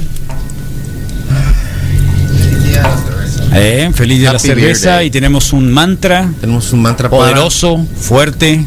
[3.54, 6.32] Eh, feliz día de la cerveza y tenemos un mantra.
[6.40, 8.66] Tenemos un mantra poderoso, fuerte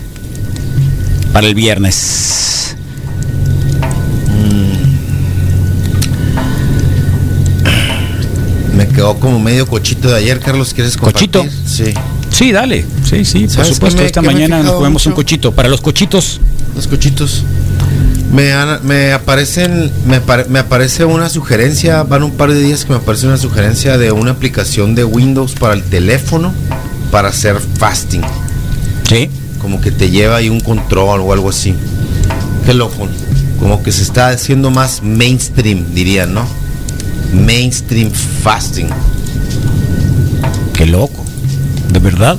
[1.33, 2.77] para el viernes.
[8.77, 10.73] Me quedó como medio cochito de ayer, Carlos.
[10.75, 11.31] ¿Quieres compartir?
[11.31, 11.57] ¿Cochito?
[11.67, 11.95] Sí.
[12.31, 12.85] Sí, dale.
[13.05, 14.03] Sí, sí, por supuesto.
[14.03, 15.53] Esta mañana nos comemos un cochito.
[15.53, 16.41] Para los cochitos.
[16.75, 17.45] Los cochitos.
[18.33, 18.51] Me,
[18.83, 23.27] me aparecen, me, me, aparece una sugerencia, van un par de días que me aparece
[23.27, 26.55] una sugerencia de una aplicación de Windows para el teléfono
[27.11, 28.23] para hacer fasting.
[29.07, 29.29] Sí.
[29.63, 31.75] Como que te lleva ahí un control o algo así.
[32.67, 33.09] Qué loco.
[33.59, 36.45] Como que se está haciendo más mainstream, dirían, ¿no?
[37.33, 38.89] mainstream fasting.
[40.75, 41.25] Qué loco,
[41.91, 42.39] de verdad.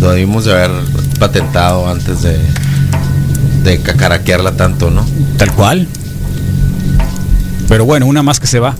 [0.00, 0.70] Lo debimos de haber
[1.18, 2.38] patentado antes de,
[3.64, 5.04] de cacaraquearla tanto, ¿no?
[5.36, 5.88] Tal cual.
[7.68, 8.76] Pero bueno, una más que se va.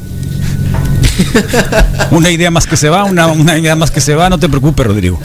[2.10, 4.48] Una idea más que se va, una, una idea más que se va, no te
[4.48, 5.20] preocupes, Rodrigo.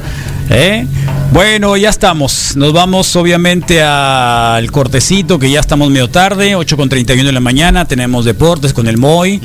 [0.50, 0.86] ¿Eh?
[1.32, 2.56] Bueno, ya estamos.
[2.56, 7.40] Nos vamos obviamente al cortecito, que ya estamos medio tarde, 8 con 31 de la
[7.40, 7.86] mañana.
[7.86, 9.42] Tenemos deportes con el Moy.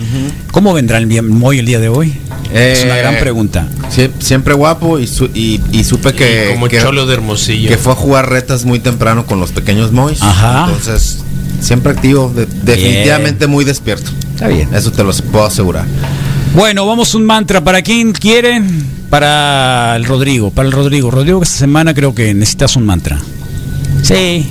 [0.51, 2.19] ¿Cómo vendrá el Moy el día de hoy?
[2.53, 3.69] es una gran eh, pregunta.
[4.19, 5.09] siempre guapo y,
[5.73, 6.51] y, supe que.
[6.53, 7.69] como que, cholo de hermosillo.
[7.69, 10.23] Que fue a jugar retas muy temprano con los pequeños Moys.
[10.23, 10.67] Ajá.
[10.67, 11.21] Entonces,
[11.61, 14.11] siempre activo, definitivamente muy despierto.
[14.35, 14.69] Está bien.
[14.75, 15.87] Eso te lo puedo asegurar.
[16.55, 17.63] Bueno, vamos un mantra.
[17.63, 18.85] ¿Para quién quieren?
[19.11, 20.51] Para el Rodrigo.
[20.51, 21.11] Para el Rodrigo.
[21.11, 23.19] Rodrigo, esta semana creo que necesitas un mantra.
[24.03, 24.51] Sí.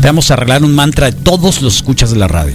[0.00, 2.54] Te vamos a arreglar un mantra de todos los escuchas de la radio.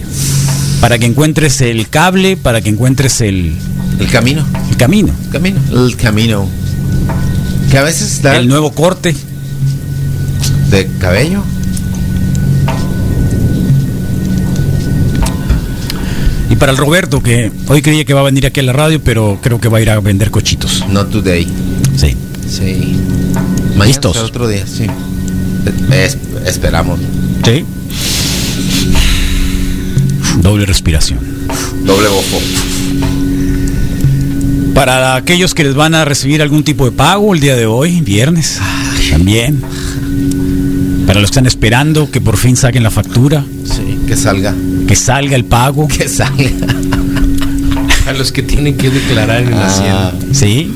[0.80, 3.54] Para que encuentres el cable, para que encuentres el...
[4.00, 4.44] El camino.
[4.70, 5.12] El camino.
[5.24, 5.60] El camino.
[5.70, 6.48] El camino.
[7.70, 8.36] Que a veces da...
[8.36, 9.14] El nuevo corte.
[10.70, 11.44] De cabello.
[16.52, 19.00] Y para el Roberto, que hoy creía que va a venir aquí a la radio,
[19.02, 20.84] pero creo que va a ir a vender cochitos.
[20.86, 21.46] Not today.
[21.96, 22.14] Sí.
[22.46, 22.94] Sí.
[23.82, 24.18] ¿Listos?
[24.18, 24.84] otro día, sí.
[26.44, 27.00] esperamos.
[27.42, 27.64] Sí.
[30.42, 31.20] Doble respiración.
[31.86, 32.38] Doble bofo.
[34.74, 38.02] Para aquellos que les van a recibir algún tipo de pago el día de hoy,
[38.02, 38.60] viernes,
[39.10, 39.62] también.
[41.06, 43.42] Para los que están esperando que por fin saquen la factura.
[43.64, 44.54] Sí, que salga.
[44.92, 45.88] Que salga el pago.
[45.88, 46.50] Que salga.
[48.06, 50.34] A los que tienen que declarar en la ah, hacienda.
[50.34, 50.70] Sí.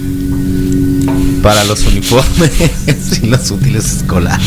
[1.43, 2.51] Para los uniformes
[3.22, 4.47] y los útiles escolares.